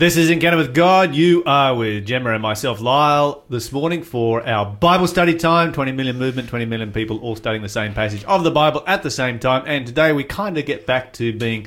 This 0.00 0.16
is 0.16 0.30
Encounter 0.30 0.56
with 0.56 0.74
God. 0.74 1.14
You 1.14 1.42
are 1.44 1.74
with 1.74 2.06
Gemma 2.06 2.32
and 2.32 2.40
myself, 2.40 2.80
Lyle, 2.80 3.44
this 3.50 3.70
morning 3.70 4.02
for 4.02 4.42
our 4.48 4.64
Bible 4.64 5.06
study 5.06 5.34
time. 5.34 5.74
20 5.74 5.92
million 5.92 6.16
movement, 6.16 6.48
20 6.48 6.64
million 6.64 6.90
people 6.90 7.18
all 7.18 7.36
studying 7.36 7.60
the 7.60 7.68
same 7.68 7.92
passage 7.92 8.24
of 8.24 8.42
the 8.42 8.50
Bible 8.50 8.82
at 8.86 9.02
the 9.02 9.10
same 9.10 9.38
time. 9.38 9.62
And 9.66 9.86
today 9.86 10.14
we 10.14 10.24
kind 10.24 10.56
of 10.56 10.64
get 10.64 10.86
back 10.86 11.12
to 11.14 11.34
being 11.34 11.66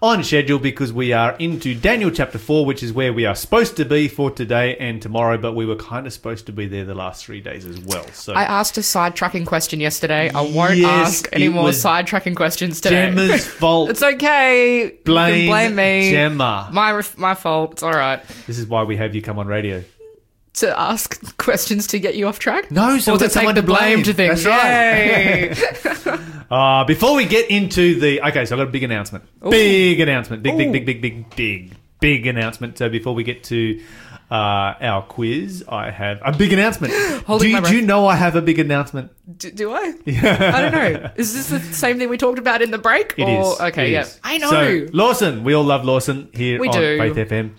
on 0.00 0.22
schedule 0.24 0.58
because 0.58 0.92
we 0.92 1.12
are 1.12 1.36
into 1.38 1.74
Daniel 1.74 2.10
chapter 2.10 2.38
4, 2.38 2.64
which 2.64 2.82
is 2.82 2.92
where 2.92 3.12
we 3.12 3.26
are 3.26 3.34
supposed 3.34 3.76
to 3.76 3.84
be 3.84 4.08
for 4.08 4.30
today 4.30 4.76
and 4.76 5.02
tomorrow, 5.02 5.36
but 5.36 5.54
we 5.54 5.66
were 5.66 5.76
kind 5.76 6.06
of 6.06 6.12
supposed 6.12 6.46
to 6.46 6.52
be 6.52 6.66
there 6.66 6.84
the 6.84 6.94
last 6.94 7.24
three 7.24 7.40
days 7.40 7.64
as 7.66 7.78
well. 7.80 8.06
So 8.12 8.32
I 8.32 8.44
asked 8.44 8.78
a 8.78 8.80
sidetracking 8.80 9.46
question 9.46 9.80
yesterday. 9.80 10.30
I 10.30 10.40
won't 10.40 10.76
Yes, 10.76 11.08
ask 11.08 11.28
any 11.32 11.48
more 11.48 11.68
sidetracking 11.70 12.36
questions 12.36 12.80
today. 12.80 13.06
Gemma's 13.06 13.46
fault. 13.60 13.90
it's 13.90 14.02
okay. 14.02 14.96
Blame, 15.04 15.48
blame 15.48 15.74
me. 15.74 16.10
Gemma. 16.10 16.68
My 16.72 17.02
my 17.16 17.34
fault. 17.34 17.71
It's 17.72 17.82
all 17.82 17.92
right. 17.92 18.22
This 18.46 18.58
is 18.58 18.66
why 18.66 18.82
we 18.84 18.96
have 18.96 19.14
you 19.14 19.22
come 19.22 19.38
on 19.38 19.46
radio. 19.46 19.82
To 20.56 20.78
ask 20.78 21.36
questions 21.38 21.86
to 21.88 21.98
get 21.98 22.14
you 22.14 22.28
off 22.28 22.38
track. 22.38 22.70
No, 22.70 22.98
so 22.98 23.14
or 23.14 23.18
to 23.18 23.24
we've 23.24 23.32
someone 23.32 23.54
take 23.54 23.64
the 23.64 23.72
to 23.72 23.74
blame. 23.78 24.02
blame 24.02 24.04
to 24.04 24.12
things. 24.14 24.44
That's 24.44 26.06
right. 26.06 26.18
Uh, 26.52 26.84
before 26.84 27.14
we 27.14 27.24
get 27.24 27.50
into 27.50 27.98
the 27.98 28.20
okay, 28.28 28.44
so 28.44 28.54
I've 28.54 28.58
got 28.58 28.68
a 28.68 28.70
big 28.70 28.82
announcement. 28.82 29.24
Big 29.48 29.98
announcement. 30.00 30.42
Big, 30.42 30.58
big, 30.58 30.70
big, 30.70 30.84
big, 30.84 31.00
big, 31.00 31.30
big, 31.34 31.74
big 31.98 32.26
announcement. 32.26 32.76
So 32.76 32.90
before 32.90 33.14
we 33.14 33.24
get 33.24 33.42
to 33.44 33.80
uh, 34.32 34.74
our 34.80 35.02
quiz, 35.02 35.62
I 35.68 35.90
have 35.90 36.18
a 36.24 36.32
big 36.32 36.54
announcement. 36.54 36.94
Holding 37.26 37.48
do, 37.48 37.52
my 37.52 37.58
you, 37.58 37.66
do 37.66 37.76
you 37.76 37.82
know 37.82 38.06
I 38.06 38.14
have 38.14 38.34
a 38.34 38.40
big 38.40 38.58
announcement? 38.58 39.12
do, 39.36 39.50
do 39.50 39.70
I? 39.72 39.92
I 40.06 40.62
don't 40.62 40.72
know. 40.72 41.10
Is 41.16 41.34
this 41.34 41.50
the 41.50 41.60
same 41.74 41.98
thing 41.98 42.08
we 42.08 42.16
talked 42.16 42.38
about 42.38 42.62
in 42.62 42.70
the 42.70 42.78
break? 42.78 43.12
It 43.18 43.24
or, 43.24 43.52
is. 43.52 43.60
Okay, 43.60 43.88
It 43.88 43.92
yeah. 43.92 44.00
is. 44.00 44.18
I 44.24 44.38
know. 44.38 44.48
So 44.48 44.86
Lawson, 44.94 45.44
we 45.44 45.52
all 45.52 45.64
love 45.64 45.84
Lawson 45.84 46.30
here 46.32 46.58
We 46.58 46.68
on 46.68 46.74
do. 46.74 46.98
Faith 46.98 47.28
FM. 47.28 47.50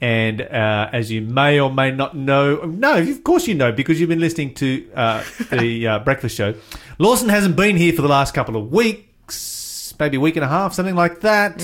And 0.00 0.40
uh, 0.40 0.88
as 0.90 1.12
you 1.12 1.20
may 1.20 1.60
or 1.60 1.70
may 1.70 1.90
not 1.90 2.16
know, 2.16 2.56
no, 2.64 2.96
of 2.96 3.24
course 3.24 3.46
you 3.46 3.54
know 3.54 3.70
because 3.70 4.00
you've 4.00 4.08
been 4.08 4.18
listening 4.18 4.54
to 4.54 4.90
uh, 4.94 5.22
the 5.50 5.86
uh, 5.86 5.98
breakfast 5.98 6.34
show. 6.34 6.54
Lawson 6.98 7.28
hasn't 7.28 7.56
been 7.56 7.76
here 7.76 7.92
for 7.92 8.00
the 8.00 8.08
last 8.08 8.32
couple 8.32 8.56
of 8.56 8.72
weeks, 8.72 9.94
maybe 10.00 10.16
a 10.16 10.20
week 10.20 10.36
and 10.36 10.44
a 10.46 10.48
half, 10.48 10.72
something 10.72 10.96
like 10.96 11.20
that. 11.20 11.60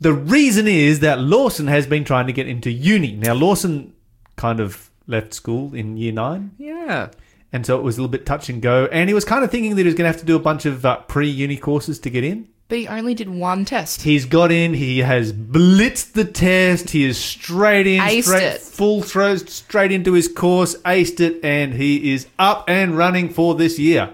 The 0.00 0.12
reason 0.12 0.68
is 0.68 1.00
that 1.00 1.18
Lawson 1.20 1.66
has 1.66 1.86
been 1.86 2.04
trying 2.04 2.26
to 2.28 2.32
get 2.32 2.46
into 2.46 2.70
uni. 2.70 3.12
Now, 3.16 3.34
Lawson 3.34 3.94
kind 4.36 4.60
of 4.60 4.90
left 5.06 5.34
school 5.34 5.74
in 5.74 5.96
year 5.96 6.12
nine. 6.12 6.52
yeah. 6.58 7.10
And 7.50 7.64
so 7.64 7.78
it 7.78 7.82
was 7.82 7.96
a 7.96 8.02
little 8.02 8.10
bit 8.10 8.26
touch 8.26 8.50
and 8.50 8.60
go. 8.60 8.86
And 8.92 9.08
he 9.08 9.14
was 9.14 9.24
kind 9.24 9.42
of 9.42 9.50
thinking 9.50 9.74
that 9.74 9.80
he 9.80 9.86
was 9.86 9.94
going 9.94 10.04
to 10.04 10.12
have 10.12 10.20
to 10.20 10.26
do 10.26 10.36
a 10.36 10.38
bunch 10.38 10.66
of 10.66 10.84
uh, 10.84 10.98
pre 11.08 11.28
uni 11.30 11.56
courses 11.56 11.98
to 12.00 12.10
get 12.10 12.22
in. 12.22 12.46
But 12.68 12.76
he 12.76 12.86
only 12.88 13.14
did 13.14 13.30
one 13.30 13.64
test. 13.64 14.02
He's 14.02 14.26
got 14.26 14.52
in. 14.52 14.74
He 14.74 14.98
has 14.98 15.32
blitzed 15.32 16.12
the 16.12 16.26
test. 16.26 16.90
He 16.90 17.04
is 17.04 17.18
straight 17.18 17.86
in, 17.86 18.02
Aced 18.02 18.24
straight 18.24 18.42
it. 18.42 18.60
full 18.60 19.00
throws, 19.00 19.50
straight 19.50 19.90
into 19.92 20.12
his 20.12 20.28
course, 20.28 20.76
aced 20.82 21.20
it, 21.20 21.42
and 21.42 21.72
he 21.72 22.12
is 22.12 22.26
up 22.38 22.68
and 22.68 22.98
running 22.98 23.30
for 23.30 23.54
this 23.54 23.78
year. 23.78 24.10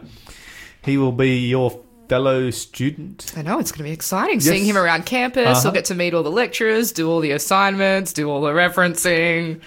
He 0.84 0.96
will 0.96 1.10
be 1.10 1.48
your 1.48 1.80
fellow 2.08 2.50
student. 2.50 3.32
I 3.36 3.42
know 3.42 3.58
it's 3.58 3.72
going 3.72 3.78
to 3.78 3.84
be 3.84 3.92
exciting 3.92 4.40
seeing 4.40 4.64
him 4.64 4.76
around 4.76 5.06
campus. 5.06 5.46
Uh-huh. 5.46 5.60
He'll 5.62 5.72
get 5.72 5.86
to 5.86 5.94
meet 5.94 6.14
all 6.14 6.22
the 6.22 6.30
lecturers, 6.30 6.92
do 6.92 7.10
all 7.10 7.20
the 7.20 7.32
assignments, 7.32 8.12
do 8.12 8.30
all 8.30 8.40
the 8.40 8.52
referencing. 8.52 9.60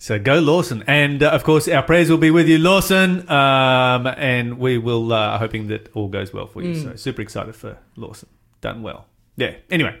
So 0.00 0.16
go 0.18 0.38
Lawson, 0.38 0.84
and 0.86 1.22
uh, 1.24 1.30
of 1.30 1.42
course 1.42 1.66
our 1.66 1.82
prayers 1.82 2.08
will 2.08 2.18
be 2.18 2.30
with 2.30 2.48
you, 2.48 2.58
Lawson. 2.58 3.28
Um, 3.28 4.06
and 4.06 4.58
we 4.58 4.78
will 4.78 5.12
uh, 5.12 5.38
hoping 5.38 5.68
that 5.68 5.90
all 5.94 6.08
goes 6.08 6.32
well 6.32 6.46
for 6.46 6.62
you. 6.62 6.74
Mm. 6.74 6.82
So 6.84 6.96
super 6.96 7.22
excited 7.22 7.56
for 7.56 7.78
Lawson. 7.96 8.28
Done 8.60 8.82
well. 8.82 9.06
Yeah. 9.36 9.54
Anyway, 9.70 9.98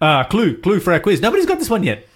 uh, 0.00 0.24
clue, 0.24 0.56
clue 0.58 0.80
for 0.80 0.92
our 0.92 1.00
quiz. 1.00 1.20
Nobody's 1.20 1.46
got 1.46 1.58
this 1.58 1.70
one 1.70 1.84
yet. 1.84 2.06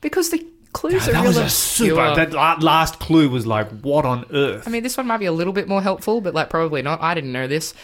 Because 0.00 0.30
the 0.30 0.46
clues 0.72 1.06
are 1.08 1.12
that 1.12 1.22
real 1.22 1.42
was 1.42 1.52
super. 1.52 2.14
That 2.14 2.32
last 2.32 2.98
clue 2.98 3.28
was 3.28 3.46
like, 3.46 3.68
what 3.80 4.04
on 4.06 4.24
earth? 4.32 4.66
I 4.66 4.70
mean, 4.70 4.82
this 4.82 4.96
one 4.96 5.06
might 5.06 5.18
be 5.18 5.26
a 5.26 5.32
little 5.32 5.52
bit 5.52 5.68
more 5.68 5.82
helpful, 5.82 6.20
but 6.20 6.34
like 6.34 6.48
probably 6.48 6.80
not. 6.80 7.02
I 7.02 7.14
didn't 7.14 7.32
know 7.32 7.46
this. 7.46 7.74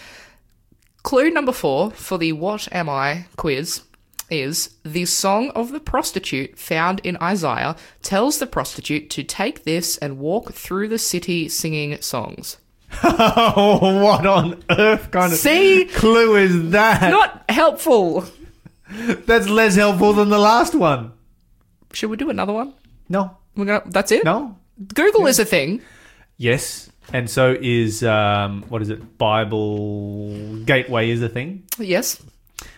Clue 1.06 1.30
number 1.30 1.52
four 1.52 1.92
for 1.92 2.18
the 2.18 2.32
What 2.32 2.66
Am 2.72 2.88
I 2.88 3.26
quiz 3.36 3.82
is 4.28 4.70
the 4.84 5.04
song 5.04 5.50
of 5.50 5.70
the 5.70 5.78
prostitute 5.78 6.58
found 6.58 6.98
in 7.04 7.16
Isaiah 7.22 7.76
tells 8.02 8.40
the 8.40 8.46
prostitute 8.48 9.08
to 9.10 9.22
take 9.22 9.62
this 9.62 9.96
and 9.98 10.18
walk 10.18 10.52
through 10.52 10.88
the 10.88 10.98
city 10.98 11.48
singing 11.48 12.00
songs. 12.02 12.56
Oh, 13.04 14.00
what 14.02 14.26
on 14.26 14.64
earth 14.68 15.12
kind 15.12 15.32
of 15.32 15.38
See? 15.38 15.84
clue 15.84 16.34
is 16.34 16.70
that? 16.70 17.08
Not 17.08 17.44
helpful. 17.48 18.24
That's 18.90 19.48
less 19.48 19.76
helpful 19.76 20.12
than 20.12 20.28
the 20.28 20.40
last 20.40 20.74
one. 20.74 21.12
Should 21.92 22.10
we 22.10 22.16
do 22.16 22.30
another 22.30 22.52
one? 22.52 22.74
No, 23.08 23.36
We're 23.56 23.66
gonna. 23.66 23.82
That's 23.86 24.10
it. 24.10 24.24
no, 24.24 24.58
Google 24.92 25.28
is 25.28 25.38
a 25.38 25.44
thing. 25.44 25.82
yes, 26.36 26.85
and 27.12 27.28
so 27.28 27.56
is 27.60 28.02
um, 28.04 28.64
what 28.68 28.82
is 28.82 28.90
it? 28.90 29.18
Bible 29.18 30.58
Gateway 30.64 31.10
is 31.10 31.22
a 31.22 31.28
thing. 31.28 31.64
Yes. 31.78 32.22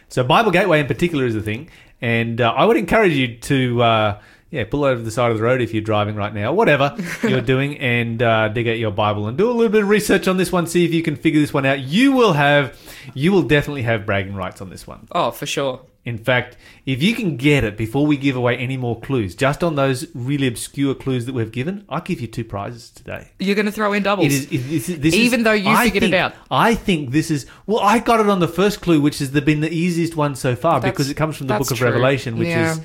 So 0.08 0.24
Bible 0.24 0.50
Gateway 0.50 0.80
in 0.80 0.86
particular 0.86 1.26
is 1.26 1.36
a 1.36 1.42
thing, 1.42 1.70
and 2.00 2.40
uh, 2.40 2.50
I 2.50 2.64
would 2.64 2.76
encourage 2.76 3.12
you 3.12 3.36
to. 3.36 3.82
Uh, 3.82 4.20
yeah, 4.50 4.64
pull 4.64 4.84
over 4.84 4.96
to 4.96 5.02
the 5.02 5.10
side 5.10 5.30
of 5.30 5.36
the 5.36 5.42
road 5.42 5.60
if 5.60 5.74
you're 5.74 5.82
driving 5.82 6.16
right 6.16 6.32
now, 6.32 6.54
whatever 6.54 6.96
you're 7.22 7.42
doing, 7.42 7.76
and 7.78 8.22
uh, 8.22 8.48
dig 8.48 8.66
out 8.66 8.78
your 8.78 8.90
Bible 8.90 9.26
and 9.28 9.36
do 9.36 9.50
a 9.50 9.52
little 9.52 9.70
bit 9.70 9.82
of 9.82 9.90
research 9.90 10.26
on 10.26 10.38
this 10.38 10.50
one. 10.50 10.66
See 10.66 10.86
if 10.86 10.94
you 10.94 11.02
can 11.02 11.16
figure 11.16 11.38
this 11.38 11.52
one 11.52 11.66
out. 11.66 11.80
You 11.80 12.12
will 12.12 12.32
have, 12.32 12.78
you 13.12 13.30
will 13.30 13.42
definitely 13.42 13.82
have 13.82 14.06
bragging 14.06 14.34
rights 14.34 14.62
on 14.62 14.70
this 14.70 14.86
one. 14.86 15.06
Oh, 15.12 15.32
for 15.32 15.44
sure. 15.44 15.82
In 16.04 16.16
fact, 16.16 16.56
if 16.86 17.02
you 17.02 17.14
can 17.14 17.36
get 17.36 17.64
it 17.64 17.76
before 17.76 18.06
we 18.06 18.16
give 18.16 18.34
away 18.34 18.56
any 18.56 18.78
more 18.78 18.98
clues, 18.98 19.34
just 19.34 19.62
on 19.62 19.74
those 19.74 20.06
really 20.14 20.46
obscure 20.46 20.94
clues 20.94 21.26
that 21.26 21.34
we've 21.34 21.52
given, 21.52 21.84
I'll 21.88 22.00
give 22.00 22.20
you 22.20 22.26
two 22.26 22.44
prizes 22.44 22.88
today. 22.90 23.32
You're 23.38 23.56
going 23.56 23.66
to 23.66 23.72
throw 23.72 23.92
in 23.92 24.04
doubles. 24.04 24.26
It 24.26 24.32
is, 24.32 24.44
it 24.46 24.72
is 24.72 25.00
this 25.00 25.14
Even 25.14 25.40
is- 25.40 25.44
though 25.44 25.52
you 25.52 25.68
I 25.68 25.84
figured 25.84 26.04
it 26.04 26.14
out. 26.14 26.32
I 26.50 26.74
think 26.76 27.10
this 27.10 27.30
is 27.30 27.44
well. 27.66 27.80
I 27.80 27.98
got 27.98 28.20
it 28.20 28.28
on 28.30 28.40
the 28.40 28.48
first 28.48 28.80
clue, 28.80 29.02
which 29.02 29.18
has 29.18 29.30
been 29.30 29.60
the 29.60 29.70
easiest 29.70 30.16
one 30.16 30.34
so 30.34 30.56
far 30.56 30.80
That's- 30.80 30.92
because 30.94 31.10
it 31.10 31.14
comes 31.14 31.36
from 31.36 31.46
the 31.48 31.58
Book 31.58 31.70
of 31.70 31.76
true. 31.76 31.86
Revelation, 31.88 32.38
which 32.38 32.48
Yeah. 32.48 32.72
is 32.72 32.80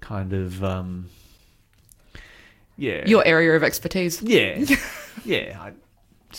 kind 0.00 0.34
of 0.34 0.62
um, 0.62 1.08
yeah, 2.76 3.04
Your 3.06 3.24
area 3.26 3.56
of 3.56 3.62
expertise. 3.62 4.20
yeah, 4.22 4.62
yeah. 5.24 5.58
I, 5.60 5.72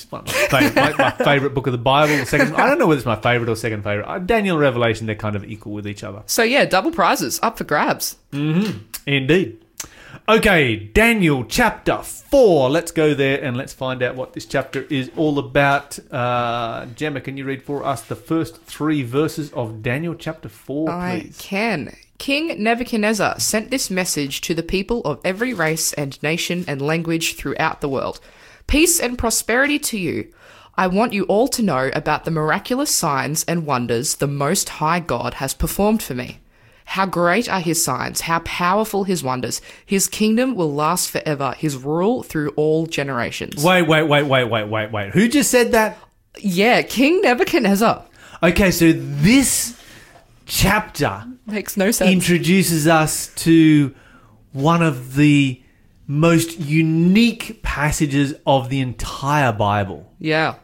it's 0.03 0.11
my 0.11 0.21
favorite, 0.23 0.75
my, 0.75 0.93
my 0.97 1.11
favorite 1.11 1.53
book 1.53 1.67
of 1.67 1.71
the 1.71 1.77
Bible. 1.77 2.25
Second, 2.25 2.55
I 2.55 2.67
don't 2.67 2.79
know 2.79 2.87
whether 2.87 2.99
it's 2.99 3.05
my 3.05 3.15
favorite 3.15 3.49
or 3.49 3.55
second 3.55 3.83
favorite. 3.83 4.07
Uh, 4.07 4.19
Daniel 4.19 4.57
Revelation, 4.57 5.07
they're 5.07 5.15
kind 5.15 5.35
of 5.35 5.43
equal 5.45 5.73
with 5.73 5.87
each 5.87 6.03
other. 6.03 6.23
So 6.25 6.43
yeah, 6.43 6.65
double 6.65 6.91
prizes 6.91 7.39
up 7.41 7.57
for 7.57 7.63
grabs. 7.63 8.17
Indeed. 8.31 9.59
Okay, 10.29 10.75
Daniel 10.75 11.45
chapter 11.45 11.99
4. 11.99 12.69
Let's 12.69 12.91
go 12.91 13.13
there 13.13 13.41
and 13.41 13.55
let's 13.55 13.71
find 13.73 14.03
out 14.03 14.15
what 14.15 14.33
this 14.33 14.45
chapter 14.45 14.81
is 14.89 15.09
all 15.15 15.39
about. 15.39 15.97
Uh, 16.11 16.85
Gemma, 16.87 17.21
can 17.21 17.37
you 17.37 17.45
read 17.45 17.63
for 17.63 17.85
us 17.85 18.01
the 18.01 18.15
first 18.15 18.61
three 18.63 19.03
verses 19.03 19.53
of 19.53 19.81
Daniel 19.81 20.15
chapter 20.15 20.49
4, 20.49 20.89
I 20.89 21.19
please? 21.21 21.37
can. 21.39 21.95
King 22.17 22.61
Nebuchadnezzar 22.61 23.39
sent 23.39 23.69
this 23.71 23.89
message 23.89 24.41
to 24.41 24.53
the 24.53 24.63
people 24.63 25.01
of 25.03 25.21
every 25.23 25.53
race 25.53 25.93
and 25.93 26.21
nation 26.21 26.65
and 26.67 26.81
language 26.81 27.35
throughout 27.35 27.79
the 27.81 27.89
world 27.89 28.19
Peace 28.67 28.99
and 28.99 29.17
prosperity 29.17 29.79
to 29.79 29.97
you. 29.97 30.31
I 30.75 30.87
want 30.87 31.13
you 31.13 31.23
all 31.23 31.47
to 31.47 31.63
know 31.63 31.89
about 31.93 32.25
the 32.25 32.31
miraculous 32.31 32.93
signs 32.93 33.43
and 33.45 33.65
wonders 33.65 34.15
the 34.15 34.27
Most 34.27 34.67
High 34.69 34.99
God 34.99 35.35
has 35.35 35.53
performed 35.53 36.03
for 36.03 36.13
me. 36.13 36.39
How 36.91 37.05
great 37.05 37.49
are 37.49 37.59
his 37.61 37.83
signs, 37.83 38.21
how 38.21 38.39
powerful 38.39 39.05
his 39.05 39.23
wonders. 39.23 39.61
His 39.85 40.07
kingdom 40.07 40.53
will 40.55 40.73
last 40.73 41.09
forever, 41.09 41.55
his 41.57 41.77
rule 41.77 42.23
through 42.23 42.49
all 42.51 42.85
generations. 42.85 43.63
Wait, 43.63 43.83
wait, 43.83 44.03
wait, 44.03 44.23
wait, 44.23 44.43
wait, 44.45 44.67
wait, 44.67 44.91
wait. 44.91 45.11
Who 45.11 45.27
just 45.27 45.49
said 45.49 45.71
that? 45.71 45.97
Yeah, 46.37 46.81
King 46.81 47.21
Nebuchadnezzar. 47.21 48.03
Okay, 48.43 48.71
so 48.71 48.91
this 48.93 49.81
chapter 50.45 51.23
Makes 51.45 51.77
no 51.77 51.91
sense. 51.91 52.11
introduces 52.11 52.87
us 52.87 53.33
to 53.35 53.95
one 54.51 54.81
of 54.81 55.15
the 55.15 55.61
most 56.07 56.59
unique 56.59 57.61
passages 57.63 58.33
of 58.45 58.69
the 58.69 58.79
entire 58.79 59.51
Bible. 59.51 60.11
yeah. 60.19 60.55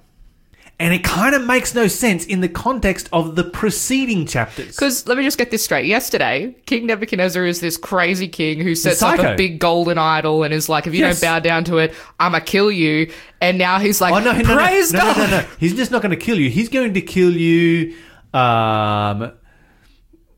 And 0.80 0.92
it 0.94 1.04
kind 1.04 1.34
of 1.36 1.46
makes 1.46 1.74
no 1.76 1.88
sense 1.88 2.26
in 2.26 2.42
the 2.42 2.50
context 2.50 3.08
of 3.14 3.36
the 3.36 3.44
preceding 3.44 4.26
chapters. 4.26 4.76
Because 4.76 5.08
let 5.08 5.18
me 5.18 5.24
just 5.24 5.38
get 5.38 5.50
this 5.52 5.64
straight. 5.64 5.86
Yesterday, 5.86 6.56
King 6.66 6.88
Nebuchadnezzar 6.88 7.46
is 7.46 7.62
this 7.62 7.78
crazy 7.78 8.28
king 8.28 8.60
who 8.60 8.74
sets 8.76 9.02
up 9.02 9.20
a 9.20 9.36
big 9.36 9.60
golden 9.60 9.98
idol 10.00 10.44
and 10.44 10.54
is 10.54 10.68
like, 10.70 10.88
if 10.88 10.94
you 10.94 11.02
Yes. 11.02 11.22
don't 11.22 11.28
bow 11.30 11.40
down 11.40 11.64
to 11.66 11.78
it, 11.78 11.94
I'ma 12.20 12.40
kill 12.40 12.72
you. 12.72 13.12
And 13.40 13.58
now 13.60 13.80
he's 13.80 14.02
like, 14.02 14.14
Oh 14.14 14.20
no, 14.20 14.32
no, 14.34 14.40
no, 14.42 14.56
praise 14.56 14.92
no, 14.92 15.00
God. 15.00 15.18
no, 15.18 15.26
no, 15.28 15.42
no. 15.42 15.48
He's 15.60 15.76
just 15.76 15.92
not 15.92 16.02
going 16.02 16.10
to 16.10 16.18
kill 16.18 16.40
you. 16.40 16.50
He's 16.50 16.70
going 16.70 16.94
to 16.96 17.02
kill 17.02 17.32
you, 17.32 17.96
um, 18.34 19.32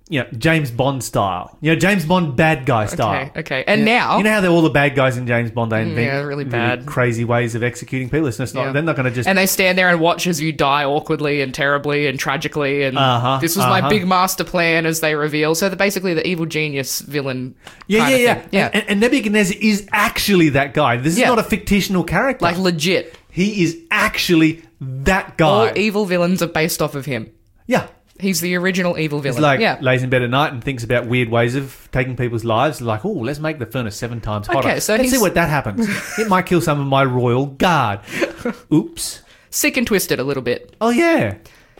you 0.07 0.19
know, 0.19 0.27
James 0.37 0.69
Bond 0.69 1.03
style. 1.03 1.57
You 1.61 1.73
know, 1.73 1.79
James 1.79 2.05
Bond 2.05 2.35
bad 2.35 2.67
guy 2.67 2.85
style. 2.85 3.23
Okay, 3.29 3.39
okay. 3.39 3.63
And 3.65 3.85
know- 3.85 3.91
now, 3.91 4.17
you 4.19 4.23
know 4.23 4.31
how 4.33 4.41
they're 4.41 4.51
all 4.51 4.61
the 4.61 4.69
bad 4.69 4.93
guys 4.95 5.17
in 5.17 5.25
James 5.25 5.49
Bond. 5.49 5.71
They 5.71 5.81
invent 5.81 6.05
yeah, 6.05 6.19
really 6.21 6.43
bad. 6.43 6.85
crazy 6.85 7.23
ways 7.23 7.55
of 7.55 7.63
executing 7.63 8.09
people. 8.11 8.27
It's 8.27 8.37
not. 8.37 8.53
Yeah. 8.53 8.71
They're 8.71 8.83
not 8.83 8.95
going 8.95 9.05
to 9.07 9.11
just. 9.11 9.27
and 9.27 9.35
they 9.35 9.47
stand 9.47 9.77
there 9.79 9.89
and 9.89 9.99
watch 9.99 10.27
as 10.27 10.39
you 10.39 10.51
die 10.51 10.83
awkwardly 10.85 11.41
and 11.41 11.53
terribly 11.55 12.05
and 12.05 12.19
tragically. 12.19 12.83
And 12.83 12.97
Uh-huh, 12.97 13.39
this 13.41 13.55
was 13.55 13.65
my 13.65 13.79
uh-huh. 13.79 13.89
big 13.89 14.07
master 14.07 14.43
plan, 14.43 14.85
as 14.85 14.99
they 14.99 15.15
reveal. 15.15 15.55
So, 15.55 15.73
basically, 15.75 16.13
the 16.13 16.27
evil 16.27 16.45
genius 16.45 17.01
villain. 17.01 17.55
yeah, 17.87 18.07
yeah, 18.09 18.15
yeah, 18.17 18.45
yeah. 18.51 18.69
And, 18.73 18.85
and 18.89 18.99
Nebuchadnezzar 18.99 19.57
is 19.59 19.87
actually 19.91 20.49
that 20.49 20.75
guy. 20.75 20.97
This 20.97 21.13
is 21.13 21.19
Yeah. 21.19 21.29
not 21.29 21.39
a 21.39 21.43
fictional 21.43 22.03
character. 22.03 22.45
like 22.45 22.57
legit. 22.59 23.17
he 23.31 23.63
is 23.63 23.75
actually 23.89 24.61
that 24.79 25.35
guy. 25.37 25.47
All 25.69 25.77
evil 25.77 26.05
villains 26.05 26.43
are 26.43 26.47
based 26.47 26.81
off 26.81 26.93
of 26.93 27.05
him. 27.07 27.31
yeah. 27.65 27.87
He's 28.17 28.39
the 28.39 28.55
original 28.55 28.97
evil 28.97 29.19
villain. 29.19 29.41
Like 29.41 29.59
yeah. 29.59 29.77
lays 29.81 30.01
in 30.01 30.09
bed 30.09 30.21
at 30.21 30.29
night 30.29 30.53
and 30.53 30.63
thinks 30.63 30.83
about 30.85 31.05
weird 31.05 31.29
ways 31.29 31.55
of 31.55 31.89
taking 31.91 32.15
people's 32.15 32.45
lives. 32.45 32.81
Like, 32.81 33.03
oh, 33.03 33.11
let's 33.11 33.39
make 33.39 33.59
the 33.59 33.65
furnace 33.65 33.97
seven 33.97 34.21
times 34.21 34.47
hotter. 34.47 34.59
Okay, 34.59 34.79
so 34.79 34.95
let's 34.95 35.11
see 35.11 35.17
what 35.17 35.33
that 35.33 35.49
happens. 35.49 35.87
it 36.17 36.29
might 36.29 36.45
kill 36.45 36.61
some 36.61 36.79
of 36.79 36.87
my 36.87 37.03
royal 37.03 37.47
guard. 37.47 37.99
Oops. 38.73 39.21
Sick 39.49 39.75
and 39.75 39.85
twisted 39.85 40.19
a 40.19 40.23
little 40.23 40.43
bit. 40.43 40.75
Oh 40.79 40.91
yeah. 40.91 41.37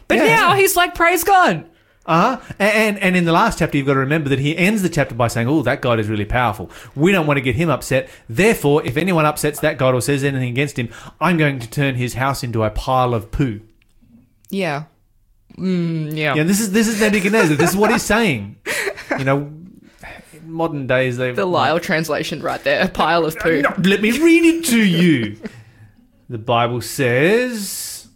But 0.10 0.18
Yeah. 0.18 0.26
now 0.26 0.56
he's 0.56 0.76
like, 0.76 0.94
praise 0.94 1.24
God. 1.24 1.70
Uh 2.06 2.38
huh. 2.38 2.54
And 2.60 3.00
and 3.00 3.16
in 3.16 3.26
the 3.26 3.32
last 3.32 3.58
chapter, 3.58 3.78
you've 3.78 3.88
got 3.88 3.94
to 3.94 4.00
remember 4.00 4.30
that 4.30 4.38
he 4.40 4.56
ends 4.56 4.84
the 4.84 4.90
chapter 4.90 5.16
by 5.16 5.28
saying, 5.28 5.48
"Oh, 5.48 5.64
that 5.64 5.82
god 5.82 6.00
is 6.00 6.08
really 6.08 6.26
powerful. 6.26 6.70
We 6.96 7.12
don't 7.12 7.26
want 7.26 7.38
to 7.38 7.42
get 7.42 7.56
him 7.56 7.70
upset. 7.70 8.10
Therefore, 8.30 8.86
if 8.86 8.96
anyone 8.96 9.26
upsets 9.26 9.60
that 9.62 9.80
god 9.80 9.96
or 9.96 10.02
says 10.02 10.24
anything 10.24 10.50
against 10.50 10.78
him, 10.78 10.90
I'm 11.20 11.38
going 11.38 11.58
to 11.60 11.68
turn 11.68 11.96
his 11.96 12.14
house 12.14 12.44
into 12.44 12.64
a 12.64 12.70
pile 12.70 13.16
of 13.16 13.32
poo." 13.32 13.62
Yeah. 14.52 14.84
Mm, 15.58 16.16
yeah. 16.16 16.36
Yeah, 16.36 16.44
this 16.44 16.60
is 16.60 16.72
this 16.72 16.88
is 16.88 17.00
Nebuchadnezzar. 17.00 17.56
this 17.56 17.72
is 17.72 17.78
what 17.78 17.92
he's 17.92 18.04
saying. 18.04 18.58
You 19.18 19.24
know, 19.24 19.54
in 20.34 20.52
modern 20.52 20.88
days 20.88 21.18
they 21.18 21.32
The 21.32 21.46
Lyle 21.46 21.80
translation 21.80 22.42
right 22.42 22.62
there. 22.64 22.84
A 22.84 22.90
pile 22.90 23.26
of 23.26 23.38
poo. 23.38 23.64
Let 23.84 24.02
me 24.02 24.12
read 24.20 24.44
it 24.44 24.66
to 24.66 24.80
you. 24.84 25.38
the 26.28 26.38
Bible 26.38 26.82
says, 26.82 28.08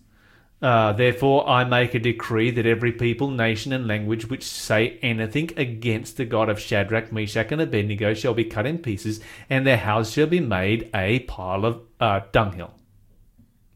uh, 0.61 0.91
Therefore 0.93 1.47
I 1.47 1.63
make 1.63 1.93
a 1.93 1.99
decree 1.99 2.51
that 2.51 2.65
every 2.65 2.91
people, 2.91 3.29
nation, 3.29 3.71
and 3.71 3.87
language 3.87 4.29
which 4.29 4.43
say 4.43 4.99
anything 5.01 5.51
against 5.55 6.17
the 6.17 6.25
God 6.25 6.49
of 6.49 6.59
Shadrach, 6.59 7.11
Meshach, 7.13 7.51
and 7.51 7.61
Abednego 7.61 8.13
shall 8.13 8.33
be 8.33 8.43
cut 8.45 8.65
in 8.65 8.79
pieces, 8.79 9.21
and 9.49 9.65
their 9.65 9.77
house 9.77 10.11
shall 10.11 10.27
be 10.27 10.41
made 10.41 10.89
a 10.93 11.19
pile 11.19 11.63
of 11.65 11.81
uh, 12.01 12.21
dunghill. 12.33 12.73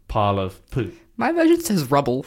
Pile 0.09 0.39
of 0.39 0.69
poo. 0.69 0.92
My 1.16 1.31
version 1.31 1.62
says 1.62 1.89
rubble. 1.89 2.25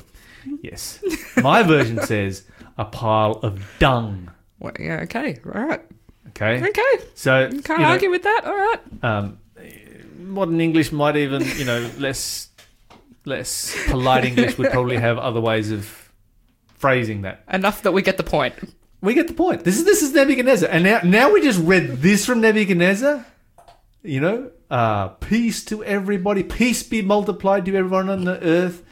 Yes. 0.62 1.00
My 1.36 1.62
version 1.62 2.00
says 2.02 2.44
a 2.78 2.84
pile 2.84 3.32
of 3.42 3.62
dung. 3.78 4.30
Well, 4.58 4.72
yeah, 4.78 5.00
okay. 5.04 5.38
All 5.44 5.62
right. 5.62 5.82
Okay. 6.28 6.68
Okay. 6.68 7.04
So 7.14 7.48
Can't 7.50 7.68
you 7.68 7.78
know, 7.78 7.84
argue 7.84 8.10
with 8.10 8.22
that. 8.22 8.42
All 8.44 8.56
right. 8.56 8.80
um, 9.02 9.38
modern 10.18 10.60
English 10.60 10.92
might 10.92 11.16
even, 11.16 11.42
you 11.56 11.64
know, 11.64 11.90
less 11.98 12.50
less 13.24 13.76
polite 13.88 14.24
English 14.24 14.56
would 14.58 14.70
probably 14.70 14.96
have 14.96 15.18
other 15.18 15.40
ways 15.40 15.70
of 15.70 16.12
phrasing 16.74 17.22
that. 17.22 17.42
Enough 17.52 17.82
that 17.82 17.92
we 17.92 18.02
get 18.02 18.16
the 18.16 18.22
point. 18.22 18.54
We 19.00 19.14
get 19.14 19.28
the 19.28 19.34
point. 19.34 19.64
This 19.64 19.78
is 19.78 19.84
this 19.84 20.02
is 20.02 20.12
Nebuchadnezzar, 20.14 20.68
and 20.70 20.84
now 20.84 21.00
now 21.04 21.32
we 21.32 21.42
just 21.42 21.60
read 21.60 21.98
this 21.98 22.24
from 22.24 22.40
Nebuchadnezzar. 22.40 23.24
You 24.02 24.20
know, 24.20 24.50
uh, 24.70 25.08
peace 25.08 25.64
to 25.66 25.84
everybody, 25.84 26.42
peace 26.42 26.82
be 26.82 27.02
multiplied 27.02 27.64
to 27.66 27.76
everyone 27.76 28.08
on 28.08 28.24
the 28.24 28.42
earth. 28.42 28.82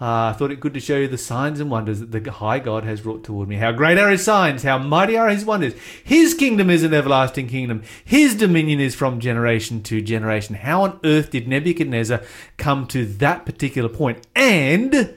Uh, 0.00 0.30
I 0.30 0.32
thought 0.32 0.50
it 0.50 0.60
good 0.60 0.72
to 0.72 0.80
show 0.80 0.96
you 0.96 1.08
the 1.08 1.18
signs 1.18 1.60
and 1.60 1.70
wonders 1.70 2.00
that 2.00 2.10
the 2.10 2.32
high 2.32 2.58
God 2.58 2.84
has 2.84 3.04
wrought 3.04 3.22
toward 3.22 3.48
me. 3.48 3.56
How 3.56 3.70
great 3.70 3.98
are 3.98 4.08
his 4.08 4.24
signs, 4.24 4.62
how 4.62 4.78
mighty 4.78 5.18
are 5.18 5.28
his 5.28 5.44
wonders. 5.44 5.74
His 6.02 6.32
kingdom 6.32 6.70
is 6.70 6.82
an 6.82 6.94
everlasting 6.94 7.48
kingdom. 7.48 7.82
His 8.02 8.34
dominion 8.34 8.80
is 8.80 8.94
from 8.94 9.20
generation 9.20 9.82
to 9.82 10.00
generation. 10.00 10.54
How 10.54 10.84
on 10.84 11.00
earth 11.04 11.30
did 11.30 11.46
Nebuchadnezzar 11.46 12.22
come 12.56 12.86
to 12.86 13.04
that 13.04 13.44
particular 13.44 13.90
point? 13.90 14.26
And 14.34 15.14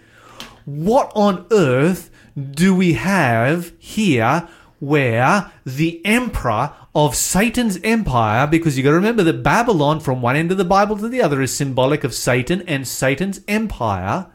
what 0.66 1.14
on 1.16 1.46
earth 1.50 2.10
do 2.52 2.76
we 2.76 2.94
have 2.94 3.72
here 3.80 4.50
where 4.80 5.50
the 5.66 6.06
emperor 6.06 6.74
of 6.94 7.16
Satan's 7.16 7.80
empire, 7.86 8.48
because 8.48 8.78
you've 8.78 8.84
got 8.84 8.90
to 8.90 8.98
remember 8.98 9.24
that 9.24 9.44
Babylon, 9.44 10.02
from 10.02 10.22
one 10.22 10.36
end 10.36 10.52
of 10.52 10.58
the 10.58 10.66
Bible 10.66 10.98
to 10.98 11.08
the 11.08 11.22
other, 11.22 11.42
is 11.42 11.56
symbolic 11.56 12.04
of 12.04 12.14
Satan 12.14 12.62
and 12.64 12.86
Satan's 12.86 13.40
empire. 13.48 14.28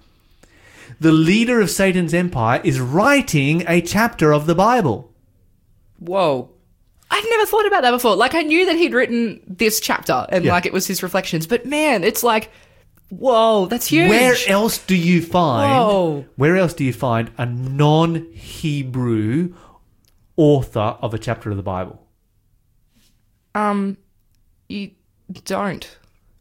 The 1.01 1.13
leader 1.13 1.61
of 1.61 1.71
Satan's 1.71 2.15
empire 2.15 2.61
is 2.65 2.81
writing 2.81 3.65
a 3.69 3.81
chapter 3.81 4.33
of 4.33 4.47
the 4.47 4.55
Bible. 4.55 5.13
Whoa. 5.99 6.51
I've 7.11 7.25
never 7.31 7.47
thought 7.47 7.67
about 7.67 7.83
that 7.83 7.91
before. 7.93 8.17
Like, 8.17 8.35
I 8.35 8.43
knew 8.43 8.67
that 8.67 8.77
he'd 8.77 8.93
written 8.93 9.41
this 9.47 9.81
chapter 9.81 10.27
and, 10.29 10.45
Yeah. 10.45 10.53
like, 10.53 10.67
it 10.67 10.73
was 10.73 10.87
his 10.87 11.03
reflections, 11.03 11.47
but 11.47 11.65
man, 11.67 12.05
it's 12.05 12.23
like, 12.23 12.51
whoa, 13.09 13.67
that's 13.67 13.87
huge. 13.87 14.11
Where 14.11 14.35
else 14.47 14.77
do 14.79 14.95
you 14.95 15.23
find? 15.23 15.71
Whoa. 15.73 16.27
Where 16.37 16.57
else 16.59 16.75
do 16.75 16.85
you 16.85 16.93
find 16.93 17.31
a 17.39 17.47
non-Hebrew 17.47 19.55
author 20.37 20.97
of 21.01 21.15
a 21.15 21.19
chapter 21.19 21.51
of 21.51 21.57
the 21.57 21.63
Bible? 21.63 22.03
Um, 23.55 23.97
you 24.69 24.91
don't. 25.45 25.97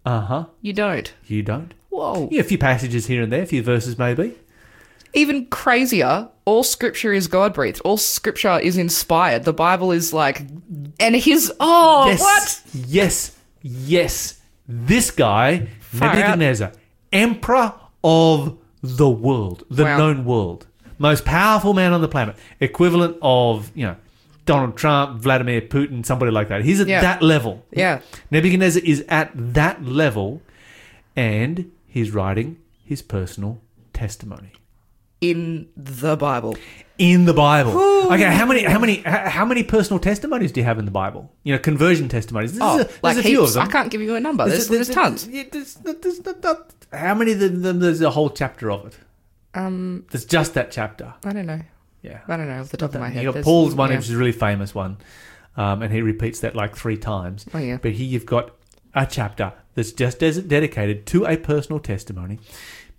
Uh 0.05 0.21
huh. 0.21 0.45
You 0.61 0.73
don't. 0.73 1.13
You 1.25 1.41
don't. 1.43 1.73
Whoa. 1.97 2.29
Yeah, 2.31 2.41
a 2.41 2.43
few 2.43 2.57
passages 2.59 3.07
here 3.07 3.23
and 3.23 3.31
there, 3.31 3.41
a 3.41 3.45
few 3.47 3.63
verses 3.63 3.97
maybe. 3.97 4.35
Even 5.13 5.47
crazier, 5.47 6.29
all 6.45 6.61
scripture 6.63 7.11
is 7.11 7.27
God 7.27 7.53
breathed. 7.55 7.81
All 7.83 7.97
scripture 7.97 8.59
is 8.59 8.77
inspired. 8.77 9.45
The 9.45 9.53
Bible 9.53 9.91
is 9.91 10.13
like, 10.13 10.41
and 10.99 11.15
his, 11.15 11.51
oh, 11.59 12.05
yes, 12.07 12.21
what? 12.21 12.61
Yes, 12.87 13.37
yes. 13.63 14.39
This 14.67 15.09
guy, 15.09 15.69
Far 15.79 16.09
out. 16.09 16.15
Nebuchadnezzar, 16.15 16.71
emperor 17.11 17.73
of 18.03 18.57
the 18.83 19.09
world, 19.09 19.63
the 19.71 19.85
Wow. 19.85 19.97
known 19.97 20.25
world, 20.25 20.67
most 20.99 21.25
powerful 21.25 21.73
man 21.73 21.93
on 21.93 22.01
the 22.01 22.07
planet, 22.07 22.35
equivalent 22.59 23.17
of 23.23 23.71
you 23.73 23.85
know 23.87 23.95
Donald 24.45 24.77
Trump, 24.77 25.19
Vladimir 25.21 25.61
Putin, 25.61 26.05
somebody 26.05 26.31
like 26.31 26.49
that. 26.49 26.63
He's 26.63 26.79
at 26.79 26.87
Yeah. 26.87 27.01
that 27.01 27.23
level. 27.23 27.65
Yeah. 27.71 28.01
Nebuchadnezzar 28.29 28.83
is 28.85 29.03
at 29.09 29.31
that 29.33 29.83
level, 29.83 30.41
and 31.15 31.71
he's 31.87 32.11
writing 32.11 32.57
his 32.83 33.01
personal 33.01 33.61
testimony. 33.93 34.51
In 35.19 35.69
the 35.75 36.15
Bible. 36.15 36.55
in 36.99 37.25
the 37.25 37.33
Bible. 37.33 37.71
Okay, 38.11 38.23
how 38.31 38.45
many 38.45 38.61
how 38.63 38.77
many 38.77 38.97
how 39.01 39.45
many 39.45 39.63
personal 39.63 39.99
testimonies 39.99 40.51
do 40.51 40.59
you 40.59 40.65
have 40.65 40.77
in 40.77 40.85
the 40.85 40.91
Bible? 40.91 41.33
You 41.43 41.53
know, 41.53 41.59
conversion 41.59 42.07
testimonies. 42.07 42.53
This 42.53 42.61
Oh, 42.61 42.75
a, 42.81 42.83
there's 42.83 43.03
like 43.03 43.17
a 43.17 43.23
few 43.23 43.39
heaps. 43.39 43.49
of 43.49 43.53
them. 43.55 43.67
I 43.67 43.71
can't 43.71 43.89
give 43.89 44.01
you 44.01 44.13
a 44.15 44.19
number. 44.19 44.47
There's, 44.47 44.67
there's, 44.67 44.89
tons. 44.89 45.27
there's- 45.27 45.47
there's- 45.51 45.73
there's- 45.99 46.19
there's- 46.19 46.57
how 46.93 47.15
many? 47.15 47.33
There's 47.33 48.01
a 48.01 48.11
whole 48.11 48.29
chapter 48.29 48.69
of 48.71 48.85
it. 48.85 48.97
Um, 49.55 50.05
There's 50.11 50.23
just 50.25 50.53
that 50.53 50.69
chapter. 50.71 51.15
I 51.25 51.33
don't 51.33 51.47
know. 51.47 51.61
Yeah. 52.03 52.19
I 52.27 52.37
don't 52.37 52.47
know 52.47 52.61
off 52.61 52.69
the 52.69 52.77
top 52.77 52.93
of 52.93 53.01
my 53.01 53.09
head. 53.09 53.23
You 53.23 53.33
got 53.33 53.43
Paul's 53.43 53.73
one, 53.73 53.89
yeah. 53.89 53.97
which 53.97 54.05
is 54.05 54.11
a 54.13 54.17
really 54.17 54.31
famous 54.31 54.75
one, 54.75 54.97
um, 55.57 55.81
and 55.81 55.91
he 55.91 56.01
repeats 56.03 56.41
that 56.41 56.55
like 56.55 56.75
three 56.75 56.95
times. 56.95 57.45
Oh, 57.53 57.57
yeah. 57.57 57.77
But 57.81 57.93
here 57.93 58.05
you've 58.05 58.25
got 58.27 58.51
a 58.93 59.05
chapter 59.07 59.51
that's 59.77 59.91
just 59.91 60.17
des- 60.17 60.41
dedicated 60.41 61.05
to 61.05 61.25
a 61.27 61.37
personal 61.37 61.79
testimony. 61.79 62.39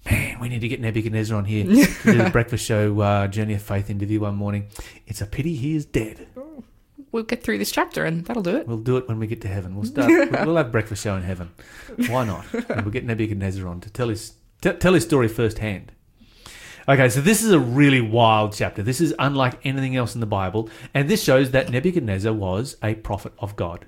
Man, 0.09 0.39
we 0.39 0.49
need 0.49 0.61
to 0.61 0.69
get 0.69 0.81
Nebuchadnezzar 0.81 1.37
on 1.37 1.45
here 1.45 1.65
to 1.65 1.87
do 2.05 2.23
the 2.23 2.31
breakfast 2.31 2.65
show 2.65 3.01
uh, 3.01 3.27
Journey 3.27 3.55
of 3.55 3.63
Faith 3.63 3.91
interview 3.91 4.21
one 4.21 4.37
morning. 4.37 4.69
It's 5.09 5.21
a 5.21 5.27
pity 5.27 5.57
he 5.57 5.75
is 5.75 5.85
dead. 5.85 6.29
We'll 7.11 7.25
get 7.25 7.43
through 7.43 7.59
this 7.59 7.73
chapter 7.73 8.05
and 8.05 8.25
that'll 8.25 8.45
do 8.45 8.57
it. 8.57 8.69
We'll 8.69 8.79
do 8.79 8.97
it 8.97 9.09
when 9.09 9.19
we 9.19 9.27
get 9.27 9.41
to 9.41 9.49
heaven. 9.49 9.75
We'll 9.75 9.87
start. 9.87 10.09
we'll 10.47 10.57
have 10.57 10.71
breakfast 10.71 11.03
show 11.03 11.17
in 11.17 11.25
heaven. 11.25 11.51
Why 12.07 12.25
not? 12.25 12.47
And 12.55 12.83
we'll 12.83 12.93
get 12.93 13.05
Nebuchadnezzar 13.05 13.67
on 13.67 13.81
to 13.81 13.91
tell 13.91 14.09
his 14.09 14.35
t- 14.61 14.73
tell 14.75 14.95
his 14.95 15.03
story 15.03 15.27
firsthand. 15.27 15.91
Okay, 16.89 17.09
so 17.09 17.21
this 17.21 17.43
is 17.43 17.51
a 17.51 17.59
really 17.59 18.01
wild 18.01 18.55
chapter. 18.55 18.85
This 18.85 19.01
is 19.01 19.13
unlike 19.19 19.59
anything 19.67 19.97
else 19.97 20.15
in 20.15 20.21
the 20.21 20.27
Bible, 20.27 20.71
and 20.95 21.11
this 21.11 21.25
shows 21.25 21.51
that 21.51 21.71
Nebuchadnezzar 21.71 22.33
was 22.33 22.77
a 22.85 22.95
prophet 22.95 23.33
of 23.41 23.57
God 23.57 23.85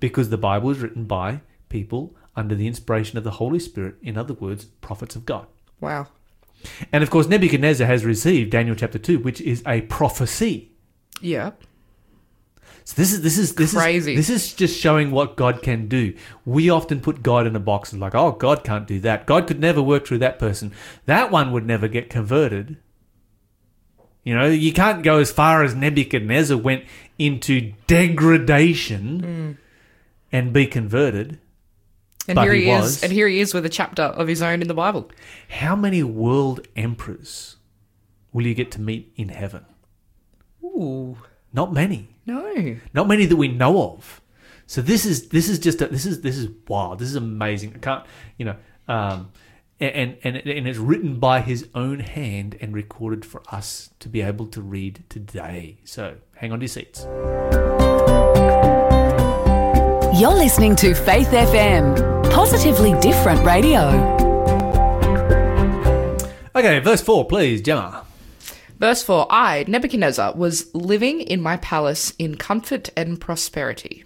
because 0.00 0.30
the 0.30 0.38
Bible 0.38 0.70
is 0.70 0.78
written 0.78 1.04
by 1.04 1.42
people 1.76 2.14
under 2.34 2.54
the 2.54 2.66
inspiration 2.66 3.18
of 3.18 3.24
the 3.24 3.32
Holy 3.42 3.58
Spirit. 3.58 3.96
In 4.00 4.16
other 4.16 4.34
words, 4.34 4.64
prophets 4.88 5.14
of 5.14 5.26
God. 5.26 5.46
Wow. 5.78 6.06
And 6.90 7.02
of 7.02 7.10
course, 7.10 7.28
Nebuchadnezzar 7.28 7.86
has 7.86 8.02
received 8.04 8.50
Daniel 8.50 8.74
chapter 8.74 8.98
two, 8.98 9.18
which 9.18 9.42
is 9.42 9.62
a 9.66 9.82
prophecy. 9.82 10.72
Yeah. 11.20 11.50
So 12.84 12.94
this 12.96 13.12
is 13.12 13.20
this 13.22 13.36
is 13.36 13.54
this 13.56 13.74
Crazy. 13.74 14.14
is 14.14 14.28
this 14.28 14.30
is 14.30 14.54
just 14.54 14.78
showing 14.80 15.10
what 15.10 15.36
God 15.36 15.62
can 15.62 15.86
do. 15.86 16.14
We 16.46 16.70
often 16.70 17.00
put 17.00 17.22
God 17.22 17.46
in 17.46 17.54
a 17.54 17.60
box 17.60 17.92
and 17.92 18.00
like, 18.00 18.14
oh, 18.14 18.32
God 18.32 18.64
can't 18.64 18.86
do 18.86 19.00
that. 19.00 19.26
God 19.26 19.46
could 19.46 19.60
never 19.60 19.82
work 19.82 20.06
through 20.06 20.18
that 20.18 20.38
person. 20.38 20.72
That 21.04 21.30
one 21.30 21.52
would 21.52 21.66
never 21.66 21.88
get 21.88 22.08
converted. 22.08 22.78
You 24.24 24.34
know, 24.34 24.46
you 24.46 24.72
can't 24.72 25.02
go 25.04 25.18
as 25.18 25.30
far 25.30 25.62
as 25.62 25.74
Nebuchadnezzar 25.74 26.56
went 26.56 26.84
into 27.18 27.74
degradation 27.86 29.22
mm. 29.22 29.56
and 30.32 30.52
be 30.52 30.66
converted. 30.66 31.38
And 32.28 32.36
But 32.36 32.42
here 32.44 32.54
he 32.54 32.64
he, 32.64 32.70
is, 32.70 33.02
and 33.02 33.12
here 33.12 33.28
he 33.28 33.40
is 33.40 33.54
with 33.54 33.64
a 33.66 33.68
chapter 33.68 34.02
of 34.02 34.26
his 34.28 34.42
own 34.42 34.60
in 34.62 34.68
the 34.68 34.74
Bible. 34.74 35.10
How 35.48 35.76
many 35.76 36.02
world 36.02 36.66
emperors 36.76 37.56
will 38.32 38.46
you 38.46 38.54
get 38.54 38.70
to 38.72 38.80
meet 38.80 39.12
in 39.16 39.28
heaven? 39.28 39.64
Ooh, 40.64 41.16
Not 41.52 41.72
many. 41.72 42.08
no. 42.26 42.76
Not 42.92 43.06
many 43.08 43.26
that 43.26 43.36
we 43.36 43.48
know 43.48 43.82
of. 43.92 44.20
So 44.66 44.82
this 44.82 45.06
is 45.06 45.28
this 45.28 45.48
is 45.48 45.58
just 45.60 45.80
a, 45.80 45.86
this 45.86 46.04
is 46.04 46.22
this 46.22 46.36
is 46.36 46.48
wild. 46.66 46.98
This 46.98 47.08
is 47.08 47.14
amazing. 47.16 47.72
I 47.76 47.78
can't 47.78 48.04
you 48.36 48.46
know 48.46 48.56
um, 48.88 49.30
and 49.78 50.16
and 50.24 50.36
and 50.36 50.66
it's 50.68 50.78
written 50.78 51.20
by 51.20 51.40
his 51.40 51.68
own 51.74 52.00
hand 52.00 52.56
and 52.60 52.74
recorded 52.74 53.24
for 53.24 53.42
us 53.52 53.90
to 54.00 54.08
be 54.08 54.22
able 54.22 54.46
to 54.48 54.60
read 54.60 55.04
today. 55.08 55.78
So 55.84 56.16
hang 56.34 56.50
on 56.50 56.58
to 56.58 56.64
your 56.64 56.68
seats. 56.68 57.06
You're 60.18 60.32
listening 60.32 60.74
to 60.76 60.94
Faith 60.94 61.28
FM, 61.28 62.30
positively 62.30 62.98
different 63.00 63.44
radio. 63.44 63.90
Okay, 66.56 66.78
verse 66.78 67.02
four, 67.02 67.26
please, 67.26 67.60
Gemma. 67.60 68.02
Verse 68.78 69.02
4 69.02 69.26
I, 69.28 69.66
Nebuchadnezzar, 69.68 70.34
was 70.34 70.74
living 70.74 71.20
in 71.20 71.42
my 71.42 71.58
palace 71.58 72.14
in 72.18 72.36
comfort 72.36 72.88
and 72.96 73.20
prosperity. 73.20 74.04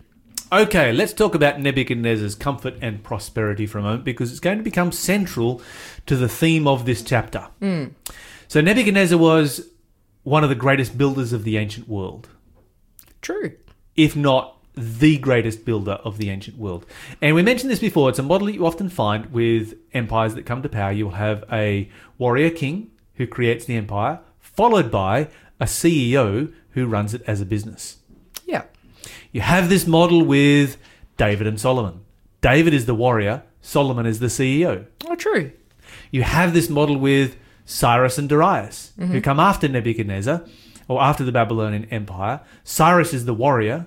Okay, 0.52 0.93
let's 0.93 1.12
talk 1.12 1.37
about 1.37 1.61
Nebuchadnezzar's 1.61 2.35
comfort 2.35 2.75
and 2.83 3.05
prosperity 3.05 3.69
for 3.69 3.79
a 3.79 3.83
moment 3.83 4.02
because 4.02 4.33
it's 4.33 4.40
going 4.40 4.59
to 4.59 4.64
become 4.64 4.90
central 4.90 5.62
to 6.07 6.17
the 6.17 6.29
theme 6.29 6.67
of 6.67 6.87
this 6.87 7.05
chapter. 7.05 7.47
Hmm. 7.61 7.85
So, 8.49 8.61
Nebuchadnezzar 8.61 9.17
was 9.17 9.69
one 10.25 10.43
of 10.43 10.49
the 10.50 10.57
greatest 10.57 10.99
builders 10.99 11.33
of 11.33 11.45
the 11.45 11.57
ancient 11.57 11.88
world, 11.88 12.29
True. 13.23 13.52
if 13.95 14.17
not 14.17 14.57
the 14.81 15.19
greatest 15.19 15.65
builder 15.65 15.93
of 16.05 16.19
the 16.19 16.31
ancient 16.31 16.59
world. 16.59 16.87
And 17.21 17.35
we 17.35 17.43
mentioned 17.43 17.71
this 17.71 17.79
before, 17.79 18.09
it's 18.09 18.19
a 18.19 18.23
model 18.23 18.47
that 18.47 18.55
you 18.55 18.67
often 18.67 18.89
find 18.89 19.33
with 19.33 19.75
empires 19.93 20.35
that 20.35 20.47
come 20.47 20.63
to 20.63 20.69
power. 20.69 20.93
You 20.93 21.07
will 21.07 21.15
have 21.15 21.45
a 21.53 21.89
warrior 22.19 22.51
king 22.51 22.91
who 23.15 23.27
creates 23.27 23.65
the 23.65 23.77
empire, 23.77 24.21
followed 24.41 24.91
by 24.91 25.29
a 25.59 25.67
CEO 25.67 26.53
who 26.71 26.87
runs 26.87 27.15
it 27.15 27.23
as 27.27 27.41
a 27.41 27.47
business. 27.47 27.99
Yeah. 28.47 28.65
You 29.33 29.43
have 29.43 29.69
this 29.69 29.87
model 29.87 30.25
with 30.25 30.77
David 31.17 31.47
and 31.47 31.61
Solomon. 31.61 32.01
David 32.41 32.73
is 32.73 32.87
the 32.87 32.95
warrior, 32.95 33.43
Solomon 33.61 34.07
is 34.07 34.21
the 34.21 34.27
CEO. 34.27 34.87
Oh, 35.07 35.15
true. 35.15 35.53
You 36.11 36.23
have 36.23 36.55
this 36.55 36.71
model 36.71 36.97
with 36.97 37.37
Cyrus 37.65 38.19
and 38.19 38.29
Darius, 38.29 38.93
who 38.97 39.05
mm-hmm. 39.05 39.21
come 39.21 39.39
after 39.39 39.69
Nebuchadnezzar 39.69 40.45
or 40.89 41.01
after 41.01 41.23
the 41.25 41.33
Babylonian 41.33 41.85
Empire. 41.87 42.41
Cyrus 42.65 43.15
is 43.15 43.25
the 43.25 43.35
warrior, 43.35 43.87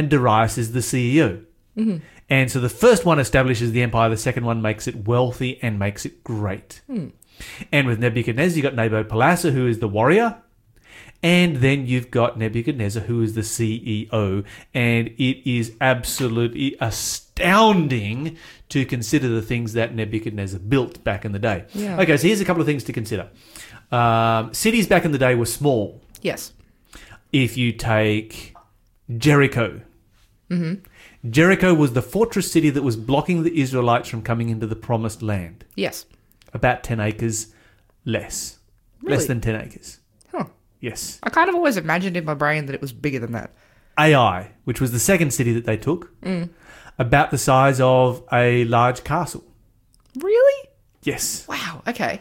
and 0.00 0.08
Darius 0.08 0.56
is 0.56 0.72
the 0.72 0.80
CEO. 0.80 1.44
And 2.30 2.50
so 2.50 2.58
the 2.58 2.70
first 2.70 3.04
one 3.04 3.18
establishes 3.18 3.72
the 3.72 3.82
empire, 3.82 4.08
the 4.08 4.16
second 4.16 4.44
one 4.46 4.62
makes 4.62 4.88
it 4.88 5.06
wealthy 5.06 5.58
and 5.62 5.78
makes 5.78 6.06
it 6.06 6.24
great. 6.24 6.80
And 7.70 7.86
with 7.86 7.98
Nebuchadnezzar, 7.98 8.56
you've 8.56 8.62
got 8.62 8.74
Nabopolassar, 8.74 9.52
who 9.52 9.66
is 9.66 9.78
the 9.78 9.88
warrior, 9.88 10.40
and 11.22 11.56
then 11.56 11.86
you've 11.86 12.10
got 12.10 12.38
Nebuchadnezzar, 12.38 13.02
who 13.02 13.20
is 13.22 13.34
the 13.34 13.42
CEO. 13.42 14.44
And 14.72 15.08
it 15.08 15.50
is 15.50 15.72
absolutely 15.82 16.76
astounding 16.80 18.38
to 18.70 18.86
consider 18.86 19.28
the 19.28 19.42
things 19.42 19.74
that 19.74 19.94
Nebuchadnezzar 19.94 20.60
built 20.60 21.04
back 21.04 21.26
in 21.26 21.32
the 21.32 21.38
day. 21.38 21.66
Yeah. 21.74 22.00
Okay, 22.00 22.16
so 22.16 22.26
here's 22.26 22.40
a 22.40 22.44
couple 22.46 22.62
of 22.62 22.66
things 22.66 22.84
to 22.84 22.92
consider. 22.94 23.28
Um, 23.92 24.54
cities 24.54 24.86
back 24.86 25.04
in 25.04 25.12
the 25.12 25.18
day 25.18 25.34
were 25.34 25.46
small. 25.46 26.00
Yes. 26.22 26.52
If 27.32 27.56
you 27.56 27.72
take 27.72 28.54
Jericho, 29.18 29.82
Mm-hmm. 30.50 31.30
Jericho 31.30 31.74
was 31.74 31.92
the 31.92 32.02
fortress 32.02 32.50
city 32.50 32.70
that 32.70 32.82
was 32.82 32.96
blocking 32.96 33.42
the 33.42 33.60
Israelites 33.60 34.08
from 34.08 34.22
coming 34.22 34.48
into 34.48 34.66
the 34.66 34.76
promised 34.76 35.22
land. 35.22 35.64
Yes. 35.76 36.06
About 36.52 36.82
10 36.82 36.98
acres 37.00 37.54
less. 38.04 38.58
Less 39.02 39.26
than 39.26 39.40
10 39.40 39.54
acres. 39.54 40.00
Huh. 40.30 40.46
Yes. 40.80 41.18
I 41.22 41.30
kind 41.30 41.48
of 41.48 41.54
always 41.54 41.76
imagined 41.76 42.16
in 42.16 42.24
my 42.24 42.34
brain 42.34 42.66
that 42.66 42.74
it 42.74 42.80
was 42.80 42.92
bigger 42.92 43.18
than 43.18 43.32
that. 43.32 43.52
Ai, 43.96 44.50
which 44.64 44.80
was 44.80 44.92
the 44.92 44.98
second 44.98 45.32
city 45.32 45.52
that 45.52 45.64
they 45.64 45.76
took, 45.76 46.20
mm. 46.20 46.48
about 46.98 47.30
the 47.30 47.38
size 47.38 47.80
of 47.80 48.22
a 48.32 48.64
large 48.64 49.04
castle. 49.04 49.44
Really? 50.16 50.68
Yes. 51.02 51.46
Wow. 51.48 51.82
Okay. 51.86 52.20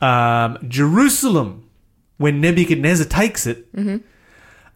Um, 0.00 0.58
Jerusalem, 0.68 1.68
when 2.16 2.40
Nebuchadnezzar 2.40 3.06
takes 3.06 3.46
it, 3.46 3.72
mm-hmm. 3.74 3.98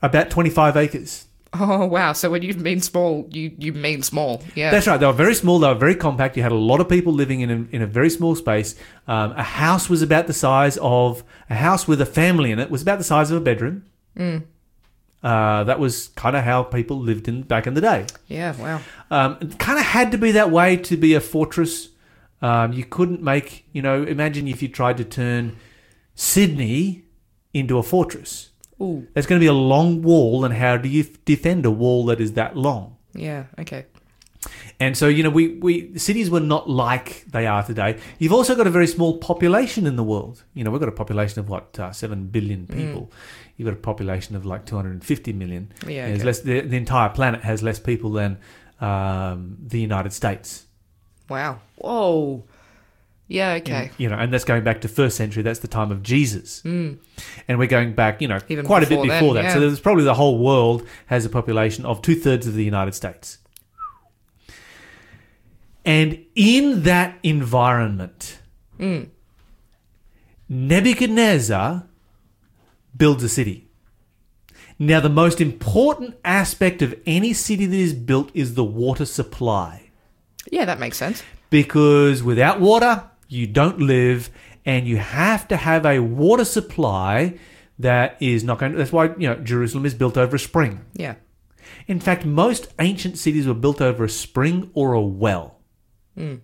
about 0.03 0.31
25 0.31 0.77
acres. 0.77 1.27
Oh, 1.57 1.87
wow. 1.87 2.13
So 2.13 2.31
when 2.31 2.43
you 2.43 2.53
mean 2.55 2.81
small, 2.81 3.29
you, 3.31 3.53
you 3.59 3.73
mean 3.73 4.03
small. 4.03 4.43
Yeah. 4.55 4.71
That's 4.71 4.87
right. 4.87 4.99
They 4.99 5.07
were 5.07 5.13
very 5.13 5.35
small. 5.35 5.59
They 5.61 5.69
were 5.69 5.75
very 5.75 5.95
compact. 5.95 6.37
You 6.37 6.43
had 6.43 6.53
a 6.53 6.57
lot 6.57 6.81
of 6.81 6.89
people 6.89 7.13
living 7.13 7.41
in 7.43 7.51
a, 7.51 7.77
in 7.77 7.81
a 7.83 7.87
very 7.87 8.11
small 8.11 8.35
space. 8.35 8.75
Um, 9.07 9.33
a 9.33 9.43
house 9.43 9.89
was 9.89 10.03
about 10.03 10.27
the 10.27 10.33
size 10.33 10.77
of 10.81 11.23
a 11.49 11.55
house 11.55 11.87
with 11.87 12.01
a 12.01 12.07
family 12.07 12.51
in 12.51 12.59
it 12.59 12.71
was 12.71 12.83
about 12.83 12.99
the 12.99 13.05
size 13.05 13.31
of 13.31 13.37
a 13.37 13.41
bedroom. 13.41 13.85
Uh, 15.23 15.65
that 15.65 15.79
was 15.79 16.09
kind 16.09 16.37
of 16.37 16.45
how 16.45 16.63
people 16.63 16.99
lived 16.99 17.29
in 17.29 17.43
back 17.43 17.67
in 17.67 17.75
the 17.75 17.81
day. 17.81 18.05
yeah. 18.29 18.55
Wow. 18.57 18.81
Um, 19.11 19.39
it 19.41 19.59
kind 19.59 19.79
of 19.79 19.85
had 19.87 20.13
to 20.13 20.19
be 20.19 20.33
that 20.33 20.51
way 20.51 20.77
to 20.77 20.97
be 20.97 21.15
a 21.15 21.21
fortress. 21.21 21.89
Um, 22.43 22.73
you 22.75 22.85
couldn't 22.85 23.23
make, 23.23 23.65
you 23.73 23.81
know, 23.81 24.03
imagine 24.03 24.49
if 24.49 24.61
you 24.63 24.69
tried 24.69 24.99
to 24.99 25.05
turn 25.05 25.57
Sydney 26.15 27.05
into 27.55 27.79
a 27.79 27.83
fortress. 27.83 28.51
Ooh. 28.81 29.07
There's 29.15 29.27
going 29.27 29.41
to 29.41 29.45
be 29.45 29.49
a 29.49 29.53
long 29.53 30.03
wall, 30.03 30.45
and 30.45 30.55
how 30.55 30.77
do 30.77 30.89
you 30.89 31.03
f- 31.03 31.25
defend 31.25 31.65
a 31.65 31.71
wall 31.71 32.07
that 32.07 32.21
is 32.21 32.33
that 32.33 32.57
long? 32.57 32.97
Yeah. 33.15 33.45
Okay. 33.59 33.87
And 34.81 34.97
so, 34.97 35.09
you 35.09 35.23
know, 35.23 35.31
we, 35.31 35.57
we 35.59 35.97
cities 35.99 36.29
were 36.31 36.41
not 36.41 36.69
like 36.69 37.25
they 37.27 37.47
are 37.47 37.63
today. 37.63 37.99
You've 38.19 38.33
also 38.33 38.55
got 38.55 38.67
a 38.67 38.71
very 38.71 38.87
small 38.87 39.19
population 39.19 39.87
in 39.87 39.97
the 39.97 40.03
world. 40.03 40.43
You 40.53 40.65
know, 40.65 40.71
we've 40.71 40.81
got 40.81 40.89
a 40.89 40.93
population 40.93 41.41
of 41.41 41.49
what 41.49 41.79
uh, 41.79 41.93
seven 41.93 42.27
billion 42.27 42.67
people. 42.67 43.11
You've 43.57 43.67
got 43.67 43.75
a 43.75 43.81
population 43.81 44.35
of 44.35 44.45
like 44.45 44.67
250 44.67 45.33
million. 45.33 45.73
Yeah, 45.87 46.07
okay. 46.07 46.23
less. 46.25 46.41
The, 46.41 46.61
the 46.61 46.77
entire 46.77 47.09
planet 47.09 47.43
has 47.43 47.63
less 47.63 47.79
people 47.79 48.11
than 48.11 48.39
um, 48.81 49.57
the 49.65 49.81
United 49.81 50.13
States. 50.13 50.67
Wow. 51.29 51.61
Whoa. 51.77 52.45
Yeah. 53.27 53.53
Okay. 53.55 53.91
You 53.97 54.09
know, 54.11 54.17
and 54.17 54.33
that's 54.33 54.45
going 54.45 54.65
back 54.65 54.83
to 54.83 54.89
first 54.89 55.17
century. 55.17 55.43
That's 55.43 55.61
the 55.61 55.69
time 55.69 55.91
of 55.91 56.03
Jesus, 56.03 56.61
mm. 56.63 56.99
and 57.49 57.59
we're 57.59 57.67
going 57.67 57.95
back, 57.95 58.21
you 58.21 58.29
know, 58.29 58.39
Even 58.49 58.67
quite 58.67 58.83
a 58.83 58.87
bit 58.87 59.03
before 59.03 59.35
then, 59.35 59.45
that. 59.45 59.53
So 59.53 59.59
yeah. 59.59 59.67
there's 59.67 59.81
probably 59.81 60.05
the 60.05 60.15
whole 60.15 60.39
world 60.39 60.87
has 61.07 61.25
a 61.25 61.31
population 61.31 61.87
of 61.87 62.03
two 62.03 62.15
thirds 62.15 62.47
of 62.47 62.55
the 62.55 62.65
United 62.65 62.95
States, 62.95 63.39
and 65.85 66.25
in 66.35 66.83
that 66.83 67.19
environment, 67.23 68.39
mm. 68.79 69.09
Nebuchadnezzar 70.49 71.85
builds 72.97 73.23
a 73.23 73.29
city. 73.29 73.69
Now, 74.79 75.01
the 75.01 75.09
most 75.09 75.41
important 75.41 76.17
aspect 76.25 76.83
of 76.83 76.95
any 77.07 77.33
city 77.33 77.65
that 77.67 77.77
is 77.77 77.95
built 77.95 78.31
is 78.35 78.55
the 78.55 78.65
water 78.65 79.07
supply 79.07 79.91
Yeah, 80.51 80.65
that 80.65 80.79
makes 80.81 80.97
sense. 80.97 81.23
because 81.49 82.23
without 82.23 82.61
water, 82.61 83.05
you 83.29 83.47
don't 83.47 83.81
live, 83.81 84.31
and 84.65 84.87
you 84.87 84.97
have 84.97 85.49
to 85.49 85.57
have 85.57 85.85
a 85.87 86.01
water 86.01 86.45
supply 86.45 87.39
that 87.79 88.17
is 88.21 88.45
not 88.45 88.59
going 88.59 88.73
to. 88.73 88.79
That's 88.79 88.93
why, 88.93 89.07
you 89.19 89.29
know, 89.29 89.37
Jerusalem 89.37 89.87
is 89.87 89.95
built 89.95 90.17
over 90.17 90.37
a 90.37 90.39
spring. 90.39 90.85
Yeah. 90.95 91.17
In 91.87 92.01
fact, 92.01 92.25
most 92.25 92.73
ancient 92.79 93.19
cities 93.19 93.47
were 93.47 93.55
built 93.55 93.81
over 93.81 94.05
a 94.05 94.09
spring 94.09 94.71
or 94.75 94.93
a 94.93 95.03
well. 95.03 95.61
Mm. 96.17 96.41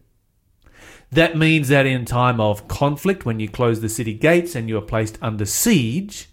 That 1.12 1.36
means 1.36 1.68
that 1.68 1.86
in 1.86 2.04
time 2.04 2.40
of 2.40 2.68
conflict, 2.68 3.24
when 3.24 3.40
you 3.40 3.48
close 3.48 3.80
the 3.80 3.88
city 3.88 4.14
gates 4.14 4.54
and 4.54 4.68
you 4.68 4.78
are 4.78 4.82
placed 4.82 5.18
under 5.20 5.44
siege, 5.44 6.29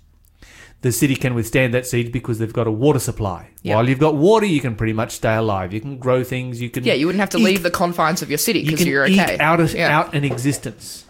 the 0.82 0.92
city 0.92 1.16
can 1.16 1.34
withstand 1.34 1.74
that 1.74 1.88
siege 1.88 2.12
because 2.12 2.40
they've 2.40 2.54
got 2.54 2.68
a 2.68 2.72
water 2.72 3.00
supply. 3.00 3.50
Yeah. 3.64 3.76
While 3.76 3.90
you've 3.90 4.00
got 4.00 4.16
water, 4.16 4.46
you 4.46 4.62
can 4.62 4.76
pretty 4.76 4.94
much 4.94 5.12
stay 5.12 5.36
alive. 5.36 5.74
You 5.74 5.82
can 5.82 5.98
grow 5.98 6.24
things. 6.24 6.62
You 6.62 6.70
can 6.70 6.84
Yeah, 6.84 6.94
you 6.94 7.08
wouldn't 7.08 7.20
have 7.20 7.32
to 7.32 7.38
eke 7.40 7.44
leave 7.44 7.64
the 7.64 7.72
confines 7.72 8.22
of 8.22 8.30
your 8.30 8.38
city 8.38 8.64
because 8.64 8.86
you're 8.86 9.06
eke 9.06 9.20
okay. 9.20 9.38
out, 9.40 9.60
of, 9.60 9.74
yeah. 9.74 9.98
out 9.98 10.14
an 10.14 10.24
existence. 10.24 11.06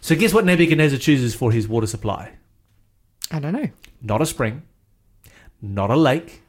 So 0.00 0.14
guess 0.16 0.32
what 0.32 0.44
Nebuchadnezzar 0.44 0.98
chooses 0.98 1.34
for 1.34 1.52
his 1.52 1.68
water 1.68 1.86
supply? 1.86 2.32
I 3.30 3.38
don't 3.38 3.52
know. 3.52 3.70
Not 4.00 4.20
a 4.20 4.26
spring, 4.26 4.62
not 5.60 5.90
a 5.90 5.96
lake, 5.96 6.42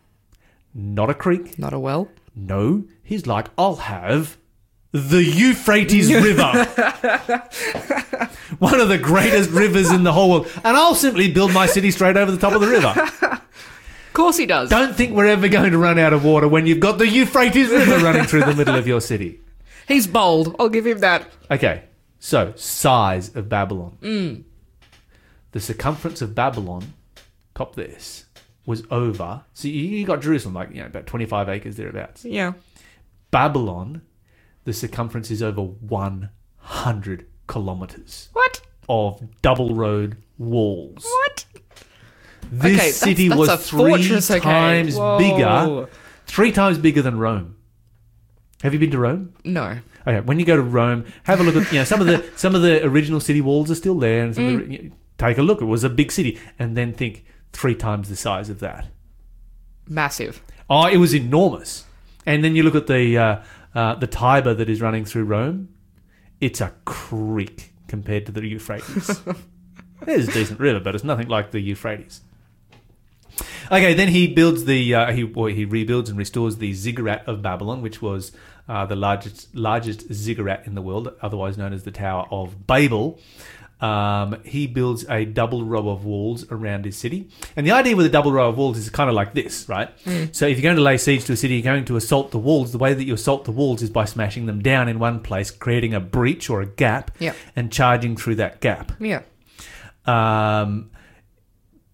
not 0.74 1.10
a 1.10 1.14
creek. 1.14 1.58
Not 1.58 1.74
a 1.74 1.80
well. 1.80 2.10
No, 2.36 2.86
he's 3.04 3.28
like, 3.28 3.48
I'll 3.58 3.76
have 3.76 4.38
the 4.94 5.24
Euphrates 5.24 6.14
River. 6.14 6.52
One 8.60 8.80
of 8.80 8.88
the 8.88 9.00
greatest 9.00 9.50
rivers 9.50 9.92
in 9.92 10.04
the 10.04 10.14
whole 10.14 10.30
world. 10.30 10.48
And 10.64 10.78
I'll 10.78 10.96
simply 10.96 11.32
build 11.32 11.52
my 11.52 11.66
city 11.66 11.92
straight 11.92 12.16
over 12.16 12.32
the 12.32 12.38
top 12.38 12.54
of 12.54 12.62
the 12.62 12.68
river. 12.68 12.94
Of 12.96 14.14
course 14.14 14.38
he 14.38 14.46
does. 14.46 14.70
Don't 14.70 14.96
think 14.96 15.16
we're 15.16 15.26
ever 15.26 15.48
going 15.48 15.72
to 15.72 15.78
run 15.80 15.98
out 15.98 16.14
of 16.14 16.24
water 16.24 16.48
when 16.48 16.68
you've 16.68 16.80
got 16.80 17.00
the 17.00 17.08
Euphrates 17.08 17.70
River 17.70 17.98
running 17.98 18.26
through 18.26 18.44
the 18.44 18.54
middle 18.54 18.76
of 18.76 18.86
your 18.86 19.02
city. 19.02 19.42
He's 19.88 20.06
bold. 20.06 20.56
I'll 20.60 20.70
give 20.70 20.86
him 20.86 21.00
that. 21.00 21.28
Okay, 21.50 21.86
so 22.20 22.54
size 22.56 23.36
of 23.36 23.50
Babylon. 23.50 23.98
Mm. 24.02 24.44
The 25.52 25.60
circumference 25.60 26.22
of 26.22 26.36
Babylon, 26.36 26.94
cop 27.56 27.76
this, 27.76 28.26
was 28.68 28.84
over. 28.92 29.44
So 29.56 29.68
you, 29.68 29.82
you 29.82 30.06
got 30.06 30.22
Jerusalem, 30.22 30.54
like, 30.54 30.70
you 30.70 30.82
know, 30.82 30.86
about 30.86 31.08
25 31.08 31.50
acres 31.50 31.76
thereabouts. 31.76 32.24
Yeah. 32.24 32.54
Babylon, 33.32 34.04
the 34.66 34.74
circumference 34.74 35.30
is 35.32 35.42
over 35.44 35.62
100 35.62 37.26
kilometers 37.48 38.30
What? 38.34 38.62
of 38.90 39.22
double 39.42 39.76
road 39.76 40.18
walls. 40.38 41.04
What? 41.04 41.46
This 42.52 42.80
Okay, 42.80 42.92
city 42.92 43.28
that's 43.30 43.40
was 43.40 43.70
three 43.70 43.78
fortress, 43.80 44.30
okay. 44.30 44.40
times 44.40 44.96
Whoa. 44.96 45.18
bigger, 45.18 45.90
three 46.28 46.52
times 46.52 46.78
bigger 46.78 47.02
than 47.02 47.18
Rome. 47.18 47.56
Have 48.62 48.74
you 48.74 48.80
been 48.80 48.92
to 48.92 48.98
Rome? 49.00 49.34
No. 49.44 49.80
Okay, 50.06 50.20
when 50.22 50.40
you 50.40 50.46
go 50.46 50.56
to 50.56 50.62
Rome, 50.62 51.06
have 51.24 51.40
a 51.40 51.44
look 51.44 51.56
at 51.56 51.72
you 51.72 51.80
know 51.80 51.84
some 51.86 52.00
of 52.02 52.08
the 52.08 52.24
some 52.36 52.56
of 52.56 52.62
the 52.62 52.84
original 52.86 53.20
city 53.20 53.42
walls 53.42 53.72
are 53.72 53.76
still 53.76 53.98
there, 53.98 54.24
and 54.24 54.36
Mm. 54.36 54.36
the, 54.68 54.72
you 54.74 54.84
know, 54.84 54.96
take 55.18 55.38
a 55.38 55.42
look. 55.42 55.62
It 55.62 55.66
was 55.66 55.84
a 55.84 55.90
big 55.90 56.12
city, 56.12 56.40
and 56.60 56.76
then 56.78 56.94
think 56.94 57.26
three 57.54 57.76
times 57.76 58.10
the 58.10 58.16
size 58.16 58.50
of 58.50 58.60
that. 58.60 58.88
Massive. 59.88 60.42
Oh, 60.70 60.86
it 60.88 60.98
was 60.98 61.14
enormous. 61.16 61.86
And 62.26 62.44
then 62.44 62.56
you 62.56 62.64
look 62.64 62.76
at 62.76 62.88
the 62.88 63.18
uh, 63.18 63.42
uh, 63.76 63.96
the 63.96 64.08
Tiber 64.08 64.54
that 64.54 64.70
is 64.70 64.82
running 64.82 65.06
through 65.06 65.26
Rome. 65.26 65.70
It's 66.40 66.62
a 66.62 66.74
creek 66.86 67.74
compared 67.88 68.26
to 68.26 68.32
the 68.32 68.46
Euphrates. 68.46 69.22
It's 70.06 70.28
a 70.28 70.34
decent 70.34 70.60
river, 70.60 70.80
but 70.80 70.96
it's 70.96 71.04
nothing 71.04 71.30
like 71.30 71.52
the 71.52 71.62
Euphrates. 71.62 72.22
Okay, 73.72 73.94
then 73.94 74.10
he 74.10 74.28
builds 74.28 74.66
the 74.66 74.94
uh, 74.94 75.12
he 75.12 75.24
well, 75.24 75.46
he 75.46 75.66
rebuilds 75.66 76.10
and 76.10 76.20
restores 76.20 76.58
the 76.58 76.74
ziggurat 76.74 77.28
of 77.28 77.42
Babylon, 77.42 77.82
which 77.82 78.02
was 78.02 78.32
uh, 78.68 78.86
the 78.86 78.96
largest 78.96 79.56
largest 79.56 80.12
ziggurat 80.14 80.66
in 80.68 80.76
the 80.76 80.82
world, 80.82 81.14
otherwise 81.22 81.58
known 81.58 81.74
as 81.74 81.84
the 81.84 81.92
Tower 81.92 82.28
of 82.32 82.68
Babel. 82.68 83.20
Um, 83.84 84.42
he 84.46 84.66
builds 84.66 85.04
a 85.10 85.26
double 85.26 85.66
row 85.66 85.90
of 85.90 86.06
walls 86.06 86.46
around 86.50 86.86
his 86.86 86.96
city, 86.96 87.28
and 87.58 87.68
the 87.68 87.72
idea 87.72 87.98
with 87.98 88.06
a 88.06 88.10
double 88.10 88.32
row 88.32 88.48
of 88.48 88.58
walls 88.58 88.78
is 88.78 88.90
kind 88.90 89.10
of 89.10 89.16
like 89.16 89.34
this, 89.34 89.68
right? 89.68 89.90
So 90.32 90.48
if 90.48 90.58
you're 90.58 90.64
going 90.64 90.78
to 90.78 90.82
lay 90.82 90.98
siege 90.98 91.26
to 91.26 91.34
a 91.34 91.36
city, 91.36 91.56
you're 91.56 91.64
going 91.64 91.84
to 91.86 91.98
assault 91.98 92.32
the 92.32 92.40
walls. 92.40 92.72
The 92.72 92.78
way 92.78 92.94
that 92.94 93.04
you 93.04 93.14
assault 93.14 93.44
the 93.44 93.52
walls 93.52 93.82
is 93.82 93.90
by 93.90 94.06
smashing 94.06 94.46
them 94.46 94.62
down 94.62 94.88
in 94.88 95.00
one 95.00 95.20
place, 95.20 95.52
creating 95.52 95.94
a 95.94 96.00
breach 96.00 96.50
or 96.50 96.62
a 96.62 96.66
gap, 96.66 97.12
Yep. 97.20 97.36
and 97.58 97.72
charging 97.74 98.16
through 98.16 98.36
that 98.36 98.62
gap 98.62 98.94
Yeah. 99.02 99.24
um, 100.06 100.90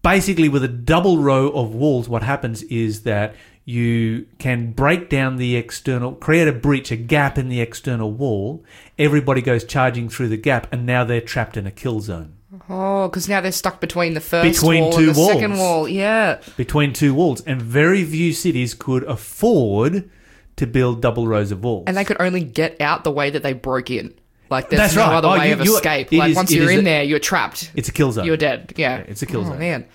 basically 0.02 0.48
with 0.48 0.62
a 0.64 0.68
double 0.68 1.18
row 1.18 1.48
of 1.50 1.74
walls 1.74 2.08
what 2.08 2.22
happens 2.22 2.62
is 2.64 3.02
that 3.02 3.34
you 3.70 4.26
can 4.38 4.72
break 4.72 5.08
down 5.08 5.36
the 5.36 5.54
external 5.56 6.12
create 6.26 6.48
a 6.48 6.52
breach 6.52 6.90
a 6.90 6.96
gap 6.96 7.38
in 7.38 7.48
the 7.48 7.60
external 7.60 8.10
wall 8.22 8.64
everybody 8.98 9.40
goes 9.42 9.62
charging 9.64 10.08
through 10.08 10.28
the 10.28 10.36
gap 10.36 10.66
and 10.72 10.84
now 10.84 11.02
they're 11.04 11.20
trapped 11.20 11.56
in 11.56 11.66
a 11.66 11.70
kill 11.70 12.00
zone 12.00 12.32
Oh, 12.68 13.06
because 13.08 13.28
now 13.28 13.40
they're 13.40 13.52
stuck 13.52 13.80
between 13.80 14.14
the 14.14 14.20
first 14.20 14.60
Between 14.60 14.82
wall 14.84 14.92
two 14.92 14.98
and 15.08 15.08
the 15.10 15.14
second 15.26 15.58
wall. 15.58 15.88
Yeah. 15.88 16.40
between 16.56 16.92
two 16.92 17.14
walls 17.14 17.40
and 17.42 17.62
very 17.62 18.04
few 18.04 18.32
cities 18.32 18.74
could 18.74 19.04
afford 19.04 20.10
to 20.56 20.66
build 20.66 21.00
double 21.00 21.26
rows 21.28 21.52
of 21.52 21.62
walls 21.64 21.84
And 21.86 21.96
they 21.96 22.04
could 22.04 22.20
only 22.20 22.42
get 22.44 22.80
out 22.80 23.04
the 23.04 23.10
way 23.12 23.30
that 23.30 23.42
they 23.44 23.52
broke 23.54 23.90
in. 23.90 24.14
Like 24.50 24.68
there's 24.68 24.80
That's 24.80 24.96
no 24.96 25.02
right. 25.02 25.14
other 25.18 25.28
Oh, 25.28 25.38
way 25.38 25.48
you- 25.48 25.54
of 25.54 25.60
escape. 25.62 26.10
Like 26.12 26.30
is- 26.30 26.36
once 26.36 26.52
you're 26.52 26.70
in 26.70 26.80
a- 26.80 26.82
there, 26.82 27.02
you're 27.04 27.20
trapped. 27.20 27.70
it's 27.76 27.88
a 27.88 27.92
kill 27.92 28.10
zone 28.12 28.24
You're 28.26 28.36
dead. 28.36 28.72
Yeah. 28.76 28.96
Yeah, 28.98 29.04
it's 29.06 29.22
a 29.22 29.26
kill 29.26 29.42
oh, 29.42 29.44
zone. 29.50 29.58
man. 29.60 29.86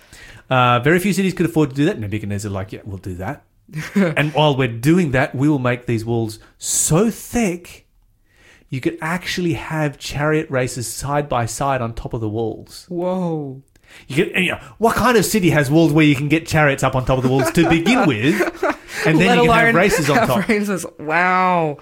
Uh, 0.50 0.80
very 0.80 1.00
few 1.00 1.12
cities 1.12 1.34
could 1.34 1.46
afford 1.48 1.72
to 1.72 1.76
do 1.76 1.86
that. 1.86 2.00
Nebuchadnezzar, 2.00 2.50
like, 2.52 2.72
yeah, 2.72 2.82
we'll 2.86 2.98
do 3.00 3.16
that. 3.16 3.44
and 3.96 4.34
while 4.34 4.56
we're 4.56 4.68
doing 4.68 5.12
that, 5.12 5.34
we 5.36 5.50
will 5.50 5.60
make 5.60 5.86
these 5.86 6.06
walls 6.06 6.40
so 6.58 7.10
thick, 7.10 7.88
you 8.70 8.82
could 8.82 8.98
actually 9.02 9.54
have 9.54 9.98
chariot 9.98 10.50
races 10.50 10.88
side 10.88 11.28
by 11.30 11.46
side 11.46 11.82
on 11.82 11.94
top 11.94 12.14
of 12.14 12.22
the 12.22 12.30
walls. 12.30 12.86
Whoa. 12.90 13.62
You 14.08 14.16
could, 14.16 14.36
you 14.36 14.52
know, 14.52 14.60
what 14.78 14.96
kind 14.96 15.18
of 15.18 15.26
city 15.26 15.50
has 15.52 15.70
walls 15.72 15.94
where 15.94 16.06
you 16.06 16.16
can 16.16 16.28
get 16.28 16.48
chariots 16.48 16.84
up 16.84 16.96
on 16.96 17.06
top 17.06 17.18
of 17.18 17.24
the 17.24 17.30
walls 17.30 17.52
to 17.52 17.70
begin 17.70 18.06
with, 18.08 18.36
and 19.06 19.20
then 19.20 19.38
Let 19.38 19.44
you 19.44 19.50
can 19.50 19.66
have 19.68 19.76
races 19.76 20.10
on 20.10 20.28
top? 20.28 20.48
races. 20.48 20.86
Wow. 21.00 21.78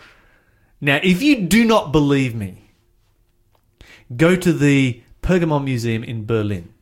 Now, 0.82 1.00
if 1.02 1.22
you 1.22 1.42
do 1.48 1.64
not 1.66 1.92
believe 1.92 2.36
me, 2.36 2.70
go 4.16 4.36
to 4.36 4.52
the 4.54 5.02
Pergamon 5.22 5.64
Museum 5.64 6.04
in 6.04 6.26
Berlin, 6.26 6.74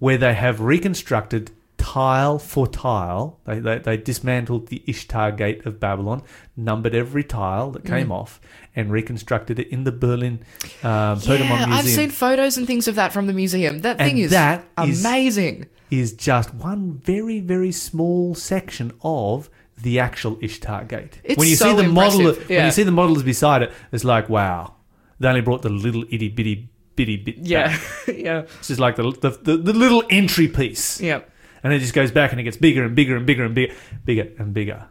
where 0.00 0.18
they 0.18 0.34
have 0.34 0.60
reconstructed 0.60 1.52
tile 1.94 2.38
for 2.38 2.66
tile. 2.68 3.40
They, 3.46 3.58
they, 3.58 3.78
they 3.78 3.96
dismantled 3.96 4.68
the 4.68 4.82
Ishtar 4.86 5.32
Gate 5.32 5.66
of 5.66 5.80
Babylon, 5.80 6.22
numbered 6.56 6.94
every 6.94 7.24
tile 7.24 7.70
that 7.72 7.82
Mm. 7.84 7.88
came 7.88 8.12
off, 8.12 8.40
and 8.76 8.92
reconstructed 8.92 9.58
it 9.58 9.68
in 9.68 9.84
the 9.84 9.92
Berlin 9.92 10.40
Pergamon 10.82 11.38
Yeah, 11.40 11.66
Museum. 11.66 11.72
I've 11.72 11.84
seen 11.88 12.10
photos 12.10 12.56
and 12.58 12.66
things 12.66 12.86
of 12.88 12.94
that 12.94 13.12
from 13.12 13.26
the 13.26 13.32
museum. 13.32 13.80
That 13.80 13.98
thing 13.98 14.10
And 14.10 14.18
is 14.20 14.30
that 14.30 14.64
is- 14.84 15.04
amazing. 15.04 15.66
is 15.90 16.12
just 16.12 16.54
one 16.54 17.00
very, 17.04 17.40
very 17.40 17.72
small 17.72 18.34
section 18.34 18.92
of 19.02 19.50
the 19.82 19.98
actual 19.98 20.38
Ishtar 20.40 20.84
Gate. 20.84 21.20
It's 21.24 21.38
when 21.38 21.48
you 21.48 21.56
so 21.56 21.70
see 21.70 21.82
the 21.82 21.88
model, 21.88 22.20
impressive, 22.20 22.48
when 22.50 22.64
you 22.66 22.70
see 22.70 22.82
the 22.84 22.92
models 22.92 23.22
beside 23.22 23.62
it, 23.62 23.72
it's 23.92 24.04
like 24.04 24.28
wow, 24.28 24.74
they 25.18 25.28
only 25.28 25.40
brought 25.40 25.62
the 25.62 25.70
little 25.70 26.04
itty 26.10 26.28
bitty 26.28 26.68
bitty 26.96 27.16
bit. 27.16 27.38
Yeah. 27.38 27.76
yeah. 28.28 28.42
This 28.58 28.70
is 28.70 28.78
like 28.78 28.96
the, 28.96 29.04
the 29.24 29.30
the 29.42 29.56
the 29.56 29.72
little 29.72 30.04
entry 30.10 30.48
piece, 30.48 31.00
Yeah. 31.00 31.20
And 31.62 31.72
it 31.72 31.80
just 31.80 31.94
goes 31.94 32.10
back 32.10 32.32
and 32.32 32.40
it 32.40 32.44
gets 32.44 32.56
bigger 32.56 32.84
and 32.84 32.94
bigger 32.94 33.16
and 33.16 33.26
bigger 33.26 33.44
and 33.44 33.54
bigger, 33.54 33.74
bigger 34.04 34.30
and 34.38 34.54
bigger. 34.54 34.86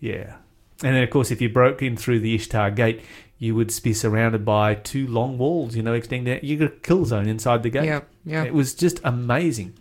Yeah, 0.00 0.36
and 0.82 0.96
then 0.96 1.02
of 1.02 1.10
course, 1.10 1.30
if 1.30 1.40
you 1.40 1.48
broke 1.48 1.82
in 1.82 1.96
through 1.96 2.20
the 2.20 2.34
Ishtar 2.34 2.70
Gate, 2.70 3.02
you 3.38 3.54
would 3.54 3.72
be 3.82 3.94
surrounded 3.94 4.44
by 4.44 4.74
two 4.74 5.06
long 5.06 5.38
walls, 5.38 5.74
you 5.74 5.82
know, 5.82 5.94
extending. 5.94 6.34
out. 6.36 6.44
You 6.44 6.56
got 6.58 6.66
a 6.66 6.76
kill 6.76 7.04
zone 7.06 7.26
inside 7.26 7.62
the 7.62 7.70
gate. 7.70 7.86
Yeah. 7.86 8.00
Yeah. 8.24 8.44
It 8.44 8.52
was 8.52 8.74
just 8.74 9.00
amazing. 9.02 9.74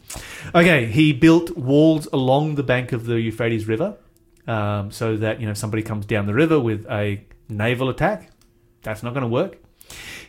Okay, 0.55 0.85
he 0.85 1.11
built 1.11 1.57
walls 1.57 2.07
along 2.13 2.55
the 2.55 2.63
bank 2.63 2.93
of 2.93 3.05
the 3.05 3.19
Euphrates 3.19 3.67
River, 3.67 3.97
um, 4.47 4.91
so 4.91 5.17
that 5.17 5.39
you 5.39 5.45
know 5.45 5.51
if 5.51 5.57
somebody 5.57 5.83
comes 5.83 6.05
down 6.05 6.25
the 6.25 6.33
river 6.33 6.59
with 6.59 6.85
a 6.89 7.23
naval 7.49 7.89
attack, 7.89 8.31
that's 8.81 9.03
not 9.03 9.13
going 9.13 9.23
to 9.23 9.27
work. 9.27 9.57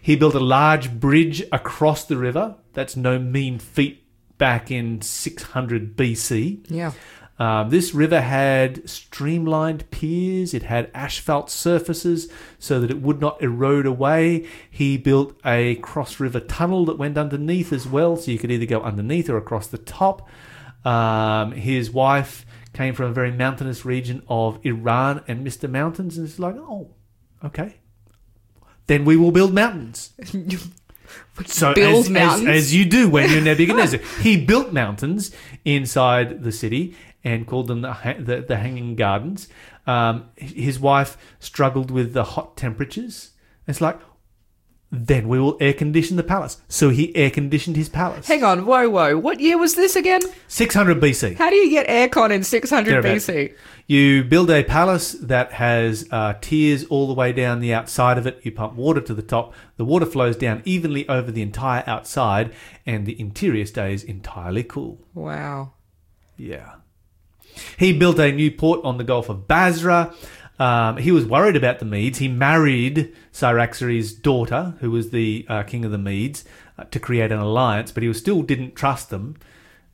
He 0.02 0.16
built 0.16 0.34
a 0.34 0.40
large 0.40 0.98
bridge 0.98 1.42
across 1.52 2.04
the 2.04 2.16
river. 2.16 2.56
That's 2.72 2.96
no 2.96 3.18
mean 3.18 3.58
feat 3.58 3.99
back 4.40 4.70
in 4.70 5.02
600 5.02 5.96
BC. 5.96 6.66
Yeah. 6.68 6.92
Um, 7.38 7.70
this 7.70 7.94
river 7.94 8.20
had 8.20 8.88
streamlined 8.88 9.90
piers, 9.90 10.52
it 10.52 10.64
had 10.64 10.90
asphalt 10.92 11.50
surfaces 11.50 12.30
so 12.58 12.80
that 12.80 12.90
it 12.90 13.00
would 13.00 13.20
not 13.20 13.40
erode 13.40 13.86
away. 13.86 14.46
He 14.70 14.96
built 14.98 15.38
a 15.44 15.76
cross 15.76 16.18
river 16.18 16.40
tunnel 16.40 16.84
that 16.86 16.98
went 16.98 17.16
underneath 17.16 17.72
as 17.72 17.86
well, 17.86 18.16
so 18.16 18.30
you 18.30 18.38
could 18.38 18.50
either 18.50 18.66
go 18.66 18.82
underneath 18.82 19.30
or 19.30 19.38
across 19.38 19.68
the 19.68 19.78
top. 19.78 20.28
Um, 20.84 21.52
his 21.52 21.90
wife 21.90 22.44
came 22.72 22.94
from 22.94 23.06
a 23.06 23.12
very 23.12 23.32
mountainous 23.32 23.84
region 23.84 24.22
of 24.28 24.58
Iran 24.64 25.22
and 25.28 25.46
Mr. 25.46 25.70
Mountains, 25.70 26.18
and 26.18 26.28
it's 26.28 26.38
like, 26.38 26.56
oh, 26.56 26.94
okay. 27.44 27.76
Then 28.86 29.04
we 29.04 29.16
will 29.16 29.32
build 29.32 29.54
mountains. 29.54 30.12
So 31.46 31.74
Build 31.74 32.00
as, 32.00 32.04
as, 32.06 32.10
mountains? 32.10 32.48
as 32.48 32.74
you 32.74 32.84
do 32.84 33.08
when 33.08 33.30
you're 33.30 33.40
Nebuchadnezzar, 33.42 34.00
he 34.20 34.44
built 34.44 34.72
mountains 34.72 35.34
inside 35.64 36.42
the 36.42 36.52
city 36.52 36.94
and 37.24 37.46
called 37.46 37.68
them 37.68 37.82
the 37.82 37.96
the, 38.18 38.40
the 38.42 38.56
Hanging 38.56 38.96
Gardens. 38.96 39.48
Um, 39.86 40.28
his 40.36 40.78
wife 40.78 41.16
struggled 41.38 41.90
with 41.90 42.12
the 42.12 42.24
hot 42.24 42.56
temperatures. 42.56 43.30
It's 43.66 43.80
like, 43.80 43.98
then 44.92 45.28
we 45.28 45.38
will 45.38 45.56
air 45.60 45.72
condition 45.72 46.16
the 46.16 46.22
palace. 46.22 46.60
So 46.68 46.90
he 46.90 47.14
air 47.14 47.30
conditioned 47.30 47.76
his 47.76 47.88
palace. 47.88 48.26
Hang 48.26 48.42
on. 48.42 48.66
Whoa, 48.66 48.88
whoa. 48.88 49.16
What 49.16 49.38
year 49.38 49.56
was 49.56 49.76
this 49.76 49.94
again? 49.94 50.20
600 50.48 51.00
BC. 51.00 51.36
How 51.36 51.48
do 51.48 51.56
you 51.56 51.70
get 51.70 51.86
aircon 51.86 52.30
in 52.32 52.42
600 52.42 52.90
Thereabouts. 52.90 53.26
BC? 53.26 53.54
You 53.86 54.24
build 54.24 54.50
a 54.50 54.64
palace 54.64 55.12
that 55.12 55.52
has 55.52 56.08
uh, 56.10 56.34
tiers 56.40 56.84
all 56.84 57.06
the 57.06 57.14
way 57.14 57.32
down 57.32 57.60
the 57.60 57.72
outside 57.72 58.18
of 58.18 58.26
it. 58.26 58.40
You 58.42 58.50
pump 58.50 58.74
water 58.74 59.00
to 59.00 59.14
the 59.14 59.22
top. 59.22 59.54
The 59.76 59.84
water 59.84 60.06
flows 60.06 60.36
down 60.36 60.62
evenly 60.64 61.08
over 61.08 61.30
the 61.30 61.42
entire 61.42 61.84
outside, 61.86 62.52
and 62.84 63.06
the 63.06 63.20
interior 63.20 63.66
stays 63.66 64.02
entirely 64.02 64.64
cool. 64.64 65.04
Wow. 65.14 65.74
Yeah. 66.36 66.74
He 67.78 67.92
built 67.92 68.18
a 68.18 68.32
new 68.32 68.50
port 68.50 68.80
on 68.84 68.98
the 68.98 69.04
Gulf 69.04 69.28
of 69.28 69.46
Basra. 69.46 70.14
Um, 70.60 70.98
he 70.98 71.10
was 71.10 71.24
worried 71.24 71.56
about 71.56 71.78
the 71.78 71.84
Medes. 71.86 72.18
He 72.18 72.28
married 72.28 73.14
Cyaxares' 73.32 74.12
daughter, 74.12 74.74
who 74.80 74.90
was 74.90 75.10
the 75.10 75.46
uh, 75.48 75.62
king 75.62 75.84
of 75.86 75.90
the 75.90 75.98
Medes, 75.98 76.44
uh, 76.78 76.84
to 76.84 77.00
create 77.00 77.32
an 77.32 77.38
alliance, 77.38 77.90
but 77.90 78.02
he 78.02 78.08
was 78.08 78.18
still 78.18 78.42
didn't 78.42 78.76
trust 78.76 79.08
them. 79.10 79.36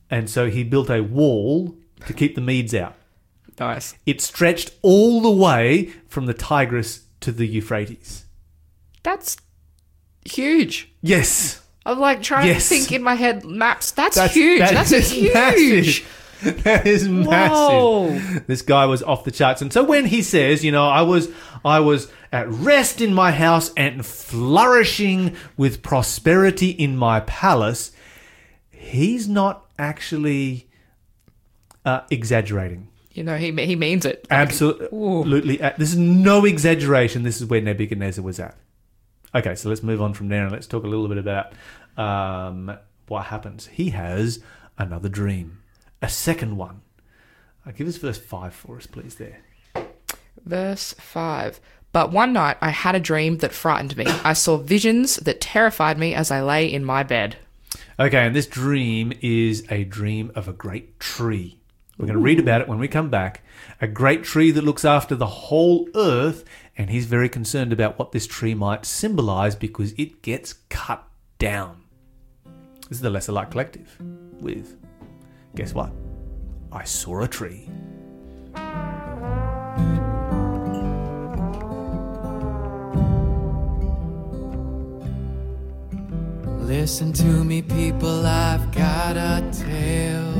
And 0.09 0.29
so 0.29 0.49
he 0.49 0.63
built 0.63 0.89
a 0.89 1.01
wall 1.01 1.75
to 2.05 2.13
keep 2.13 2.35
the 2.35 2.41
Medes 2.41 2.73
out. 2.75 2.95
Nice. 3.59 3.95
It 4.05 4.21
stretched 4.21 4.71
all 4.81 5.21
the 5.21 5.31
way 5.31 5.93
from 6.07 6.25
the 6.27 6.33
Tigris 6.33 7.05
to 7.21 7.31
the 7.31 7.47
Euphrates. 7.47 8.25
That's 9.03 9.37
huge. 10.25 10.91
Yes. 11.01 11.61
I'm 11.85 11.99
like 11.99 12.21
trying 12.21 12.47
Yes. 12.47 12.67
to 12.67 12.75
think 12.75 12.91
in 12.91 13.01
my 13.01 13.15
head 13.15 13.45
maps. 13.45 13.91
That's, 13.91 14.15
That's- 14.17 14.35
huge. 14.35 14.59
that 14.59 14.73
That's 14.73 14.91
is 14.91 15.09
huge. 15.11 15.33
massive. 15.33 16.13
that 16.63 16.85
is 16.85 17.07
massive. 17.07 17.51
Whoa. 17.51 18.19
This 18.47 18.61
guy 18.61 18.85
was 18.85 19.01
off 19.03 19.23
the 19.23 19.31
charts. 19.31 19.61
And 19.61 19.71
so 19.73 19.83
when 19.83 20.05
he 20.05 20.21
says, 20.21 20.63
you 20.63 20.71
know, 20.71 20.87
I 20.87 21.01
was 21.01 21.29
I 21.65 21.79
was 21.79 22.11
at 22.31 22.47
rest 22.49 23.01
in 23.01 23.13
my 23.13 23.31
house 23.31 23.71
and 23.75 24.05
flourishing 24.05 25.35
with 25.55 25.81
prosperity 25.81 26.69
in 26.69 26.97
my 26.97 27.21
palace, 27.21 27.91
he's 28.69 29.27
not 29.27 29.65
actually 29.79 30.69
uh, 31.85 32.01
exaggerating. 32.11 32.89
You 33.13 33.23
know, 33.23 33.37
he 33.37 33.51
he 33.65 33.75
means 33.75 34.05
it. 34.05 34.27
Absolutely. 34.29 35.59
Uh, 35.59 35.71
This 35.77 35.89
is 35.89 35.97
no 35.97 36.45
exaggeration. 36.45 37.23
This 37.23 37.41
is 37.41 37.47
where 37.47 37.61
Nebuchadnezzar 37.61 38.23
was 38.23 38.39
at. 38.39 38.55
Okay, 39.33 39.55
so 39.55 39.69
let's 39.69 39.83
move 39.83 40.01
on 40.01 40.13
from 40.13 40.29
there 40.29 40.43
and 40.43 40.51
let's 40.51 40.67
talk 40.67 40.83
a 40.83 40.87
little 40.87 41.07
bit 41.07 41.17
about 41.17 41.53
um, 41.97 42.77
what 43.07 43.25
happens. 43.25 43.67
He 43.67 43.89
has 43.89 44.39
another 44.77 45.09
dream, 45.09 45.63
a 46.01 46.09
second 46.09 46.57
one. 46.57 46.81
Uh, 47.65 47.71
give 47.71 47.87
us 47.87 47.97
verse 47.97 48.17
5 48.17 48.53
for 48.53 48.77
us, 48.77 48.87
please, 48.87 49.15
there. 49.15 49.39
Verse 50.45 50.93
5. 50.93 51.59
But 51.91 52.11
one 52.11 52.33
night 52.33 52.57
I 52.61 52.69
had 52.69 52.95
a 52.95 52.99
dream 52.99 53.37
that 53.37 53.53
frightened 53.53 53.97
me. 53.97 54.05
I 54.23 54.33
saw 54.33 54.57
visions 54.57 55.17
that 55.17 55.41
terrified 55.41 55.97
me 55.97 56.13
as 56.13 56.31
I 56.31 56.41
lay 56.41 56.71
in 56.71 56.85
my 56.85 57.03
bed. 57.03 57.37
Okay, 57.99 58.25
and 58.25 58.35
this 58.35 58.47
dream 58.47 59.13
is 59.21 59.65
a 59.71 59.83
dream 59.83 60.31
of 60.35 60.47
a 60.47 60.53
great 60.53 60.99
tree. 60.99 61.59
We're 61.97 62.05
going 62.05 62.17
to 62.17 62.23
read 62.23 62.39
about 62.39 62.61
it 62.61 62.67
when 62.67 62.77
we 62.77 62.87
come 62.87 63.09
back. 63.09 63.41
A 63.81 63.87
great 63.87 64.23
tree 64.23 64.51
that 64.51 64.63
looks 64.63 64.85
after 64.85 65.15
the 65.15 65.25
whole 65.25 65.89
earth, 65.95 66.45
and 66.77 66.91
he's 66.91 67.05
very 67.05 67.27
concerned 67.27 67.73
about 67.73 67.97
what 67.97 68.11
this 68.11 68.27
tree 68.27 68.53
might 68.53 68.85
symbolize 68.85 69.55
because 69.55 69.93
it 69.93 70.21
gets 70.21 70.53
cut 70.69 71.03
down. 71.39 71.83
This 72.87 72.97
is 72.97 73.01
the 73.01 73.09
Lesser 73.09 73.31
Light 73.31 73.49
Collective 73.49 73.97
with, 74.39 74.77
guess 75.55 75.73
what? 75.73 75.91
I 76.71 76.83
saw 76.83 77.21
a 77.21 77.27
tree. 77.27 77.69
Listen 86.67 87.13
to 87.13 87.43
me, 87.45 87.61
people, 87.61 88.25
I've 88.25 88.71
got 88.73 89.15
a 89.15 89.49
tale. 89.51 90.33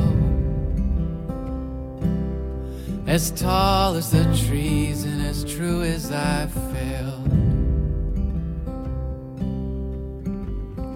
As 3.07 3.31
tall 3.31 3.95
as 3.95 4.11
the 4.11 4.25
trees 4.45 5.05
and 5.05 5.25
as 5.25 5.45
true 5.45 5.83
as 5.83 6.11
I've 6.11 6.51
failed. 6.51 7.29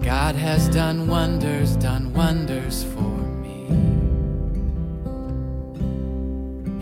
God 0.02 0.34
has 0.34 0.68
done 0.68 1.08
wonders, 1.08 1.76
done 1.76 2.12
wonders 2.12 2.84
for 2.84 3.11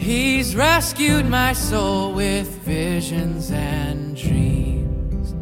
He's 0.00 0.56
rescued 0.56 1.26
my 1.26 1.52
soul 1.52 2.14
with 2.14 2.48
visions 2.64 3.50
and 3.50 4.16
dreams. 4.16 5.34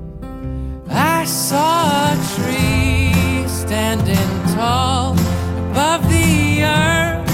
I 0.90 1.24
saw 1.26 2.10
a 2.10 2.16
tree 2.34 3.46
standing 3.46 4.54
tall 4.56 5.12
above 5.70 6.02
the 6.10 6.64
earth, 6.64 7.30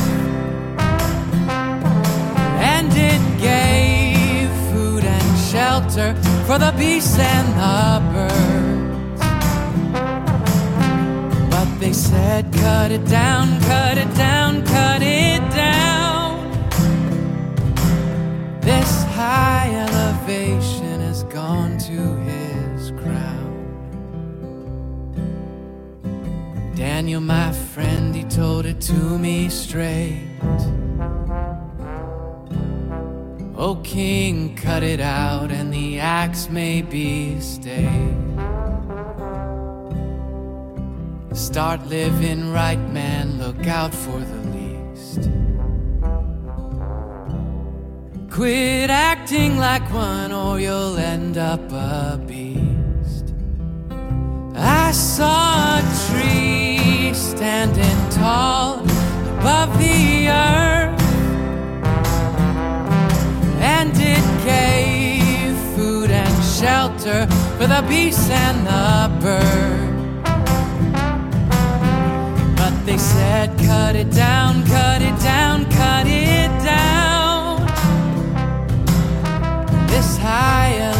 and 2.60 2.92
it 2.92 3.22
gave 3.40 4.50
food 4.70 5.02
and 5.02 5.38
shelter 5.50 6.14
for 6.46 6.58
the 6.58 6.74
beasts 6.76 7.18
and 7.18 7.48
the 7.62 8.02
birds. 8.12 9.20
But 11.50 11.80
they 11.80 11.94
said, 11.94 12.52
Cut 12.52 12.90
it 12.92 13.06
down, 13.06 13.62
cut 13.62 13.96
it 13.96 14.14
down, 14.14 14.62
cut 14.66 15.00
it 15.00 15.23
elevation 20.24 21.00
has 21.00 21.22
gone 21.24 21.76
to 21.76 22.16
his 22.24 22.90
crown. 22.92 23.52
Daniel, 26.74 27.20
my 27.20 27.52
friend, 27.52 28.16
he 28.16 28.24
told 28.24 28.64
it 28.64 28.80
to 28.80 29.18
me 29.18 29.50
straight. 29.50 30.26
Oh, 33.56 33.78
King, 33.84 34.56
cut 34.56 34.82
it 34.82 35.00
out, 35.00 35.50
and 35.50 35.72
the 35.72 36.00
axe 36.00 36.48
may 36.48 36.80
be 36.80 37.38
stayed. 37.40 38.16
Start 41.34 41.86
living 41.86 42.50
right, 42.50 42.80
man, 42.90 43.38
look 43.38 43.66
out 43.66 43.94
for 43.94 44.18
the 44.18 44.40
least. 44.56 45.28
Quit 48.34 48.90
acting 48.90 49.58
like 49.58 49.88
one, 49.92 50.32
or 50.32 50.58
you'll 50.58 50.96
end 50.98 51.38
up 51.38 51.70
a 51.70 52.20
beast. 52.26 53.32
I 54.56 54.90
saw 54.90 55.78
a 55.78 55.82
tree 56.08 57.14
standing 57.14 58.10
tall 58.10 58.80
above 59.38 59.78
the 59.78 60.30
earth, 60.30 61.00
and 63.60 63.92
it 63.94 64.26
gave 64.42 65.56
food 65.76 66.10
and 66.10 66.44
shelter 66.44 67.28
for 67.56 67.68
the 67.68 67.84
beasts 67.88 68.28
and 68.30 68.66
the 68.66 69.10
birds. 69.22 69.94
But 72.58 72.84
they 72.84 72.98
said, 72.98 73.56
cut 73.60 73.94
it 73.94 74.10
down, 74.10 74.66
cut 74.66 75.02
it 75.02 75.16
down, 75.20 75.70
cut 75.70 76.08
it 76.08 76.50
down. 76.64 77.03
This 80.04 80.18
high 80.18 80.93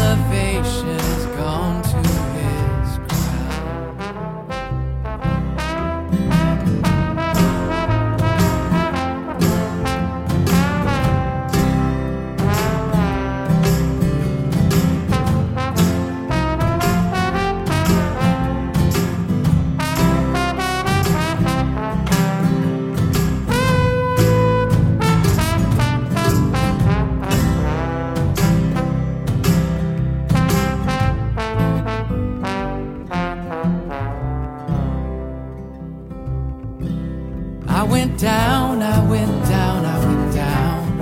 I 38.85 38.99
went 39.09 39.45
down, 39.49 39.83
I 39.83 39.97
went 40.05 40.33
down. 40.33 41.01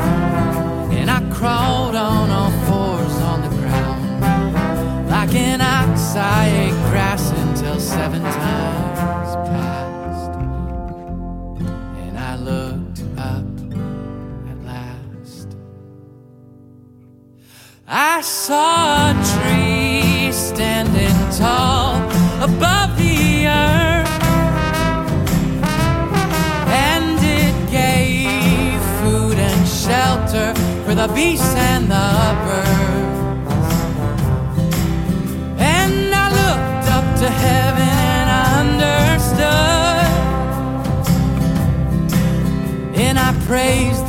And 0.93 1.12
I 1.12 1.19
crawled 1.34 1.96
on 1.96 2.30
all 2.30 2.52
fours 2.65 3.15
on 3.32 3.41
the 3.41 3.50
ground. 3.58 5.10
Like 5.10 5.36
an 5.36 5.60
ox, 5.60 6.15
I 6.15 6.48
ate 6.48 6.89
grass 6.89 7.32
until 7.32 7.80
seven 7.80 8.22
times 8.22 9.36
passed. 9.50 10.32
And 12.04 12.17
I 12.17 12.36
looked 12.38 13.02
up 13.17 13.46
at 14.50 14.58
last. 14.65 15.58
I 17.86 18.22
saw 18.22 19.10
a 19.10 19.13
tree 19.34 20.32
standing 20.32 21.38
tall 21.38 21.92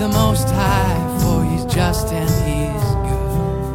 the 0.04 0.10
Most 0.10 0.48
High, 0.50 1.18
for 1.22 1.42
He's 1.46 1.64
just 1.74 2.12
and 2.12 2.28
He's 2.28 2.88
good. 3.08 3.72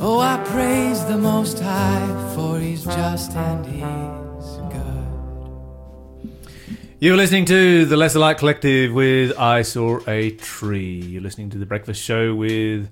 Oh, 0.00 0.18
I 0.18 0.42
praise 0.46 1.04
the 1.04 1.16
Most 1.16 1.60
High, 1.60 2.32
for 2.34 2.58
He's 2.58 2.82
just 2.82 3.36
and 3.36 3.64
He's 3.66 4.56
good. 4.74 5.06
You're 6.98 7.16
listening 7.16 7.44
to 7.44 7.84
the 7.84 7.96
Lesser 7.96 8.18
Light 8.18 8.38
Collective 8.38 8.92
with 8.92 9.38
I 9.38 9.62
Saw 9.62 10.00
a 10.08 10.32
Tree. 10.32 11.00
You're 11.00 11.22
listening 11.22 11.50
to 11.50 11.58
the 11.58 11.66
Breakfast 11.66 12.02
Show 12.02 12.34
with 12.34 12.90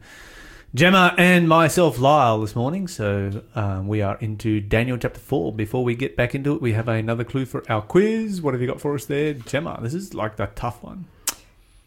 Gemma 0.76 1.14
and 1.16 1.48
myself, 1.48 1.98
Lyle, 1.98 2.42
this 2.42 2.54
morning. 2.54 2.86
So 2.86 3.42
um, 3.54 3.88
we 3.88 4.02
are 4.02 4.18
into 4.18 4.60
Daniel 4.60 4.98
chapter 4.98 5.18
4. 5.18 5.54
Before 5.54 5.82
we 5.82 5.94
get 5.94 6.16
back 6.16 6.34
into 6.34 6.54
it, 6.54 6.60
we 6.60 6.74
have 6.74 6.86
another 6.86 7.24
clue 7.24 7.46
for 7.46 7.64
our 7.72 7.80
quiz. 7.80 8.42
What 8.42 8.52
have 8.52 8.60
you 8.60 8.66
got 8.66 8.78
for 8.78 8.94
us 8.94 9.06
there, 9.06 9.32
Gemma? 9.32 9.78
This 9.80 9.94
is 9.94 10.12
like 10.12 10.36
the 10.36 10.50
tough 10.54 10.82
one. 10.82 11.06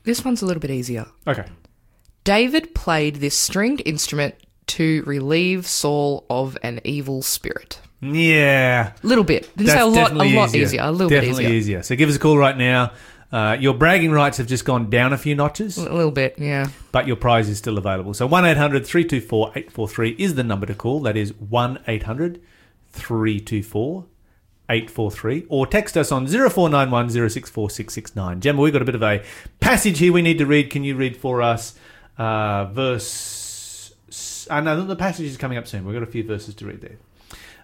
This 0.06 0.26
one's 0.26 0.42
a 0.42 0.48
little 0.48 0.60
bit 0.60 0.72
easier. 0.72 1.06
Okay. 1.28 1.46
David 2.24 2.74
played 2.74 3.18
this 3.18 3.38
stringed 3.38 3.84
instrument 3.86 4.34
to 4.66 5.04
relieve 5.04 5.68
Saul 5.68 6.26
of 6.28 6.58
an 6.64 6.82
evil 6.84 7.22
spirit. 7.22 7.82
Yeah. 8.02 8.94
Little 9.04 9.24
bit. 9.24 9.56
Didn't 9.56 9.70
say 9.70 9.74
That's 9.76 9.84
a 9.84 9.86
lot. 9.86 10.12
A 10.14 10.36
lot 10.36 10.56
easier. 10.56 10.82
A 10.82 10.92
little 10.92 11.10
definitely 11.10 11.44
bit 11.44 11.52
easier. 11.52 11.78
easier. 11.78 11.84
So 11.84 11.96
give 11.96 12.10
us 12.10 12.16
a 12.16 12.20
call 12.20 12.40
right 12.40 12.58
now. 12.58 12.94
Uh, 13.32 13.56
your 13.60 13.76
bragging 13.76 14.12
rights 14.12 14.38
have 14.40 14.48
just 14.48 14.66
gone 14.66 14.90
down 14.90 15.14
a 15.14 15.18
few 15.18 15.36
notches, 15.36 15.78
A 15.78 15.94
little 15.94 16.10
bit. 16.12 16.36
Yeah. 16.40 16.68
but 16.92 17.06
your 17.06 17.16
prize 17.16 17.48
is 17.48 17.58
still 17.60 17.78
available. 17.78 18.14
So 18.14 18.26
1 18.26 18.44
800 18.46 18.86
324 18.86 19.50
843 19.50 20.16
is 20.18 20.34
the 20.36 20.44
number 20.44 20.66
to 20.66 20.74
call. 20.74 21.00
That 21.02 21.16
is 21.16 21.34
1 21.36 21.80
800 21.88 22.42
324 22.92 24.06
843. 24.70 25.46
Or 25.50 25.68
text 25.68 25.96
us 25.98 26.12
on 26.12 26.26
0491 26.28 27.10
064669. 27.10 28.40
Gemma, 28.42 28.62
we've 28.62 28.74
got 28.74 28.82
a 28.82 28.86
bit 28.86 28.96
of 28.96 29.04
a 29.04 29.24
passage 29.60 30.00
here 30.00 30.12
we 30.14 30.22
need 30.24 30.38
to 30.40 30.46
read. 30.46 30.70
Can 30.72 30.84
you 30.84 30.96
read 30.96 31.16
for 31.18 31.42
us 31.42 31.76
uh, 32.18 32.66
verse. 32.66 33.94
I 34.52 34.60
know 34.62 34.84
the 34.84 34.96
passage 34.96 35.28
is 35.28 35.38
coming 35.38 35.58
up 35.58 35.68
soon. 35.68 35.86
We've 35.86 35.94
got 35.94 36.04
a 36.04 36.12
few 36.12 36.24
verses 36.24 36.56
to 36.56 36.66
read 36.66 36.82
there. 36.82 36.98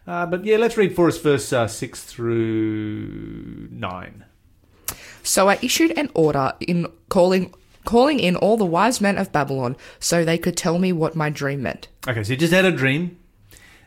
Uh, 0.07 0.25
but 0.27 0.45
yeah, 0.45 0.57
let's 0.57 0.77
read 0.77 0.95
for 0.95 1.07
us 1.07 1.17
verse 1.17 1.51
uh, 1.51 1.67
6 1.67 2.03
through 2.03 3.67
9. 3.71 4.25
So 5.25 5.49
I 5.49 5.59
issued 5.61 5.97
an 5.97 6.09
order 6.13 6.53
in 6.59 6.87
calling 7.09 7.53
calling 7.83 8.19
in 8.19 8.35
all 8.35 8.57
the 8.57 8.65
wise 8.65 8.99
men 8.99 9.17
of 9.17 9.31
Babylon 9.31 9.77
so 9.99 10.25
they 10.25 10.37
could 10.37 10.57
tell 10.57 10.79
me 10.79 10.91
what 10.91 11.15
my 11.15 11.29
dream 11.29 11.61
meant. 11.61 11.87
Okay, 12.07 12.23
so 12.23 12.29
he 12.29 12.37
just 12.37 12.53
had 12.53 12.65
a 12.65 12.71
dream. 12.71 13.17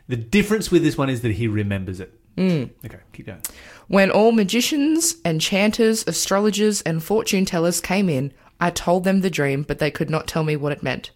The 0.07 0.15
difference 0.15 0.71
with 0.71 0.83
this 0.83 0.97
one 0.97 1.09
is 1.09 1.21
that 1.21 1.33
he 1.33 1.47
remembers 1.47 1.99
it. 1.99 2.13
Mm. 2.37 2.69
Okay, 2.85 2.99
keep 3.13 3.25
going. 3.25 3.41
When 3.87 4.09
all 4.09 4.31
magicians, 4.31 5.15
enchanters, 5.25 6.07
astrologers, 6.07 6.81
and 6.81 7.03
fortune 7.03 7.45
tellers 7.45 7.81
came 7.81 8.09
in, 8.09 8.31
I 8.59 8.69
told 8.69 9.03
them 9.03 9.21
the 9.21 9.29
dream, 9.29 9.63
but 9.63 9.79
they 9.79 9.91
could 9.91 10.09
not 10.09 10.27
tell 10.27 10.43
me 10.43 10.55
what 10.55 10.71
it 10.71 10.83
meant. 10.83 11.11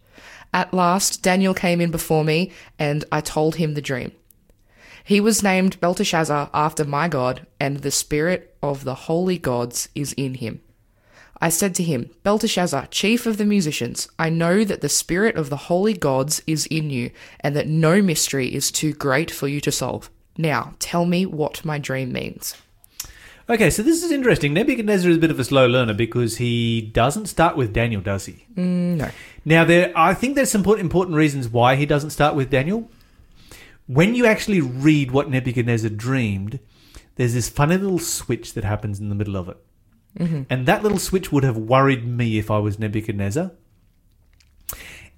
At 0.54 0.74
last, 0.74 1.24
Daniel 1.24 1.54
came 1.54 1.82
in 1.82 1.92
before 1.92 2.24
me, 2.24 2.52
and 2.78 3.06
I 3.12 3.22
told 3.22 3.56
him 3.56 3.74
the 3.74 3.82
dream. 3.82 4.12
He 5.04 5.20
was 5.20 5.44
named 5.44 5.80
Belteshazzar 5.82 6.50
after 6.54 6.86
my 6.86 7.08
God, 7.10 7.46
and 7.60 7.78
the 7.78 7.92
spirit 7.92 8.56
of 8.64 8.86
the 8.86 8.96
holy 8.96 9.38
gods 9.38 9.90
is 9.94 10.14
in 10.14 10.36
him. 10.36 10.62
I 11.42 11.50
said 11.50 11.76
to 11.76 11.84
him, 11.84 12.10
Belteshazzar, 12.24 12.88
chief 12.88 13.26
of 13.26 13.36
the 13.36 13.44
musicians, 13.44 14.08
I 14.18 14.30
know 14.30 14.64
that 14.64 14.80
the 14.80 14.88
spirit 14.88 15.36
of 15.36 15.50
the 15.50 15.58
holy 15.68 15.94
gods 15.94 16.42
is 16.48 16.66
in 16.68 16.90
you, 16.90 17.12
and 17.42 17.54
that 17.54 17.68
no 17.68 18.02
mystery 18.02 18.54
is 18.56 18.72
too 18.72 18.94
great 18.94 19.30
for 19.30 19.50
you 19.50 19.60
to 19.62 19.72
solve. 19.72 20.10
Now, 20.38 20.76
tell 20.80 21.06
me 21.06 21.26
what 21.26 21.66
my 21.66 21.80
dream 21.80 22.14
means. 22.14 22.56
Okay, 23.50 23.70
so 23.70 23.84
this 23.84 24.04
is 24.04 24.10
interesting. 24.10 24.54
Nebuchadnezzar 24.54 25.12
is 25.12 25.18
a 25.18 25.20
bit 25.20 25.32
of 25.32 25.40
a 25.40 25.44
slow 25.44 25.68
learner 25.68 25.94
because 25.94 26.38
he 26.38 26.80
doesn't 26.80 27.26
start 27.26 27.58
with 27.58 27.74
Daniel, 27.74 28.02
does 28.02 28.26
he? 28.26 28.46
Mm, 28.56 28.96
no. 28.96 29.10
Now, 29.44 29.66
there, 29.66 29.92
I 29.98 30.14
think 30.14 30.36
there's 30.36 30.50
some 30.50 30.64
important 30.64 31.18
reasons 31.18 31.50
why 31.50 31.76
he 31.76 31.86
doesn't 31.86 32.12
start 32.12 32.36
with 32.36 32.50
Daniel. 32.50 32.90
When 33.88 34.16
you 34.16 34.26
actually 34.26 34.62
read 34.62 35.12
what 35.12 35.30
Nebuchadnezzar 35.30 35.90
dreamed, 35.90 36.60
there's 37.16 37.34
this 37.34 37.50
funny 37.50 37.78
little 37.78 38.00
switch 38.00 38.54
that 38.54 38.64
happens 38.64 39.00
in 39.00 39.10
the 39.10 39.16
middle 39.16 39.36
of 39.36 39.50
it. 39.50 39.58
And 40.50 40.66
that 40.68 40.84
little 40.84 41.00
switch 41.00 41.32
would 41.32 41.44
have 41.44 41.58
worried 41.58 42.08
me 42.08 42.38
if 42.38 42.52
I 42.52 42.60
was 42.60 42.78
Nebuchadnezzar. 42.80 43.52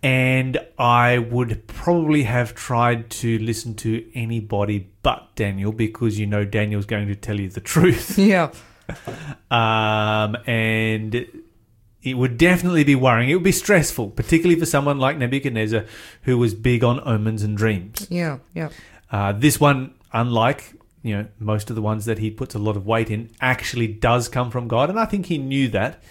And 0.02 0.60
I 0.78 1.18
would 1.18 1.68
probably 1.68 2.24
have 2.24 2.54
tried 2.54 3.10
to 3.12 3.40
listen 3.40 3.74
to 3.76 4.10
anybody 4.14 4.90
but 5.02 5.36
Daniel 5.36 5.72
because 5.72 6.20
you 6.20 6.28
know 6.28 6.46
Daniel's 6.46 6.86
going 6.86 7.08
to 7.08 7.16
tell 7.16 7.40
you 7.40 7.50
the 7.50 7.62
truth. 7.62 8.18
Yeah. 8.20 8.52
Um, 9.50 10.38
and 10.46 11.28
it 12.06 12.14
would 12.14 12.38
definitely 12.38 12.84
be 12.84 12.96
worrying. 12.96 13.30
It 13.30 13.34
would 13.34 13.44
be 13.44 13.52
stressful, 13.52 14.12
particularly 14.12 14.60
for 14.60 14.68
someone 14.68 15.00
like 15.00 15.18
Nebuchadnezzar 15.18 15.86
who 16.22 16.38
was 16.38 16.54
big 16.54 16.84
on 16.84 17.02
omens 17.06 17.42
and 17.42 17.58
dreams. 17.58 18.08
Yeah. 18.10 18.38
Yeah. 18.54 18.70
Uh, 19.12 19.32
this 19.32 19.60
one, 19.60 19.96
unlike 20.14 20.74
you 21.02 21.18
know 21.18 21.28
most 21.40 21.70
of 21.70 21.76
the 21.76 21.82
ones 21.82 22.06
that 22.06 22.20
he 22.20 22.30
puts 22.30 22.56
a 22.56 22.60
lot 22.60 22.78
of 22.78 22.86
weight 22.86 23.10
in, 23.10 23.32
actually 23.42 23.88
does 23.88 24.30
come 24.30 24.52
from 24.52 24.68
God, 24.68 24.90
and 24.90 25.00
I 25.00 25.06
think 25.06 25.26
he 25.26 25.38
knew 25.38 25.68
that. 25.70 26.02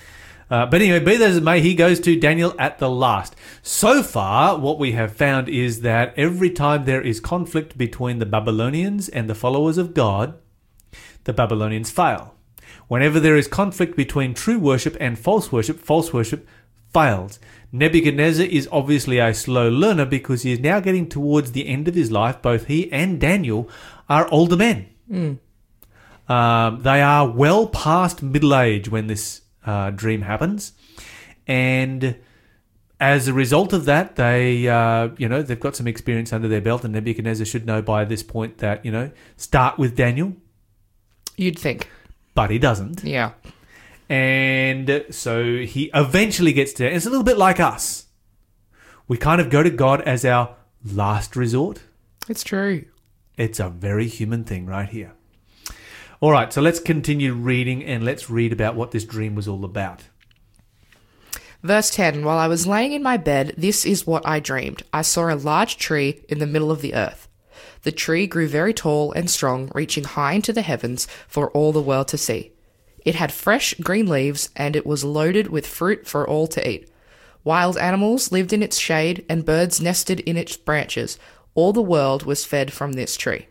Uh, 0.51 0.67
but 0.67 0.83
anyway, 0.83 0.99
be 0.99 1.17
that 1.17 1.31
as 1.31 1.37
it 1.39 1.43
may, 1.43 1.61
he 1.61 1.75
goes 1.75 1.99
to 2.01 2.19
Daniel 2.19 2.55
at 2.59 2.79
the 2.79 2.91
last. 2.91 3.35
So 3.63 4.03
far, 4.03 4.59
what 4.59 4.79
we 4.79 4.93
have 4.93 5.17
found 5.17 5.49
is 5.49 5.81
that 5.81 6.13
every 6.19 6.51
time 6.51 6.85
there 6.85 7.01
is 7.01 7.19
conflict 7.19 7.79
between 7.79 8.19
the 8.19 8.27
Babylonians 8.27 9.09
and 9.09 9.29
the 9.29 9.35
followers 9.35 9.79
of 9.79 9.95
God, 9.95 10.35
the 11.25 11.33
Babylonians 11.33 11.91
fail. 11.91 12.34
Whenever 12.89 13.19
there 13.19 13.37
is 13.37 13.49
conflict 13.49 13.97
between 13.97 14.35
true 14.35 14.59
worship 14.59 14.97
and 15.01 15.19
false 15.19 15.51
worship, 15.51 15.79
false 15.79 16.13
worship 16.13 16.47
fails. 16.93 17.39
Nebuchadnezzar 17.73 18.47
is 18.47 18.69
obviously 18.71 19.19
a 19.19 19.35
slow 19.35 19.69
learner 19.69 20.07
because 20.07 20.43
he 20.43 20.53
is 20.53 20.61
now 20.61 20.81
getting 20.81 21.09
towards 21.09 21.53
the 21.53 21.67
end 21.67 21.89
of 21.89 21.95
his 21.95 22.13
life. 22.13 22.41
Both 22.41 22.67
he 22.67 22.91
and 22.93 23.21
Daniel 23.21 23.69
are 24.09 24.29
older 24.31 24.57
men. 24.57 24.89
Um, 26.29 26.83
they 26.83 27.03
are 27.03 27.29
well 27.29 27.67
past 27.67 28.23
middle 28.23 28.55
age 28.55 28.89
when 28.89 29.09
this 29.09 29.43
uh, 29.67 29.91
dream 29.91 30.23
happens, 30.23 30.73
and 31.47 32.17
as 33.01 33.29
a 33.29 33.35
result 33.35 33.75
of 33.75 33.85
that, 33.85 34.17
they 34.17 34.67
uh, 34.67 35.09
you 35.19 35.29
know 35.29 35.43
they've 35.43 35.61
got 35.61 35.77
some 35.77 35.87
experience 35.87 36.33
under 36.33 36.49
their 36.49 36.63
belt, 36.63 36.85
and 36.85 36.95
Nebuchadnezzar 36.95 37.45
should 37.45 37.67
know 37.67 37.83
by 37.83 38.07
this 38.07 38.23
point 38.23 38.59
that 38.59 38.83
you 38.87 38.91
know 38.91 39.11
start 39.37 39.79
with 39.79 39.97
Daniel, 39.97 40.35
You'd 41.37 41.59
think. 41.59 41.89
But 42.35 42.51
he 42.51 42.59
doesn't, 42.59 43.05
Yeah. 43.05 43.33
and 44.09 45.05
so 45.11 45.59
he 45.59 45.91
eventually 45.95 46.53
gets 46.53 46.73
to. 46.75 46.87
It's 46.93 47.07
a 47.07 47.11
little 47.11 47.25
bit 47.25 47.39
like 47.39 47.61
us. 47.61 48.07
We 49.09 49.17
kind 49.19 49.41
of 49.41 49.51
go 49.51 49.63
to 49.63 49.71
God 49.71 50.01
as 50.03 50.25
our 50.25 50.57
last 50.85 51.37
resort. 51.37 51.83
It's 52.29 52.43
true. 52.45 52.85
It's 53.37 53.61
a 53.61 53.69
very 53.69 54.07
human 54.09 54.45
thing 54.45 54.67
right 54.67 54.89
here. 54.89 55.13
All 56.21 56.31
right, 56.33 56.53
so 56.53 56.63
let's 56.63 56.81
continue 56.81 57.35
reading 57.35 57.85
and 57.85 58.05
let's 58.05 58.31
read 58.31 58.53
about 58.53 58.77
what 58.77 58.93
this 58.93 59.05
dream 59.05 59.35
was 59.35 59.47
all 59.49 59.65
about. 59.65 60.05
Verse 61.63 61.91
10 61.91 62.25
While 62.25 62.39
I 62.39 62.47
was 62.49 62.67
laying 62.67 62.93
in 62.93 63.03
my 63.03 63.17
bed, 63.17 63.55
this 63.59 63.85
is 63.85 64.07
what 64.07 64.27
I 64.27 64.41
dreamed. 64.41 64.83
I 64.93 65.03
saw 65.03 65.33
a 65.33 65.35
large 65.37 65.77
tree 65.77 66.25
in 66.29 66.39
the 66.39 66.47
middle 66.47 66.71
of 66.71 66.81
the 66.81 66.95
earth. 66.95 67.29
The 67.85 67.93
tree 67.93 68.27
grew 68.27 68.49
very 68.49 68.75
tall 68.75 69.13
and 69.13 69.31
strong, 69.31 69.71
reaching 69.75 70.05
high 70.05 70.33
into 70.33 70.53
the 70.53 70.63
heavens 70.63 71.07
for 71.29 71.51
all 71.51 71.71
the 71.73 71.83
world 71.83 72.09
to 72.09 72.19
see. 72.19 72.53
It 73.05 73.15
had 73.15 73.31
fresh 73.31 73.75
green 73.75 74.07
leaves, 74.07 74.49
and 74.57 74.75
it 74.75 74.87
was 74.87 75.05
loaded 75.05 75.49
with 75.49 75.67
fruit 75.67 76.07
for 76.07 76.27
all 76.27 76.47
to 76.49 76.69
eat. 76.69 76.91
Wild 77.45 77.77
animals 77.77 78.33
lived 78.33 78.55
in 78.55 78.63
its 78.63 78.79
shade, 78.79 79.25
and 79.29 79.45
birds 79.45 79.83
nested 79.83 80.21
in 80.21 80.39
its 80.39 80.57
branches. 80.57 81.19
All 81.55 81.75
the 81.75 81.83
world 81.83 82.25
was 82.25 82.47
fed 82.47 82.73
from 82.73 82.93
this 82.93 83.19
tree. 83.19 83.49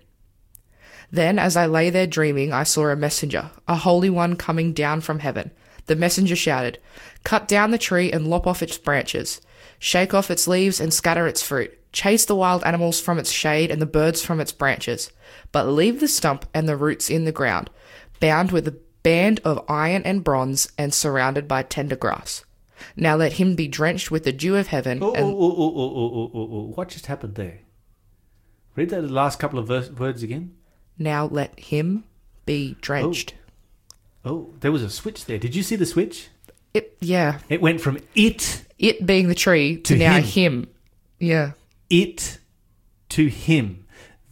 Then, 1.11 1.37
as 1.37 1.55
I 1.55 1.67
lay 1.67 1.91
there 1.91 2.07
dreaming, 2.07 2.51
I 2.51 2.63
saw 2.63 2.87
a 2.87 2.95
messenger, 2.95 3.51
a 3.67 3.75
holy 3.75 4.09
one 4.09 4.35
coming 4.35 4.73
down 4.73 5.01
from 5.01 5.19
heaven. 5.19 5.51
The 5.85 5.95
messenger 5.95 6.35
shouted, 6.35 6.79
Cut 7.23 7.47
down 7.47 7.69
the 7.69 7.77
tree 7.77 8.11
and 8.11 8.27
lop 8.27 8.47
off 8.47 8.63
its 8.63 8.79
branches. 8.79 9.41
Shake 9.77 10.15
off 10.15 10.31
its 10.31 10.47
leaves 10.47 10.79
and 10.79 10.91
scatter 10.91 11.27
its 11.27 11.43
fruit. 11.43 11.77
Chase 11.93 12.25
the 12.25 12.35
wild 12.35 12.63
animals 12.63 12.99
from 12.99 13.17
its 13.19 13.31
shade 13.31 13.71
and 13.71 13.81
the 13.81 13.85
birds 13.85 14.21
from 14.21 14.39
its 14.41 14.51
branches. 14.51 15.11
But 15.51 15.67
leave 15.67 15.99
the 15.99 16.07
stump 16.07 16.45
and 16.53 16.67
the 16.67 16.75
roots 16.75 17.09
in 17.09 17.23
the 17.25 17.31
ground, 17.31 17.69
bound 18.19 18.51
with 18.51 18.67
a 18.67 18.77
band 19.03 19.39
of 19.45 19.63
iron 19.69 20.01
and 20.03 20.23
bronze 20.23 20.71
and 20.77 20.93
surrounded 20.93 21.47
by 21.47 21.63
tender 21.63 21.95
grass. 21.95 22.43
Now 22.97 23.15
let 23.15 23.33
him 23.33 23.55
be 23.55 23.67
drenched 23.67 24.09
with 24.11 24.23
the 24.23 24.33
dew 24.33 24.55
of 24.55 24.67
heaven. 24.67 24.99
Oh, 25.01 25.11
oh, 25.11 25.13
and 25.13 25.23
oh, 25.25 25.37
oh, 25.39 25.55
oh, 25.57 25.91
oh, 25.95 26.31
oh, 26.33 26.49
oh, 26.51 26.71
what 26.75 26.89
just 26.89 27.05
happened 27.05 27.35
there? 27.35 27.59
Read 28.75 28.89
that 28.89 29.03
last 29.03 29.37
couple 29.39 29.59
of 29.59 29.67
verse, 29.67 29.89
words 29.91 30.23
again. 30.23 30.55
now 30.97 31.25
let 31.25 31.57
him 31.59 32.03
be 32.45 32.75
drenched. 32.81 33.35
Oh. 34.25 34.31
oh, 34.31 34.53
there 34.61 34.71
was 34.71 34.81
a 34.81 34.89
switch 34.89 35.25
there. 35.25 35.37
Did 35.37 35.55
you 35.55 35.61
see 35.63 35.75
the 35.75 35.85
switch? 35.85 36.29
It, 36.73 36.97
yeah, 37.01 37.37
It 37.49 37.61
went 37.61 37.81
from 37.81 37.99
it, 38.15 38.65
it 38.79 39.05
being 39.05 39.27
the 39.27 39.35
tree 39.35 39.77
to, 39.77 39.93
To 39.93 39.99
now 39.99 40.15
him. 40.15 40.23
him. 40.23 40.67
Yeah. 41.19 41.51
It 42.01 42.39
to 43.09 43.27
him. 43.27 43.79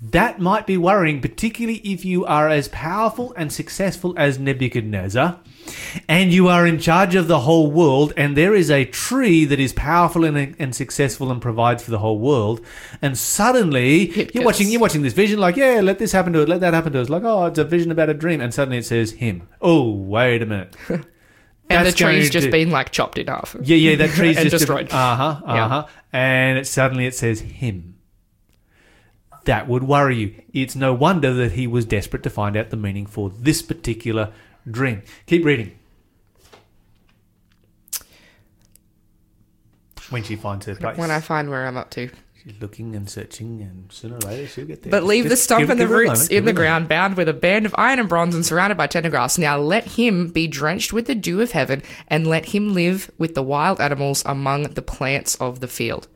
That 0.03 0.39
might 0.39 0.65
be 0.65 0.77
worrying, 0.77 1.21
particularly 1.21 1.77
if 1.83 2.03
you 2.03 2.25
are 2.25 2.49
as 2.49 2.67
powerful 2.69 3.35
and 3.37 3.53
successful 3.53 4.15
as 4.17 4.39
Nebuchadnezzar, 4.39 5.39
and 6.09 6.33
you 6.33 6.47
are 6.47 6.65
in 6.65 6.79
charge 6.79 7.13
of 7.13 7.27
the 7.27 7.41
whole 7.41 7.69
world, 7.71 8.11
and 8.17 8.35
there 8.35 8.55
is 8.55 8.71
a 8.71 8.85
tree 8.85 9.45
that 9.45 9.59
is 9.59 9.73
powerful 9.73 10.25
and, 10.25 10.55
and 10.57 10.75
successful 10.75 11.29
and 11.31 11.39
provides 11.39 11.83
for 11.83 11.91
the 11.91 11.99
whole 11.99 12.17
world, 12.17 12.61
and 12.99 13.15
suddenly 13.15 14.05
It 14.05 14.15
you're 14.17 14.25
gets- 14.25 14.45
watching 14.45 14.69
you're 14.69 14.81
watching 14.81 15.03
this 15.03 15.13
vision 15.13 15.39
like, 15.39 15.55
yeah, 15.55 15.81
let 15.83 15.99
this 15.99 16.13
happen 16.13 16.33
to 16.33 16.41
it, 16.41 16.49
let 16.49 16.61
that 16.61 16.73
happen 16.73 16.93
to 16.93 17.01
us, 17.01 17.09
like, 17.09 17.23
oh, 17.23 17.45
it's 17.45 17.59
a 17.59 17.63
vision 17.63 17.91
about 17.91 18.09
a 18.09 18.15
dream, 18.15 18.41
and 18.41 18.51
suddenly 18.51 18.79
it 18.79 18.85
says 18.85 19.11
him. 19.11 19.47
Oh, 19.61 19.91
wait 19.91 20.41
a 20.41 20.47
minute. 20.47 20.75
And 21.77 21.87
the 21.87 21.91
tree's 21.91 22.29
just 22.29 22.51
been 22.51 22.71
like 22.71 22.91
chopped 22.91 23.17
in 23.17 23.27
half. 23.27 23.55
Yeah, 23.61 23.75
yeah, 23.75 23.95
that 23.97 24.09
tree's 24.15 24.37
And 24.37 24.49
just 24.49 24.59
destroyed. 24.61 24.91
Uh 24.91 25.15
huh. 25.15 25.41
Uh 25.45 25.53
Yeah. 25.53 25.67
huh. 25.67 25.87
And 26.13 26.57
it, 26.59 26.67
suddenly 26.67 27.05
it 27.05 27.15
says 27.15 27.39
him. 27.41 27.95
That 29.45 29.67
would 29.67 29.83
worry 29.83 30.17
you. 30.17 30.35
It's 30.53 30.75
no 30.75 30.93
wonder 30.93 31.33
that 31.33 31.53
he 31.53 31.65
was 31.67 31.85
desperate 31.85 32.21
to 32.23 32.29
find 32.29 32.55
out 32.55 32.69
the 32.69 32.77
meaning 32.77 33.05
for 33.07 33.29
this 33.31 33.61
particular 33.61 34.31
dream. 34.69 35.01
Keep 35.25 35.45
reading. 35.45 35.77
When 40.09 40.23
she 40.23 40.35
finds 40.35 40.65
her 40.65 40.75
place, 40.75 40.97
When 40.97 41.09
I 41.09 41.21
find 41.21 41.49
where 41.49 41.65
I'm 41.65 41.77
up 41.77 41.89
to. 41.91 42.09
She's 42.43 42.53
looking 42.61 42.95
and 42.95 43.09
searching, 43.09 43.61
and 43.61 43.91
sooner 43.91 44.15
or 44.15 44.19
later 44.19 44.47
she'll 44.47 44.65
get 44.65 44.83
there. 44.83 44.91
But 44.91 44.99
Just- 44.99 45.07
leave 45.07 45.23
the 45.25 45.29
just 45.31 45.43
stump 45.43 45.61
give- 45.61 45.69
and 45.69 45.79
the 45.79 45.83
give 45.85 45.89
her 45.89 46.03
a 46.03 46.09
roots 46.09 46.27
in 46.27 46.29
the 46.29 46.35
her 46.35 46.41
moment. 46.41 46.57
ground, 46.57 46.87
bound 46.89 47.17
with 47.17 47.29
a 47.29 47.33
band 47.33 47.65
of 47.65 47.75
iron 47.77 47.99
and 47.99 48.09
bronze 48.09 48.33
and 48.35 48.45
surrounded 48.45 48.77
by 48.77 48.87
tender 48.87 49.09
grass. 49.09 49.37
Now 49.37 49.57
let 49.57 49.85
him 49.93 50.27
be 50.29 50.47
drenched 50.47 50.93
with 50.93 51.05
the 51.07 51.15
dew 51.15 51.41
of 51.41 51.51
heaven, 51.51 51.83
and 52.07 52.25
let 52.27 52.47
him 52.47 52.73
live 52.73 53.11
with 53.17 53.35
the 53.35 53.43
wild 53.43 53.79
animals 53.81 54.23
among 54.25 54.63
the 54.63 54.81
plants 54.81 55.35
of 55.35 55.59
the 55.59 55.67
field. 55.67 56.07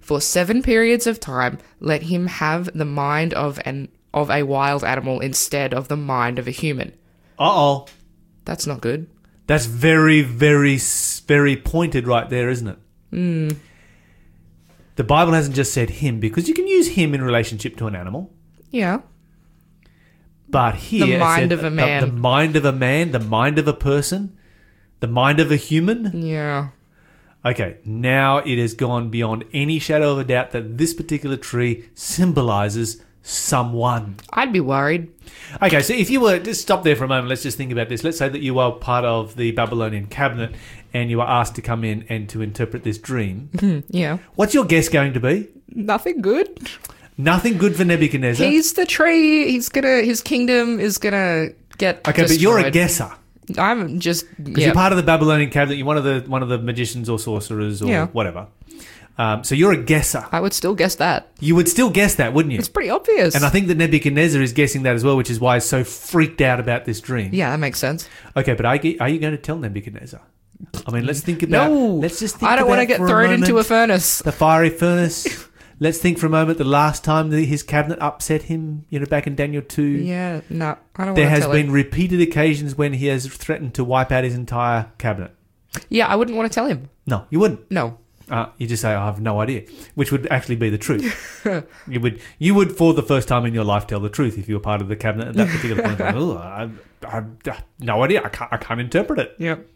For 0.00 0.20
seven 0.20 0.62
periods 0.62 1.06
of 1.06 1.20
time, 1.20 1.58
let 1.78 2.04
him 2.04 2.26
have 2.26 2.70
the 2.76 2.84
mind 2.84 3.32
of 3.34 3.60
an 3.64 3.88
of 4.12 4.28
a 4.30 4.42
wild 4.42 4.82
animal 4.82 5.20
instead 5.20 5.72
of 5.72 5.86
the 5.88 5.96
mind 5.96 6.38
of 6.40 6.48
a 6.48 6.50
human. 6.50 6.88
Uh 7.38 7.44
oh. 7.48 7.86
That's 8.44 8.66
not 8.66 8.80
good. 8.80 9.06
That's 9.46 9.66
very, 9.66 10.22
very, 10.22 10.78
very 11.26 11.56
pointed 11.56 12.06
right 12.08 12.28
there, 12.28 12.48
isn't 12.50 12.66
it? 12.66 12.78
Hmm. 13.10 13.48
The 14.96 15.04
Bible 15.04 15.32
hasn't 15.32 15.56
just 15.56 15.72
said 15.72 15.90
him 15.90 16.20
because 16.20 16.48
you 16.48 16.54
can 16.54 16.66
use 16.66 16.88
him 16.88 17.14
in 17.14 17.22
relationship 17.22 17.76
to 17.78 17.86
an 17.86 17.94
animal. 17.96 18.32
Yeah. 18.70 19.00
But 20.48 20.74
here, 20.76 21.06
The 21.06 21.18
mind 21.18 21.52
of 21.52 21.60
a 21.60 21.62
the- 21.64 21.70
man. 21.70 22.00
the, 22.02 22.12
mind 22.12 22.56
of 22.56 22.64
a 22.64 22.72
man, 22.72 23.12
the 23.12 23.20
mind 23.20 23.58
of 23.58 23.68
a 23.68 23.72
person, 23.72 24.36
the 25.00 25.06
mind 25.06 25.38
of 25.40 25.50
a 25.52 25.56
human. 25.56 26.10
Yeah. 26.22 26.68
Okay, 27.44 27.78
now 27.84 28.38
it 28.38 28.58
has 28.58 28.74
gone 28.74 29.08
beyond 29.10 29.44
any 29.54 29.78
shadow 29.78 30.12
of 30.12 30.18
a 30.18 30.24
doubt 30.24 30.50
that 30.50 30.76
this 30.76 30.92
particular 30.92 31.36
tree 31.36 31.88
symbolizes 31.94 33.02
someone. 33.22 34.16
I'd 34.32 34.52
be 34.52 34.60
worried. 34.60 35.08
Okay, 35.62 35.82
so 35.82 35.92
if 35.92 36.10
you 36.10 36.20
were 36.20 36.38
just 36.38 36.60
stop 36.62 36.84
there 36.84 36.96
for 36.96 37.04
a 37.04 37.08
moment, 37.08 37.28
let's 37.28 37.42
just 37.42 37.56
think 37.56 37.72
about 37.72 37.88
this. 37.88 38.04
Let's 38.04 38.18
say 38.18 38.28
that 38.28 38.40
you 38.40 38.58
are 38.58 38.72
part 38.72 39.04
of 39.04 39.36
the 39.36 39.50
Babylonian 39.52 40.06
cabinet 40.06 40.54
and 40.92 41.10
you 41.10 41.20
are 41.20 41.28
asked 41.28 41.54
to 41.56 41.62
come 41.62 41.84
in 41.84 42.04
and 42.08 42.28
to 42.30 42.42
interpret 42.42 42.84
this 42.84 42.98
dream. 42.98 43.50
Mm-hmm, 43.54 43.94
yeah. 43.96 44.18
What's 44.34 44.54
your 44.54 44.64
guess 44.64 44.88
going 44.88 45.12
to 45.14 45.20
be? 45.20 45.48
Nothing 45.72 46.20
good. 46.20 46.68
Nothing 47.16 47.58
good 47.58 47.76
for 47.76 47.84
Nebuchadnezzar. 47.84 48.46
He's 48.46 48.72
the 48.72 48.86
tree. 48.86 49.50
He's 49.52 49.68
gonna. 49.68 50.00
His 50.02 50.22
kingdom 50.22 50.80
is 50.80 50.96
gonna 50.98 51.50
get. 51.78 52.06
okay, 52.08 52.22
but 52.22 52.38
you're 52.40 52.58
a 52.58 52.70
destroyed. 52.70 52.72
guesser. 52.72 53.10
I'm 53.58 54.00
just. 54.00 54.24
Because 54.42 54.60
Yeah. 54.62 54.66
you're 54.68 54.74
part 54.74 54.92
of 54.92 54.96
the 54.96 55.02
Babylonian 55.02 55.50
cabinet, 55.50 55.76
you're 55.76 55.86
one 55.86 55.98
of 55.98 56.04
the 56.04 56.24
one 56.26 56.42
of 56.42 56.48
the 56.48 56.58
magicians 56.58 57.08
or 57.10 57.18
sorcerers 57.18 57.82
or 57.82 57.88
Yeah. 57.88 58.06
whatever. 58.06 58.46
Um, 59.20 59.44
so 59.44 59.54
you're 59.54 59.72
a 59.72 59.76
guesser. 59.76 60.24
I 60.32 60.40
would 60.40 60.54
still 60.54 60.74
guess 60.74 60.94
that. 60.94 61.28
You 61.40 61.54
would 61.54 61.68
still 61.68 61.90
guess 61.90 62.14
that, 62.14 62.32
wouldn't 62.32 62.52
you? 62.54 62.58
It's 62.58 62.70
pretty 62.70 62.88
obvious. 62.88 63.34
And 63.34 63.44
I 63.44 63.50
think 63.50 63.66
that 63.66 63.76
Nebuchadnezzar 63.76 64.40
is 64.40 64.54
guessing 64.54 64.84
that 64.84 64.94
as 64.94 65.04
well, 65.04 65.14
which 65.18 65.28
is 65.28 65.38
why 65.38 65.56
he's 65.56 65.66
so 65.66 65.84
freaked 65.84 66.40
out 66.40 66.58
about 66.58 66.86
this 66.86 67.02
dream. 67.02 67.28
yeah, 67.34 67.50
that 67.50 67.58
makes 67.58 67.78
sense. 67.78 68.08
Okay, 68.34 68.54
but 68.54 68.64
are 68.64 68.76
you, 68.76 68.96
are 68.98 69.10
you 69.10 69.18
going 69.18 69.32
to 69.32 69.38
tell 69.38 69.58
Nebuchadnezzar? 69.58 70.22
I 70.86 70.90
mean, 70.90 71.04
let's 71.04 71.20
think 71.20 71.42
about. 71.42 71.70
No, 71.70 71.86
let's 71.96 72.18
just. 72.18 72.38
Think 72.38 72.50
I 72.50 72.56
don't 72.56 72.66
want 72.66 72.80
to 72.80 72.86
get 72.86 72.96
thrown 72.96 73.30
into 73.30 73.58
a 73.58 73.64
furnace. 73.64 74.20
the 74.20 74.32
fiery 74.32 74.70
furnace. 74.70 75.46
let's 75.80 75.98
think 75.98 76.18
for 76.18 76.24
a 76.24 76.30
moment. 76.30 76.56
The 76.56 76.64
last 76.64 77.04
time 77.04 77.28
that 77.28 77.42
his 77.44 77.62
cabinet 77.62 77.98
upset 78.00 78.44
him, 78.44 78.86
you 78.88 79.00
know, 79.00 79.06
back 79.06 79.26
in 79.26 79.34
Daniel 79.34 79.60
two. 79.62 79.82
Yeah, 79.82 80.40
no, 80.48 80.78
I 80.96 81.04
don't 81.04 81.14
There 81.14 81.14
want 81.14 81.16
to 81.16 81.20
There 81.20 81.28
has 81.28 81.46
been 81.46 81.66
him. 81.66 81.72
repeated 81.72 82.22
occasions 82.22 82.74
when 82.76 82.94
he 82.94 83.06
has 83.08 83.26
threatened 83.26 83.74
to 83.74 83.84
wipe 83.84 84.12
out 84.12 84.24
his 84.24 84.34
entire 84.34 84.90
cabinet. 84.96 85.34
Yeah, 85.90 86.06
I 86.06 86.16
wouldn't 86.16 86.38
want 86.38 86.50
to 86.50 86.54
tell 86.54 86.66
him. 86.66 86.88
No, 87.06 87.26
you 87.30 87.38
wouldn't. 87.38 87.70
No. 87.70 87.98
Uh, 88.30 88.48
you 88.58 88.66
just 88.66 88.80
say, 88.82 88.94
"I 88.94 89.04
have 89.06 89.20
no 89.20 89.40
idea," 89.40 89.64
which 89.96 90.12
would 90.12 90.26
actually 90.28 90.56
be 90.56 90.70
the 90.70 90.78
truth. 90.78 91.44
you 91.88 92.00
would, 92.00 92.20
you 92.38 92.54
would, 92.54 92.76
for 92.76 92.94
the 92.94 93.02
first 93.02 93.26
time 93.26 93.44
in 93.44 93.52
your 93.52 93.64
life, 93.64 93.86
tell 93.88 93.98
the 94.00 94.08
truth 94.08 94.38
if 94.38 94.48
you 94.48 94.54
were 94.54 94.60
part 94.60 94.80
of 94.80 94.88
the 94.88 94.96
cabinet 94.96 95.28
at 95.28 95.34
that 95.34 95.48
particular 95.48 95.82
point. 95.82 95.98
Like, 95.98 96.14
oh, 96.16 96.36
I, 96.36 96.70
I, 97.04 97.24
I, 97.46 97.58
no 97.80 98.04
idea. 98.04 98.22
I 98.24 98.28
can't, 98.28 98.52
I 98.52 98.56
can't 98.56 98.80
interpret 98.80 99.18
it. 99.18 99.34
Yep. 99.38 99.66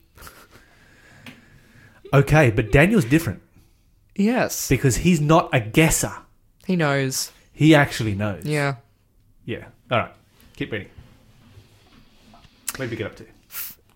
Okay, 2.13 2.51
but 2.53 2.71
Daniel's 2.71 3.05
different 3.05 3.43
Yes. 4.15 4.69
because 4.69 4.99
he's 4.99 5.21
not 5.21 5.49
a 5.53 5.59
guesser. 5.59 6.13
He 6.65 6.77
knows. 6.77 7.33
He 7.53 7.75
actually 7.75 8.15
knows. 8.15 8.45
Yeah. 8.45 8.77
Yeah. 9.45 9.67
All 9.91 9.99
right. 9.99 10.13
Keep 10.57 10.73
reading. 10.73 10.91
Where 12.77 12.87
did 12.87 12.91
we 12.93 12.97
get 12.97 13.07
up 13.07 13.17
to? 13.17 13.27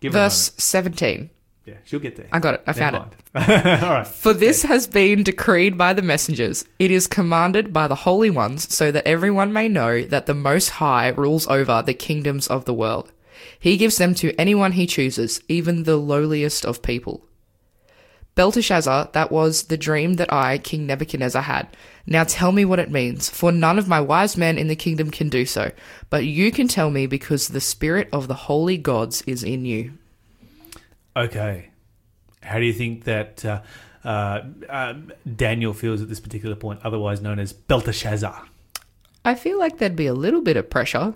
Give 0.00 0.12
Verse 0.12 0.48
her 0.48 0.54
a 0.58 0.60
17. 0.60 1.30
Yeah, 1.68 1.74
she'll 1.84 2.00
get 2.00 2.16
there. 2.16 2.28
I 2.32 2.38
got 2.38 2.54
it. 2.54 2.62
I 2.66 2.72
found 2.72 3.14
Never 3.34 3.52
it. 3.52 3.82
All 3.82 3.90
right. 3.90 4.06
For 4.06 4.32
this 4.32 4.62
has 4.62 4.86
been 4.86 5.22
decreed 5.22 5.76
by 5.76 5.92
the 5.92 6.02
messengers. 6.02 6.64
It 6.78 6.90
is 6.90 7.06
commanded 7.06 7.72
by 7.72 7.88
the 7.88 7.94
holy 7.94 8.30
ones, 8.30 8.72
so 8.72 8.90
that 8.90 9.06
everyone 9.06 9.52
may 9.52 9.68
know 9.68 10.02
that 10.02 10.24
the 10.24 10.34
Most 10.34 10.70
High 10.70 11.08
rules 11.08 11.46
over 11.48 11.82
the 11.82 11.94
kingdoms 11.94 12.46
of 12.46 12.64
the 12.64 12.72
world. 12.72 13.12
He 13.58 13.76
gives 13.76 13.98
them 13.98 14.14
to 14.16 14.34
anyone 14.40 14.72
he 14.72 14.86
chooses, 14.86 15.42
even 15.48 15.82
the 15.82 15.96
lowliest 15.98 16.64
of 16.64 16.80
people. 16.82 17.24
Belteshazzar, 18.34 19.10
that 19.14 19.32
was 19.32 19.64
the 19.64 19.76
dream 19.76 20.14
that 20.14 20.32
I, 20.32 20.58
King 20.58 20.86
Nebuchadnezzar, 20.86 21.42
had. 21.42 21.68
Now 22.06 22.22
tell 22.22 22.52
me 22.52 22.64
what 22.64 22.78
it 22.78 22.90
means, 22.90 23.28
for 23.28 23.50
none 23.50 23.78
of 23.78 23.88
my 23.88 24.00
wise 24.00 24.36
men 24.36 24.56
in 24.56 24.68
the 24.68 24.76
kingdom 24.76 25.10
can 25.10 25.28
do 25.28 25.44
so. 25.44 25.72
But 26.08 26.24
you 26.24 26.52
can 26.52 26.68
tell 26.68 26.88
me 26.88 27.06
because 27.06 27.48
the 27.48 27.60
spirit 27.60 28.08
of 28.12 28.28
the 28.28 28.34
holy 28.34 28.78
gods 28.78 29.22
is 29.26 29.42
in 29.42 29.64
you. 29.64 29.94
Okay. 31.18 31.70
How 32.42 32.58
do 32.58 32.64
you 32.64 32.72
think 32.72 33.04
that 33.04 33.44
uh, 33.44 33.62
uh, 34.04 34.42
uh, 34.68 34.94
Daniel 35.36 35.74
feels 35.74 36.00
at 36.00 36.08
this 36.08 36.20
particular 36.20 36.54
point, 36.54 36.80
otherwise 36.84 37.20
known 37.20 37.38
as 37.38 37.52
Belteshazzar? 37.52 38.46
I 39.24 39.34
feel 39.34 39.58
like 39.58 39.78
there'd 39.78 39.96
be 39.96 40.06
a 40.06 40.14
little 40.14 40.40
bit 40.40 40.56
of 40.56 40.70
pressure. 40.70 41.14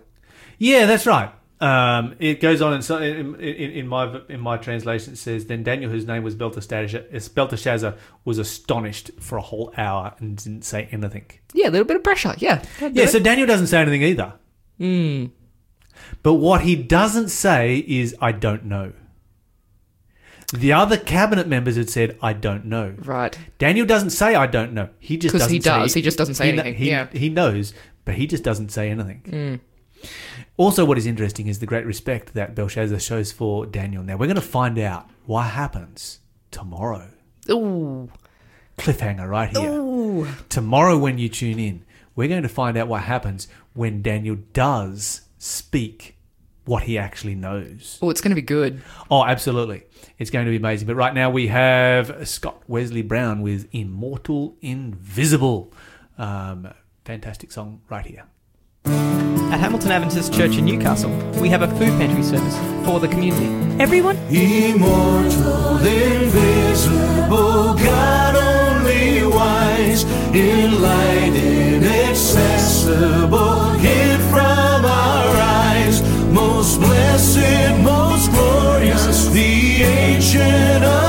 Yeah, 0.59 0.87
that's 0.87 1.07
right. 1.07 1.33
Um, 1.61 2.17
it 2.19 2.41
goes 2.41 2.61
on 2.61 2.75
in, 2.75 2.83
so- 2.83 2.99
in, 2.99 3.37
in, 3.37 3.87
my 3.87 4.21
in 4.29 4.41
my 4.41 4.57
translation. 4.57 5.13
It 5.13 5.17
says, 5.17 5.47
"Then 5.47 5.63
Daniel, 5.63 5.93
whose 5.93 6.07
name 6.07 6.25
was 6.25 6.35
Belteshazzar, 6.35 7.95
was 8.25 8.39
astonished 8.39 9.13
for 9.21 9.39
a 9.39 9.41
whole 9.41 9.73
hour 9.77 10.13
and 10.19 10.37
didn't 10.37 10.65
say 10.65 10.89
anything." 10.91 11.27
Yeah, 11.55 11.69
a 11.69 11.71
little 11.71 11.87
bit 11.87 11.97
of 11.97 12.03
pressure. 12.03 12.35
Yeah. 12.39 12.65
Yeah, 12.81 13.05
it. 13.05 13.11
so 13.11 13.21
Daniel 13.21 13.47
doesn't 13.47 13.69
say 13.69 13.81
anything 13.81 14.03
either. 14.03 14.33
Hmm. 14.79 15.27
But 16.25 16.35
what 16.35 16.63
he 16.63 16.75
doesn't 16.75 17.29
say 17.29 17.85
is, 17.87 18.17
"I 18.21 18.33
don't 18.33 18.65
know." 18.65 18.93
The 20.53 20.73
other 20.73 20.97
cabinet 20.97 21.49
members 21.49 21.77
had 21.77 21.89
said, 21.91 22.17
"I 22.23 22.33
don't 22.35 22.67
know." 22.67 22.95
Right. 23.05 23.37
Daniel 23.59 23.87
doesn't 23.87 24.11
say, 24.11 24.35
"I 24.35 24.47
don't 24.47 24.73
know." 24.73 24.89
He 24.99 25.17
just 25.17 25.33
'Cause 25.33 25.41
doesn't 25.43 25.55
he 25.55 25.61
say- 25.61 25.71
does. 25.71 25.95
He 25.95 26.03
just 26.03 26.19
doesn't 26.19 26.35
say 26.35 26.47
he 26.47 26.53
anything. 26.53 26.75
He, 26.75 26.89
Yeah. 26.91 27.07
he 27.13 27.29
knows, 27.29 27.73
but 28.05 28.15
he 28.15 28.27
just 28.27 28.45
doesn't 28.45 28.71
say 28.71 28.91
anything. 28.91 29.61
Hmm. 30.01 30.07
Also, 30.57 30.85
what 30.85 30.99
is 30.99 31.07
interesting 31.07 31.47
is 31.47 31.59
the 31.61 31.67
great 31.67 31.87
respect 31.87 32.35
that 32.35 32.55
Belshazzar 32.55 32.99
shows 32.99 33.33
for 33.33 33.65
Daniel. 33.67 34.03
Now, 34.03 34.17
we're 34.17 34.27
going 34.27 34.35
to 34.37 34.41
find 34.43 34.79
out 34.79 35.09
what 35.27 35.45
happens 35.45 36.19
tomorrow. 36.51 37.09
Ooh. 37.51 38.11
Cliffhanger 38.79 39.29
right 39.29 39.57
here. 39.57 39.71
Ooh. 39.71 40.27
Tomorrow, 40.49 40.99
when 40.99 41.19
you 41.19 41.29
tune 41.29 41.59
in, 41.59 41.85
we're 42.15 42.29
going 42.29 42.43
to 42.43 42.49
find 42.49 42.77
out 42.77 42.89
what 42.89 43.03
happens 43.03 43.49
when 43.75 44.03
Daniel 44.03 44.37
does 44.53 45.23
speak 45.39 46.17
what 46.65 46.85
he 46.85 46.99
actually 46.99 47.35
knows. 47.35 47.99
Oh, 48.01 48.11
it's 48.11 48.21
going 48.21 48.31
to 48.31 48.37
be 48.37 48.43
good. 48.43 48.83
Oh, 49.11 49.25
absolutely. 49.25 49.85
It's 50.19 50.31
going 50.31 50.45
to 50.45 50.51
be 50.51 50.57
amazing. 50.57 50.87
But 50.87 50.95
right 50.95 51.15
now 51.15 51.31
we 51.31 51.49
have 51.49 52.29
Scott 52.29 52.63
Wesley 52.69 53.03
Brown 53.03 53.43
with 53.43 53.69
Immortal 53.73 54.57
Invisible. 54.61 55.73
Um, 56.19 56.73
fantastic 57.05 57.53
song 57.53 57.83
right 57.89 58.07
here. 58.07 58.25
At 58.85 59.61
Hamilton 59.61 59.93
Adventist 59.93 60.33
Church 60.33 60.57
in 60.57 60.65
Newcastle, 60.65 61.11
we 61.41 61.49
have 61.49 61.63
a 61.63 61.69
food 61.69 61.91
pantry 61.99 62.23
service 62.23 62.57
for 62.87 63.01
the 63.01 63.09
community. 63.09 63.47
Everyone 63.83 64.17
Immortal, 64.29 65.79
invisible, 65.79 67.75
God 67.75 68.37
only 68.37 69.27
wise, 69.27 70.05
in 70.35 70.81
light 70.81 71.13
the 80.35 81.02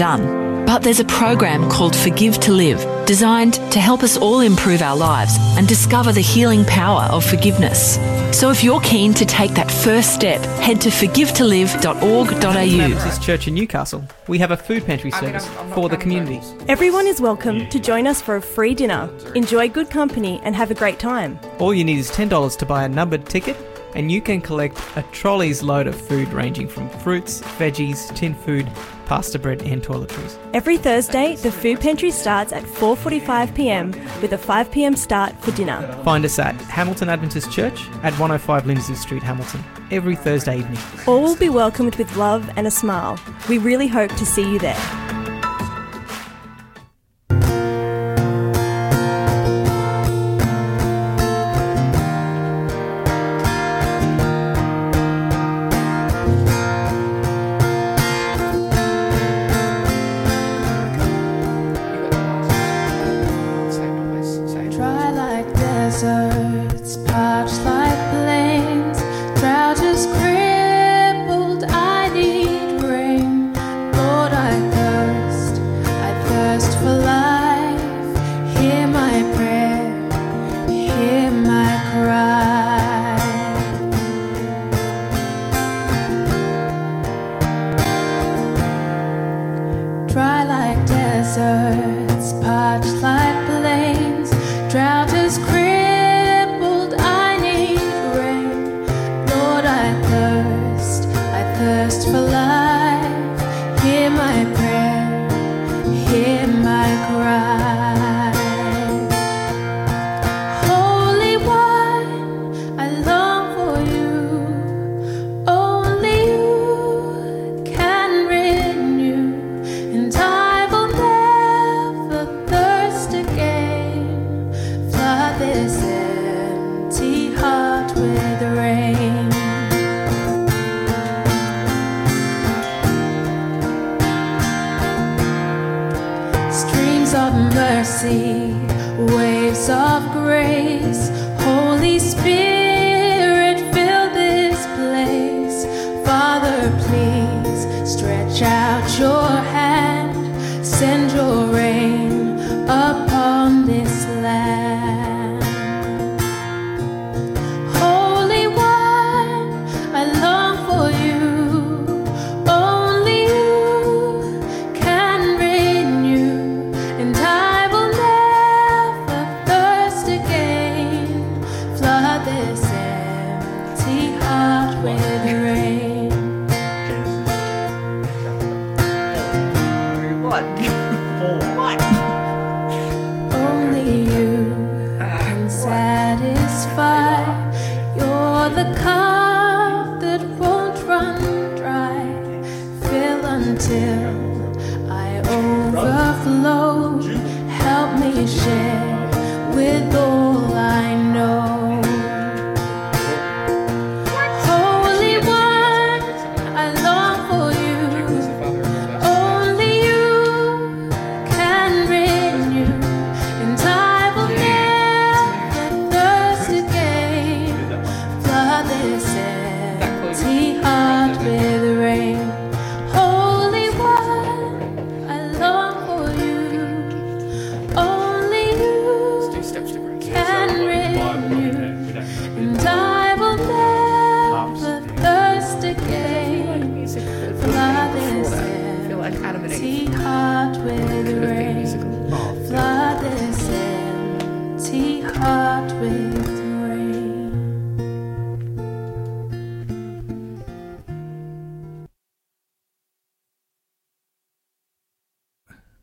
done. 0.00 0.64
But 0.66 0.82
there's 0.82 1.00
a 1.00 1.04
program 1.04 1.68
called 1.68 1.94
Forgive 1.94 2.38
to 2.40 2.52
Live, 2.52 2.80
designed 3.06 3.54
to 3.72 3.78
help 3.80 4.02
us 4.02 4.16
all 4.16 4.40
improve 4.40 4.82
our 4.82 4.96
lives 4.96 5.36
and 5.58 5.66
discover 5.68 6.12
the 6.12 6.20
healing 6.20 6.64
power 6.64 7.02
of 7.10 7.24
forgiveness. 7.24 7.98
So 8.38 8.50
if 8.50 8.62
you're 8.64 8.80
keen 8.80 9.12
to 9.14 9.26
take 9.26 9.52
that 9.54 9.70
first 9.70 10.14
step, 10.14 10.40
head 10.60 10.80
to 10.82 10.88
forgivetolive.org.au. 10.90 12.94
Baptist 12.94 13.22
Church 13.22 13.48
in 13.48 13.54
Newcastle. 13.54 14.04
We 14.28 14.38
have 14.38 14.52
a 14.52 14.56
food 14.56 14.86
pantry 14.86 15.12
I 15.12 15.20
mean, 15.20 15.32
service 15.32 15.48
I'm- 15.48 15.66
I'm 15.66 15.72
for 15.74 15.88
the 15.88 15.96
community. 15.96 16.40
Everyone 16.68 17.06
is 17.06 17.20
welcome 17.20 17.68
to 17.68 17.78
join 17.80 18.06
us 18.06 18.22
for 18.22 18.36
a 18.36 18.42
free 18.42 18.74
dinner. 18.74 19.10
Enjoy 19.34 19.68
good 19.68 19.90
company 19.90 20.40
and 20.44 20.54
have 20.56 20.70
a 20.70 20.74
great 20.74 20.98
time. 20.98 21.38
All 21.58 21.74
you 21.74 21.84
need 21.84 21.98
is 21.98 22.10
$10 22.10 22.56
to 22.56 22.64
buy 22.64 22.84
a 22.84 22.88
numbered 22.88 23.26
ticket, 23.26 23.56
and 23.94 24.10
you 24.10 24.20
can 24.20 24.40
collect 24.40 24.78
a 24.96 25.02
trolley's 25.12 25.62
load 25.62 25.86
of 25.86 25.94
food 25.94 26.32
ranging 26.32 26.68
from 26.68 26.88
fruits, 26.88 27.40
veggies, 27.58 28.14
tin 28.14 28.34
food, 28.34 28.70
pasta 29.06 29.38
bread, 29.38 29.62
and 29.62 29.82
toiletries. 29.82 30.38
Every 30.54 30.78
Thursday, 30.78 31.34
the 31.36 31.50
food 31.50 31.80
pantry 31.80 32.10
starts 32.10 32.52
at 32.52 32.62
4:45 32.62 33.54
p.m. 33.54 33.90
with 34.22 34.32
a 34.32 34.38
5 34.38 34.70
p.m. 34.70 34.96
start 34.96 35.32
for 35.42 35.50
dinner. 35.52 35.80
Find 36.04 36.24
us 36.24 36.38
at 36.38 36.54
Hamilton 36.62 37.08
Adventist 37.08 37.50
Church 37.50 37.88
at 38.02 38.12
105 38.14 38.66
Lindsay 38.66 38.94
Street, 38.94 39.22
Hamilton, 39.22 39.64
every 39.90 40.16
Thursday 40.16 40.58
evening. 40.58 40.78
All 41.06 41.22
will 41.22 41.36
be 41.36 41.48
welcomed 41.48 41.96
with 41.96 42.16
love 42.16 42.48
and 42.56 42.66
a 42.66 42.70
smile. 42.70 43.18
We 43.48 43.58
really 43.58 43.88
hope 43.88 44.12
to 44.12 44.26
see 44.26 44.42
you 44.42 44.58
there. 44.58 45.09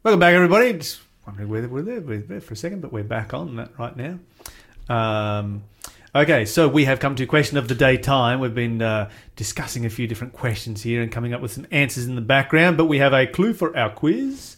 Welcome 0.03 0.19
back, 0.19 0.35
everybody. 0.35 0.73
Just 0.73 1.01
wondering 1.25 1.49
whether 1.49 1.67
we're 1.67 1.81
there, 1.81 1.99
we're 1.99 2.19
there 2.19 2.39
for 2.39 2.53
a 2.53 2.57
second, 2.57 2.81
but 2.81 2.93
we're 2.93 3.03
back 3.03 3.33
on 3.33 3.55
that 3.55 3.71
right 3.79 3.95
now. 3.97 4.19
Um, 4.87 5.63
okay, 6.13 6.45
so 6.45 6.67
we 6.67 6.85
have 6.85 6.99
come 6.99 7.15
to 7.15 7.25
question 7.25 7.57
of 7.57 7.67
the 7.67 7.73
day 7.73 7.97
time. 7.97 8.39
We've 8.39 8.53
been 8.53 8.81
uh, 8.81 9.09
discussing 9.35 9.87
a 9.87 9.89
few 9.89 10.07
different 10.07 10.33
questions 10.33 10.83
here 10.83 11.01
and 11.01 11.11
coming 11.11 11.33
up 11.33 11.41
with 11.41 11.51
some 11.51 11.65
answers 11.71 12.05
in 12.05 12.13
the 12.13 12.21
background, 12.21 12.77
but 12.77 12.85
we 12.85 12.99
have 12.99 13.11
a 13.11 13.25
clue 13.25 13.55
for 13.55 13.75
our 13.75 13.89
quiz. 13.89 14.55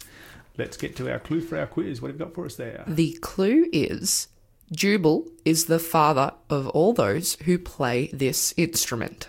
Let's 0.58 0.76
get 0.76 0.94
to 0.96 1.10
our 1.10 1.18
clue 1.18 1.40
for 1.40 1.58
our 1.58 1.66
quiz. 1.66 2.02
What 2.02 2.08
have 2.08 2.20
you 2.20 2.26
got 2.26 2.34
for 2.34 2.44
us 2.44 2.56
there? 2.56 2.84
The 2.86 3.14
clue 3.22 3.66
is 3.72 4.28
Jubal 4.70 5.26
is 5.46 5.64
the 5.64 5.78
father 5.78 6.34
of 6.50 6.68
all 6.68 6.92
those 6.92 7.36
who 7.46 7.58
play 7.58 8.08
this 8.12 8.52
instrument. 8.58 9.28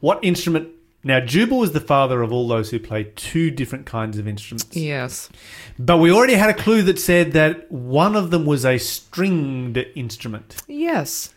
What 0.00 0.18
instrument? 0.24 0.70
Now, 1.02 1.18
Jubal 1.20 1.62
is 1.62 1.72
the 1.72 1.80
father 1.80 2.20
of 2.20 2.30
all 2.32 2.46
those 2.46 2.70
who 2.70 2.78
play 2.78 3.04
two 3.16 3.50
different 3.50 3.86
kinds 3.86 4.18
of 4.18 4.28
instruments. 4.28 4.76
Yes. 4.76 5.30
But 5.78 5.96
we 5.96 6.12
already 6.12 6.34
had 6.34 6.50
a 6.50 6.54
clue 6.54 6.82
that 6.82 6.98
said 6.98 7.32
that 7.32 7.70
one 7.72 8.14
of 8.16 8.30
them 8.30 8.44
was 8.44 8.66
a 8.66 8.76
stringed 8.76 9.78
instrument. 9.96 10.56
Yes. 10.68 11.32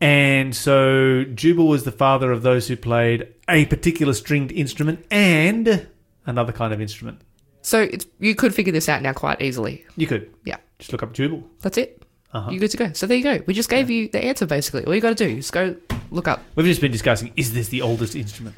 And 0.00 0.56
so 0.56 1.24
Jubal 1.34 1.68
was 1.68 1.84
the 1.84 1.92
father 1.92 2.32
of 2.32 2.42
those 2.42 2.66
who 2.68 2.76
played 2.76 3.28
a 3.48 3.66
particular 3.66 4.12
stringed 4.12 4.50
instrument 4.50 5.04
and 5.10 5.86
another 6.26 6.52
kind 6.52 6.72
of 6.72 6.80
instrument. 6.80 7.20
So 7.62 7.82
it's, 7.82 8.06
you 8.18 8.34
could 8.34 8.54
figure 8.54 8.72
this 8.72 8.88
out 8.88 9.02
now 9.02 9.12
quite 9.12 9.40
easily. 9.42 9.84
You 9.96 10.06
could 10.06 10.34
Yeah, 10.44 10.56
just 10.78 10.90
look 10.92 11.02
up 11.02 11.12
Jubal. 11.12 11.44
that's 11.60 11.76
it. 11.76 12.02
Uh-huh. 12.32 12.50
You're 12.50 12.60
good 12.60 12.70
to 12.70 12.76
go. 12.76 12.92
So 12.92 13.06
there 13.06 13.16
you 13.16 13.22
go. 13.24 13.40
We 13.46 13.54
just 13.54 13.68
gave 13.68 13.90
you 13.90 14.08
the 14.08 14.24
answer 14.24 14.46
basically. 14.46 14.84
All 14.84 14.94
you 14.94 15.00
got 15.00 15.16
to 15.16 15.26
do 15.28 15.36
is 15.36 15.50
go 15.50 15.76
look 16.10 16.26
up. 16.28 16.42
We've 16.54 16.64
just 16.66 16.80
been 16.80 16.92
discussing 16.92 17.32
is 17.36 17.52
this 17.52 17.68
the 17.68 17.82
oldest 17.82 18.14
instrument? 18.16 18.56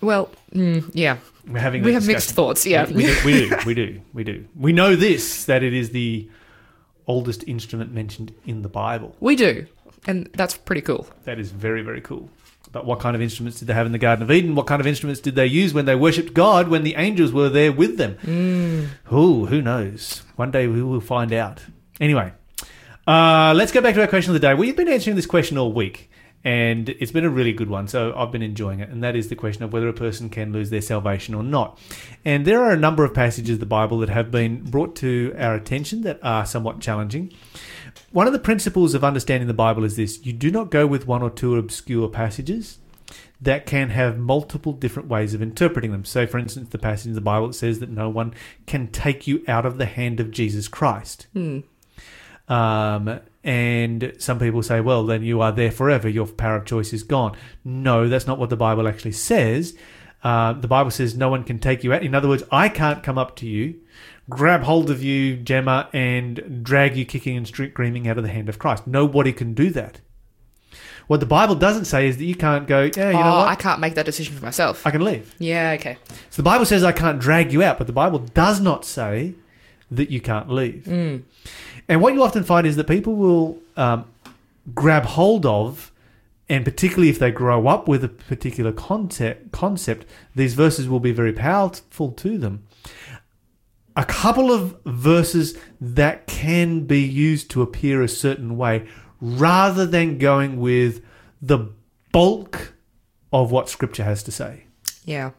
Well, 0.00 0.30
mm, 0.54 0.88
yeah, 0.94 1.18
We're 1.46 1.58
having 1.58 1.82
we 1.82 1.92
have 1.94 2.06
mixed 2.06 2.30
thoughts. 2.32 2.66
Yeah, 2.66 2.86
we, 2.86 2.94
we 2.94 3.02
do, 3.04 3.16
we 3.24 3.32
do, 3.32 3.56
we 3.66 3.74
do, 3.74 4.00
we 4.12 4.24
do. 4.24 4.44
We 4.56 4.72
know 4.72 4.96
this 4.96 5.44
that 5.46 5.62
it 5.62 5.74
is 5.74 5.90
the 5.90 6.28
oldest 7.06 7.42
instrument 7.48 7.92
mentioned 7.92 8.34
in 8.44 8.62
the 8.62 8.68
Bible. 8.68 9.16
we 9.20 9.34
do, 9.36 9.66
and 10.06 10.28
that's 10.34 10.56
pretty 10.56 10.82
cool. 10.82 11.08
That 11.24 11.38
is 11.38 11.50
very, 11.50 11.82
very 11.82 12.00
cool. 12.00 12.30
But 12.70 12.84
what 12.84 13.00
kind 13.00 13.16
of 13.16 13.22
instruments 13.22 13.58
did 13.58 13.66
they 13.68 13.72
have 13.74 13.86
in 13.86 13.92
the 13.92 13.98
Garden 13.98 14.22
of 14.22 14.30
Eden? 14.30 14.54
What 14.54 14.66
kind 14.66 14.78
of 14.80 14.86
instruments 14.86 15.22
did 15.22 15.34
they 15.34 15.46
use 15.46 15.72
when 15.72 15.86
they 15.86 15.94
worshipped 15.94 16.34
God 16.34 16.68
when 16.68 16.82
the 16.84 16.96
angels 16.96 17.32
were 17.32 17.48
there 17.48 17.72
with 17.72 17.96
them? 17.96 18.18
Mm. 18.22 19.12
Ooh, 19.12 19.46
who 19.46 19.62
knows? 19.62 20.22
One 20.36 20.50
day 20.50 20.66
we 20.66 20.82
will 20.82 21.00
find 21.00 21.32
out. 21.32 21.62
Anyway, 21.98 22.30
uh, 23.06 23.54
let's 23.56 23.72
go 23.72 23.80
back 23.80 23.94
to 23.94 24.02
our 24.02 24.06
question 24.06 24.34
of 24.34 24.40
the 24.40 24.46
day. 24.46 24.52
We've 24.52 24.76
been 24.76 24.88
answering 24.88 25.16
this 25.16 25.24
question 25.24 25.56
all 25.56 25.72
week, 25.72 26.10
and 26.48 26.88
it's 26.88 27.12
been 27.12 27.26
a 27.26 27.28
really 27.30 27.52
good 27.52 27.68
one, 27.68 27.88
so 27.88 28.14
I've 28.16 28.32
been 28.32 28.40
enjoying 28.40 28.80
it. 28.80 28.88
And 28.88 29.04
that 29.04 29.14
is 29.14 29.28
the 29.28 29.36
question 29.36 29.64
of 29.64 29.72
whether 29.74 29.86
a 29.86 29.92
person 29.92 30.30
can 30.30 30.50
lose 30.50 30.70
their 30.70 30.80
salvation 30.80 31.34
or 31.34 31.42
not. 31.42 31.78
And 32.24 32.46
there 32.46 32.62
are 32.62 32.70
a 32.70 32.76
number 32.76 33.04
of 33.04 33.12
passages 33.12 33.56
of 33.56 33.60
the 33.60 33.66
Bible 33.66 33.98
that 33.98 34.08
have 34.08 34.30
been 34.30 34.62
brought 34.62 34.96
to 34.96 35.34
our 35.38 35.54
attention 35.54 36.00
that 36.04 36.18
are 36.22 36.46
somewhat 36.46 36.80
challenging. 36.80 37.34
One 38.12 38.26
of 38.26 38.32
the 38.32 38.38
principles 38.38 38.94
of 38.94 39.04
understanding 39.04 39.46
the 39.46 39.52
Bible 39.52 39.84
is 39.84 39.96
this 39.96 40.24
you 40.24 40.32
do 40.32 40.50
not 40.50 40.70
go 40.70 40.86
with 40.86 41.06
one 41.06 41.20
or 41.22 41.28
two 41.28 41.56
obscure 41.56 42.08
passages 42.08 42.78
that 43.42 43.66
can 43.66 43.90
have 43.90 44.16
multiple 44.16 44.72
different 44.72 45.10
ways 45.10 45.34
of 45.34 45.42
interpreting 45.42 45.92
them. 45.92 46.06
So, 46.06 46.26
for 46.26 46.38
instance, 46.38 46.70
the 46.70 46.78
passage 46.78 47.08
in 47.08 47.14
the 47.14 47.20
Bible 47.20 47.48
that 47.48 47.52
says 47.52 47.80
that 47.80 47.90
no 47.90 48.08
one 48.08 48.32
can 48.64 48.86
take 48.88 49.26
you 49.26 49.44
out 49.46 49.66
of 49.66 49.76
the 49.76 49.84
hand 49.84 50.18
of 50.18 50.30
Jesus 50.30 50.66
Christ. 50.66 51.26
Um, 52.48 53.20
and 53.48 54.12
some 54.18 54.38
people 54.38 54.62
say, 54.62 54.82
well, 54.82 55.06
then 55.06 55.22
you 55.22 55.40
are 55.40 55.52
there 55.52 55.70
forever. 55.70 56.06
Your 56.06 56.26
power 56.26 56.56
of 56.56 56.66
choice 56.66 56.92
is 56.92 57.02
gone. 57.02 57.34
No, 57.64 58.06
that's 58.06 58.26
not 58.26 58.38
what 58.38 58.50
the 58.50 58.58
Bible 58.58 58.86
actually 58.86 59.12
says. 59.12 59.74
Uh, 60.22 60.52
the 60.52 60.68
Bible 60.68 60.90
says 60.90 61.16
no 61.16 61.30
one 61.30 61.44
can 61.44 61.58
take 61.58 61.82
you 61.82 61.94
out. 61.94 62.02
In 62.02 62.14
other 62.14 62.28
words, 62.28 62.42
I 62.52 62.68
can't 62.68 63.02
come 63.02 63.16
up 63.16 63.36
to 63.36 63.46
you, 63.46 63.80
grab 64.28 64.64
hold 64.64 64.90
of 64.90 65.02
you, 65.02 65.38
Gemma, 65.38 65.88
and 65.94 66.62
drag 66.62 66.94
you 66.94 67.06
kicking 67.06 67.38
and 67.38 67.48
screaming 67.48 68.06
out 68.06 68.18
of 68.18 68.22
the 68.22 68.28
hand 68.28 68.50
of 68.50 68.58
Christ. 68.58 68.86
Nobody 68.86 69.32
can 69.32 69.54
do 69.54 69.70
that. 69.70 70.02
What 71.06 71.20
the 71.20 71.26
Bible 71.26 71.54
doesn't 71.54 71.86
say 71.86 72.06
is 72.06 72.18
that 72.18 72.24
you 72.26 72.34
can't 72.34 72.66
go, 72.66 72.90
yeah, 72.94 73.08
you 73.08 73.16
know 73.16 73.32
oh, 73.32 73.38
what? 73.38 73.48
I 73.48 73.54
can't 73.54 73.80
make 73.80 73.94
that 73.94 74.04
decision 74.04 74.36
for 74.36 74.44
myself. 74.44 74.86
I 74.86 74.90
can 74.90 75.02
leave. 75.02 75.34
yeah, 75.38 75.74
okay. 75.78 75.96
So 76.28 76.42
the 76.42 76.50
Bible 76.50 76.66
says 76.66 76.84
I 76.84 76.92
can't 76.92 77.18
drag 77.18 77.50
you 77.50 77.62
out, 77.62 77.78
but 77.78 77.86
the 77.86 77.94
Bible 77.94 78.18
does 78.18 78.60
not 78.60 78.84
say 78.84 79.36
that 79.90 80.10
you 80.10 80.20
can't 80.20 80.50
leave. 80.50 80.86
And 81.88 82.02
what 82.02 82.12
you 82.12 82.22
often 82.22 82.44
find 82.44 82.66
is 82.66 82.76
that 82.76 82.86
people 82.86 83.16
will 83.16 83.58
um, 83.76 84.04
grab 84.74 85.04
hold 85.04 85.46
of, 85.46 85.90
and 86.48 86.64
particularly 86.64 87.08
if 87.08 87.18
they 87.18 87.30
grow 87.30 87.66
up 87.66 87.88
with 87.88 88.04
a 88.04 88.08
particular 88.08 88.72
concept, 88.72 89.52
concept, 89.52 90.06
these 90.34 90.54
verses 90.54 90.88
will 90.88 91.00
be 91.00 91.12
very 91.12 91.32
powerful 91.32 92.12
to 92.12 92.38
them. 92.38 92.64
A 93.96 94.04
couple 94.04 94.52
of 94.52 94.76
verses 94.84 95.58
that 95.80 96.26
can 96.26 96.84
be 96.84 97.00
used 97.00 97.50
to 97.50 97.62
appear 97.62 98.02
a 98.02 98.08
certain 98.08 98.56
way, 98.56 98.86
rather 99.20 99.84
than 99.84 100.18
going 100.18 100.60
with 100.60 101.02
the 101.42 101.70
bulk 102.12 102.74
of 103.32 103.50
what 103.50 103.68
Scripture 103.68 104.04
has 104.04 104.22
to 104.22 104.30
say. 104.30 104.64
Yeah. 105.04 105.30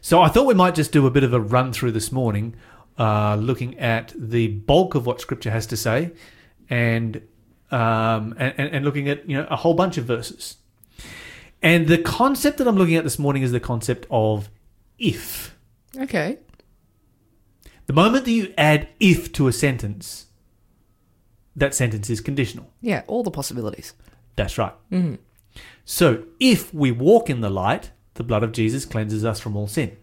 So 0.00 0.20
I 0.20 0.28
thought 0.28 0.46
we 0.46 0.54
might 0.54 0.74
just 0.74 0.92
do 0.92 1.06
a 1.06 1.10
bit 1.10 1.24
of 1.24 1.32
a 1.32 1.40
run 1.40 1.72
through 1.72 1.92
this 1.92 2.12
morning, 2.12 2.54
uh, 2.98 3.36
looking 3.36 3.78
at 3.78 4.12
the 4.16 4.48
bulk 4.48 4.94
of 4.94 5.06
what 5.06 5.20
Scripture 5.20 5.50
has 5.50 5.66
to 5.68 5.76
say, 5.76 6.12
and, 6.68 7.22
um, 7.70 8.34
and 8.38 8.58
and 8.58 8.84
looking 8.84 9.08
at 9.08 9.28
you 9.28 9.36
know 9.36 9.46
a 9.50 9.56
whole 9.56 9.74
bunch 9.74 9.96
of 9.96 10.04
verses. 10.04 10.56
And 11.62 11.88
the 11.88 11.98
concept 11.98 12.58
that 12.58 12.68
I'm 12.68 12.76
looking 12.76 12.96
at 12.96 13.04
this 13.04 13.18
morning 13.18 13.42
is 13.42 13.52
the 13.52 13.60
concept 13.60 14.06
of 14.10 14.48
if. 14.98 15.56
Okay. 15.96 16.38
The 17.86 17.92
moment 17.92 18.26
that 18.26 18.30
you 18.32 18.52
add 18.58 18.88
if 19.00 19.32
to 19.32 19.48
a 19.48 19.52
sentence, 19.52 20.26
that 21.56 21.74
sentence 21.74 22.10
is 22.10 22.20
conditional. 22.20 22.70
Yeah, 22.80 23.02
all 23.06 23.22
the 23.22 23.30
possibilities. 23.30 23.94
That's 24.36 24.58
right. 24.58 24.74
So 25.84 26.24
if 26.38 26.72
we 26.72 26.92
walk 26.92 27.30
in 27.30 27.40
the 27.40 27.50
light, 27.50 27.90
the 28.14 28.22
blood 28.22 28.42
of 28.42 28.52
Jesus 28.52 28.84
cleanses 28.84 29.24
us 29.24 29.40
from 29.40 29.56
all 29.56 29.66
sin. 29.66 29.96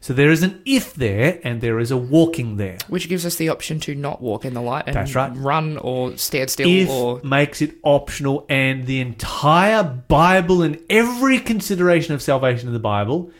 So 0.00 0.12
there 0.12 0.30
is 0.30 0.42
an 0.42 0.62
if 0.64 0.94
there 0.94 1.40
and 1.42 1.60
there 1.60 1.78
is 1.78 1.90
a 1.90 1.96
walking 1.96 2.56
there. 2.56 2.78
Which 2.88 3.08
gives 3.08 3.26
us 3.26 3.36
the 3.36 3.48
option 3.48 3.80
to 3.80 3.94
not 3.94 4.22
walk 4.22 4.44
in 4.44 4.54
the 4.54 4.62
light 4.62 4.84
and 4.86 4.94
That's 4.94 5.14
right. 5.14 5.32
run 5.34 5.76
or 5.78 6.16
stand 6.16 6.50
still 6.50 6.68
if 6.68 6.88
or 6.88 7.20
makes 7.24 7.60
it 7.60 7.76
optional 7.82 8.46
and 8.48 8.86
the 8.86 9.00
entire 9.00 9.82
Bible 9.82 10.62
and 10.62 10.80
every 10.88 11.40
consideration 11.40 12.14
of 12.14 12.22
salvation 12.22 12.68
in 12.68 12.72
the 12.72 12.78
Bible 12.78 13.30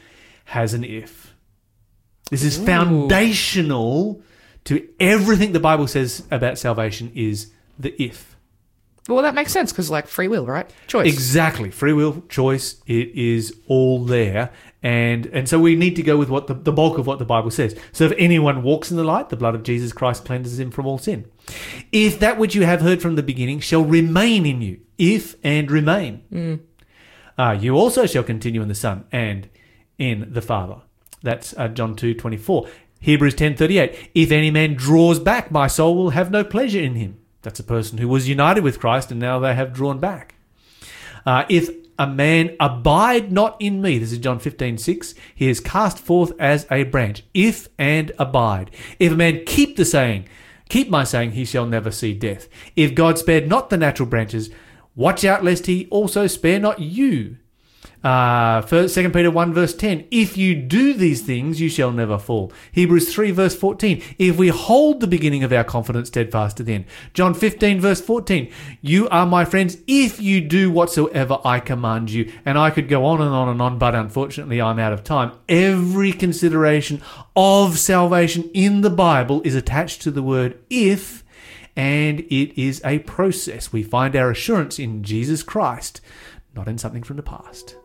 has 0.46 0.74
an 0.74 0.84
if. 0.84 1.34
This 2.30 2.42
is 2.42 2.58
foundational 2.58 4.22
to 4.64 4.86
everything 5.00 5.52
the 5.52 5.60
Bible 5.60 5.86
says 5.86 6.24
about 6.30 6.58
salvation 6.58 7.10
is 7.14 7.50
the 7.78 7.94
if. 8.02 8.36
Well, 9.08 9.22
that 9.22 9.34
makes 9.34 9.52
sense 9.52 9.72
because, 9.72 9.90
like, 9.90 10.06
free 10.06 10.28
will, 10.28 10.46
right? 10.46 10.70
Choice. 10.86 11.10
Exactly. 11.10 11.70
Free 11.70 11.94
will, 11.94 12.22
choice, 12.28 12.82
it 12.86 13.08
is 13.14 13.58
all 13.66 14.04
there. 14.04 14.50
And 14.82 15.26
and 15.26 15.48
so 15.48 15.58
we 15.58 15.74
need 15.74 15.96
to 15.96 16.02
go 16.02 16.16
with 16.16 16.28
what 16.28 16.46
the, 16.46 16.54
the 16.54 16.70
bulk 16.72 16.98
of 16.98 17.06
what 17.06 17.18
the 17.18 17.24
Bible 17.24 17.50
says. 17.50 17.74
So 17.90 18.04
if 18.04 18.12
anyone 18.16 18.62
walks 18.62 18.90
in 18.92 18.96
the 18.96 19.02
light, 19.02 19.28
the 19.28 19.36
blood 19.36 19.56
of 19.56 19.64
Jesus 19.64 19.92
Christ 19.92 20.24
cleanses 20.24 20.60
him 20.60 20.70
from 20.70 20.86
all 20.86 20.98
sin. 20.98 21.24
If 21.90 22.20
that 22.20 22.38
which 22.38 22.54
you 22.54 22.64
have 22.64 22.82
heard 22.82 23.02
from 23.02 23.16
the 23.16 23.22
beginning 23.22 23.58
shall 23.60 23.82
remain 23.82 24.46
in 24.46 24.62
you, 24.62 24.80
if 24.96 25.34
and 25.42 25.68
remain, 25.70 26.60
uh, 27.36 27.58
you 27.58 27.74
also 27.74 28.06
shall 28.06 28.22
continue 28.22 28.62
in 28.62 28.68
the 28.68 28.74
Son 28.74 29.04
and 29.10 29.48
in 29.96 30.28
the 30.32 30.42
Father. 30.42 30.82
That's 31.22 31.54
uh, 31.56 31.68
John 31.68 31.96
two 31.96 32.14
twenty 32.14 32.36
four. 32.36 32.68
Hebrews 33.00 33.34
ten 33.34 33.56
thirty 33.56 33.78
eight. 33.78 34.10
If 34.14 34.30
any 34.30 34.52
man 34.52 34.74
draws 34.74 35.18
back, 35.18 35.50
my 35.50 35.66
soul 35.66 35.96
will 35.96 36.10
have 36.10 36.30
no 36.30 36.44
pleasure 36.44 36.80
in 36.80 36.94
him. 36.94 37.18
That's 37.48 37.60
a 37.60 37.64
person 37.64 37.96
who 37.96 38.08
was 38.08 38.28
united 38.28 38.62
with 38.62 38.78
Christ 38.78 39.10
and 39.10 39.18
now 39.18 39.38
they 39.38 39.54
have 39.54 39.72
drawn 39.72 39.98
back. 39.98 40.34
Uh, 41.24 41.46
if 41.48 41.70
a 41.98 42.06
man 42.06 42.54
abide 42.60 43.32
not 43.32 43.56
in 43.58 43.80
me, 43.80 43.96
this 43.96 44.12
is 44.12 44.18
John 44.18 44.38
15, 44.38 44.76
6, 44.76 45.14
he 45.34 45.48
is 45.48 45.58
cast 45.58 45.98
forth 45.98 46.32
as 46.38 46.66
a 46.70 46.82
branch. 46.82 47.24
If 47.32 47.68
and 47.78 48.12
abide. 48.18 48.70
If 48.98 49.12
a 49.12 49.16
man 49.16 49.46
keep 49.46 49.76
the 49.76 49.86
saying, 49.86 50.28
keep 50.68 50.90
my 50.90 51.04
saying, 51.04 51.30
he 51.30 51.46
shall 51.46 51.64
never 51.64 51.90
see 51.90 52.12
death. 52.12 52.48
If 52.76 52.94
God 52.94 53.16
spared 53.16 53.48
not 53.48 53.70
the 53.70 53.78
natural 53.78 54.10
branches, 54.10 54.50
watch 54.94 55.24
out 55.24 55.42
lest 55.42 55.64
he 55.64 55.86
also 55.86 56.26
spare 56.26 56.60
not 56.60 56.80
you. 56.80 57.38
Uh, 58.02 58.60
first, 58.62 58.94
2 58.94 59.10
Peter 59.10 59.30
1 59.30 59.52
verse 59.52 59.74
10, 59.74 60.06
if 60.10 60.36
you 60.36 60.54
do 60.54 60.94
these 60.94 61.22
things, 61.22 61.60
you 61.60 61.68
shall 61.68 61.90
never 61.90 62.16
fall. 62.16 62.52
Hebrews 62.70 63.12
3 63.12 63.32
verse 63.32 63.56
14, 63.56 64.02
if 64.18 64.36
we 64.36 64.48
hold 64.48 65.00
the 65.00 65.08
beginning 65.08 65.42
of 65.42 65.52
our 65.52 65.64
confidence 65.64 66.08
steadfast 66.08 66.56
to 66.58 66.62
the 66.62 66.74
end. 66.74 66.84
John 67.12 67.34
15 67.34 67.80
verse 67.80 68.00
14, 68.00 68.52
you 68.80 69.08
are 69.08 69.26
my 69.26 69.44
friends 69.44 69.78
if 69.88 70.20
you 70.20 70.40
do 70.40 70.70
whatsoever 70.70 71.38
I 71.44 71.58
command 71.58 72.10
you. 72.10 72.30
And 72.44 72.56
I 72.56 72.70
could 72.70 72.88
go 72.88 73.04
on 73.04 73.20
and 73.20 73.30
on 73.30 73.48
and 73.48 73.60
on, 73.60 73.78
but 73.78 73.96
unfortunately 73.96 74.60
I'm 74.60 74.78
out 74.78 74.92
of 74.92 75.02
time. 75.02 75.32
Every 75.48 76.12
consideration 76.12 77.02
of 77.34 77.78
salvation 77.78 78.48
in 78.54 78.82
the 78.82 78.90
Bible 78.90 79.42
is 79.42 79.56
attached 79.56 80.02
to 80.02 80.12
the 80.12 80.22
word 80.22 80.58
if, 80.70 81.24
and 81.74 82.20
it 82.20 82.60
is 82.60 82.80
a 82.84 83.00
process. 83.00 83.72
We 83.72 83.82
find 83.82 84.14
our 84.14 84.30
assurance 84.30 84.78
in 84.78 85.02
Jesus 85.02 85.42
Christ, 85.42 86.00
not 86.54 86.68
in 86.68 86.78
something 86.78 87.02
from 87.02 87.16
the 87.16 87.22
past. 87.24 87.76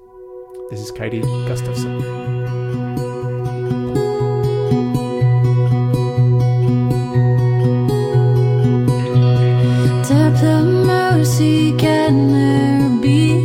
This 0.74 0.86
is 0.86 0.92
Katie 0.92 1.22
Gustafson. 1.22 2.00
Mercy 10.88 11.78
can 11.78 12.32
there 12.32 12.90
be? 13.00 13.43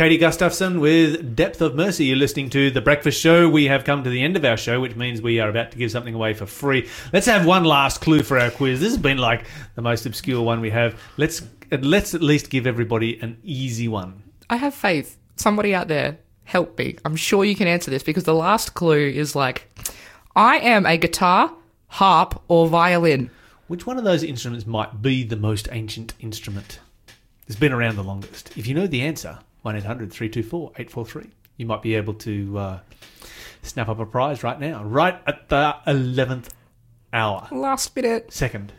Katie 0.00 0.16
Gustafson 0.16 0.80
with 0.80 1.36
Depth 1.36 1.60
of 1.60 1.74
Mercy. 1.74 2.06
You're 2.06 2.16
listening 2.16 2.48
to 2.48 2.70
The 2.70 2.80
Breakfast 2.80 3.20
Show. 3.20 3.50
We 3.50 3.66
have 3.66 3.84
come 3.84 4.02
to 4.02 4.08
the 4.08 4.22
end 4.22 4.34
of 4.34 4.46
our 4.46 4.56
show, 4.56 4.80
which 4.80 4.96
means 4.96 5.20
we 5.20 5.40
are 5.40 5.50
about 5.50 5.72
to 5.72 5.76
give 5.76 5.90
something 5.90 6.14
away 6.14 6.32
for 6.32 6.46
free. 6.46 6.88
Let's 7.12 7.26
have 7.26 7.44
one 7.44 7.64
last 7.64 8.00
clue 8.00 8.22
for 8.22 8.38
our 8.38 8.50
quiz. 8.50 8.80
This 8.80 8.92
has 8.92 8.98
been 8.98 9.18
like 9.18 9.44
the 9.74 9.82
most 9.82 10.06
obscure 10.06 10.40
one 10.40 10.62
we 10.62 10.70
have. 10.70 10.98
Let's 11.18 11.42
let's 11.70 12.14
at 12.14 12.22
least 12.22 12.48
give 12.48 12.66
everybody 12.66 13.20
an 13.20 13.36
easy 13.44 13.88
one. 13.88 14.22
I 14.48 14.56
have 14.56 14.72
faith. 14.72 15.18
Somebody 15.36 15.74
out 15.74 15.88
there, 15.88 16.16
help 16.44 16.78
me. 16.78 16.96
I'm 17.04 17.14
sure 17.14 17.44
you 17.44 17.54
can 17.54 17.68
answer 17.68 17.90
this 17.90 18.02
because 18.02 18.24
the 18.24 18.32
last 18.32 18.72
clue 18.72 19.06
is 19.06 19.36
like, 19.36 19.68
I 20.34 20.60
am 20.60 20.86
a 20.86 20.96
guitar, 20.96 21.52
harp, 21.88 22.40
or 22.48 22.68
violin. 22.68 23.30
Which 23.66 23.86
one 23.86 23.98
of 23.98 24.04
those 24.04 24.22
instruments 24.22 24.66
might 24.66 25.02
be 25.02 25.24
the 25.24 25.36
most 25.36 25.68
ancient 25.70 26.14
instrument? 26.20 26.78
It's 27.46 27.58
been 27.58 27.72
around 27.72 27.96
the 27.96 28.02
longest. 28.02 28.56
If 28.56 28.66
you 28.66 28.74
know 28.74 28.86
the 28.86 29.02
answer, 29.02 29.40
1 29.62 29.76
800 29.76 30.12
324 30.12 30.70
843, 30.76 31.30
you 31.56 31.66
might 31.66 31.82
be 31.82 31.94
able 31.94 32.14
to 32.14 32.58
uh, 32.58 32.80
snap 33.62 33.88
up 33.88 33.98
a 33.98 34.06
prize 34.06 34.42
right 34.42 34.58
now, 34.58 34.82
right 34.84 35.20
at 35.26 35.48
the 35.48 35.74
11th 35.86 36.48
hour. 37.12 37.48
Last 37.52 37.94
minute. 37.94 38.32
Second. 38.32 38.72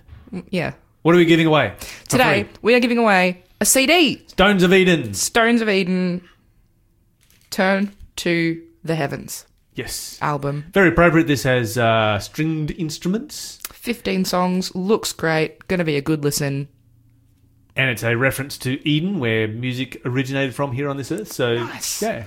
Yeah. 0.50 0.74
What 1.04 1.16
are 1.16 1.18
we 1.18 1.26
giving 1.26 1.48
away? 1.48 1.74
Today, 2.08 2.44
free? 2.44 2.52
we 2.62 2.76
are 2.76 2.80
giving 2.80 2.98
away 2.98 3.44
a 3.60 3.66
CD. 3.66 4.24
Stones 4.28 4.64
of 4.64 4.74
Eden. 4.74 5.14
Stones 5.14 5.62
of 5.62 5.70
Eden. 5.70 6.22
Turn 7.50 7.92
to 8.18 8.62
the 8.84 8.96
Heavens 8.96 9.46
Yes. 9.76 10.18
album. 10.22 10.66
Very 10.74 10.90
appropriate. 10.90 11.28
This 11.28 11.44
has 11.44 11.78
uh, 11.78 12.20
stringed 12.20 12.72
instruments, 12.72 13.60
15 13.72 14.26
songs. 14.26 14.74
Looks 14.76 15.12
great. 15.14 15.68
Gonna 15.68 15.84
be 15.84 15.96
a 15.98 16.02
good 16.02 16.24
listen. 16.24 16.68
And 17.76 17.90
it's 17.90 18.04
a 18.04 18.16
reference 18.16 18.58
to 18.60 18.86
Eden, 18.88 19.20
where 19.20 19.48
music 19.48 20.02
originated 20.06 20.54
from 20.56 20.72
here 20.74 20.90
on 20.90 20.98
this 20.98 21.12
earth. 21.12 21.32
So, 21.32 21.56
Nice. 21.66 22.02
yeah. 22.02 22.26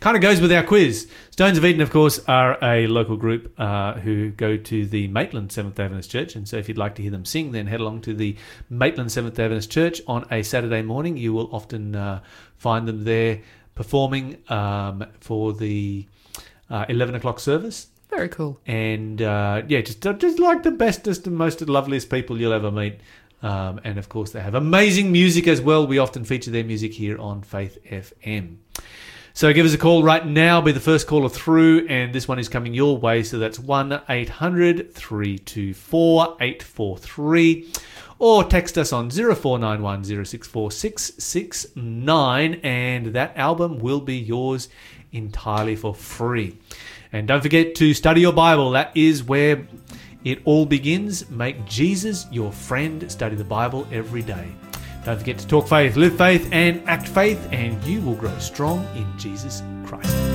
Kind 0.00 0.16
of 0.16 0.22
goes 0.22 0.40
with 0.40 0.50
our 0.50 0.64
quiz. 0.64 1.08
Stones 1.30 1.56
of 1.56 1.64
Eden, 1.64 1.80
of 1.80 1.90
course, 1.90 2.18
are 2.26 2.58
a 2.62 2.88
local 2.88 3.16
group 3.16 3.54
uh, 3.60 3.94
who 3.94 4.30
go 4.30 4.56
to 4.56 4.84
the 4.84 5.06
Maitland 5.06 5.52
Seventh 5.52 5.76
day 5.76 5.84
Adventist 5.84 6.10
Church. 6.10 6.34
And 6.34 6.48
so, 6.48 6.56
if 6.56 6.68
you'd 6.68 6.76
like 6.78 6.96
to 6.96 7.02
hear 7.02 7.12
them 7.12 7.24
sing, 7.24 7.52
then 7.52 7.68
head 7.68 7.78
along 7.80 8.00
to 8.02 8.14
the 8.14 8.36
Maitland 8.68 9.12
Seventh 9.12 9.34
day 9.36 9.44
Adventist 9.44 9.70
Church 9.70 10.00
on 10.08 10.26
a 10.32 10.42
Saturday 10.42 10.82
morning. 10.82 11.16
You 11.16 11.32
will 11.32 11.48
often 11.54 11.94
uh, 11.94 12.20
find 12.56 12.88
them 12.88 13.04
there 13.04 13.40
performing 13.76 14.38
um, 14.48 15.04
for 15.20 15.52
the 15.52 16.06
uh, 16.68 16.84
11 16.88 17.14
o'clock 17.14 17.38
service. 17.38 17.86
Very 18.10 18.28
cool. 18.28 18.60
and 18.66 19.22
uh, 19.22 19.62
yeah, 19.68 19.80
just 19.80 20.02
just 20.18 20.38
like 20.38 20.64
the 20.64 20.70
bestest 20.70 21.26
and 21.26 21.34
most 21.34 21.62
loveliest 21.62 22.10
people 22.10 22.38
you'll 22.38 22.52
ever 22.52 22.70
meet. 22.70 23.00
Um, 23.42 23.80
and 23.84 23.98
of 23.98 24.08
course, 24.08 24.30
they 24.30 24.40
have 24.40 24.54
amazing 24.54 25.10
music 25.10 25.48
as 25.48 25.60
well. 25.60 25.86
We 25.86 25.98
often 25.98 26.24
feature 26.24 26.50
their 26.50 26.64
music 26.64 26.94
here 26.94 27.18
on 27.18 27.42
Faith 27.42 27.78
FM. 27.84 28.58
So 29.34 29.52
give 29.52 29.64
us 29.64 29.72
a 29.72 29.78
call 29.78 30.02
right 30.02 30.26
now. 30.26 30.60
Be 30.60 30.72
the 30.72 30.80
first 30.80 31.06
caller 31.06 31.28
through, 31.28 31.86
and 31.88 32.14
this 32.14 32.28
one 32.28 32.38
is 32.38 32.48
coming 32.48 32.74
your 32.74 32.98
way. 32.98 33.22
So 33.22 33.38
that's 33.38 33.58
one 33.58 34.00
800 34.08 34.94
324 34.94 36.36
843 36.38 37.72
or 38.22 38.44
text 38.44 38.78
us 38.78 38.92
on 38.92 39.10
0491 39.10 40.04
064 40.04 40.70
669 40.70 42.54
and 42.62 43.06
that 43.06 43.36
album 43.36 43.80
will 43.80 44.00
be 44.00 44.16
yours 44.16 44.68
entirely 45.10 45.74
for 45.74 45.92
free. 45.92 46.56
And 47.12 47.26
don't 47.26 47.42
forget 47.42 47.74
to 47.76 47.92
study 47.94 48.20
your 48.20 48.32
Bible. 48.32 48.70
That 48.70 48.96
is 48.96 49.24
where 49.24 49.66
it 50.24 50.40
all 50.44 50.66
begins. 50.66 51.28
Make 51.30 51.64
Jesus 51.64 52.26
your 52.30 52.52
friend. 52.52 53.10
Study 53.10 53.36
the 53.36 53.44
Bible 53.44 53.86
every 53.92 54.22
day. 54.22 54.48
Don't 55.04 55.18
forget 55.18 55.38
to 55.38 55.46
talk 55.46 55.68
faith, 55.68 55.96
live 55.96 56.16
faith, 56.16 56.48
and 56.52 56.82
act 56.88 57.08
faith, 57.08 57.48
and 57.50 57.82
you 57.84 58.00
will 58.02 58.14
grow 58.14 58.36
strong 58.38 58.86
in 58.96 59.06
Jesus 59.18 59.62
Christ. 59.84 60.31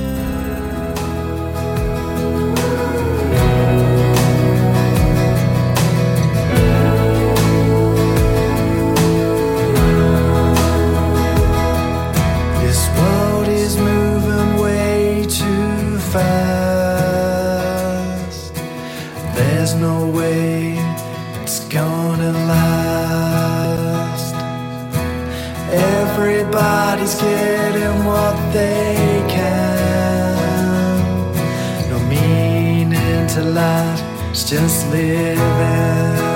It's 34.30 34.50
just 34.50 34.90
living. 34.90 36.27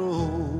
He's 0.00 0.59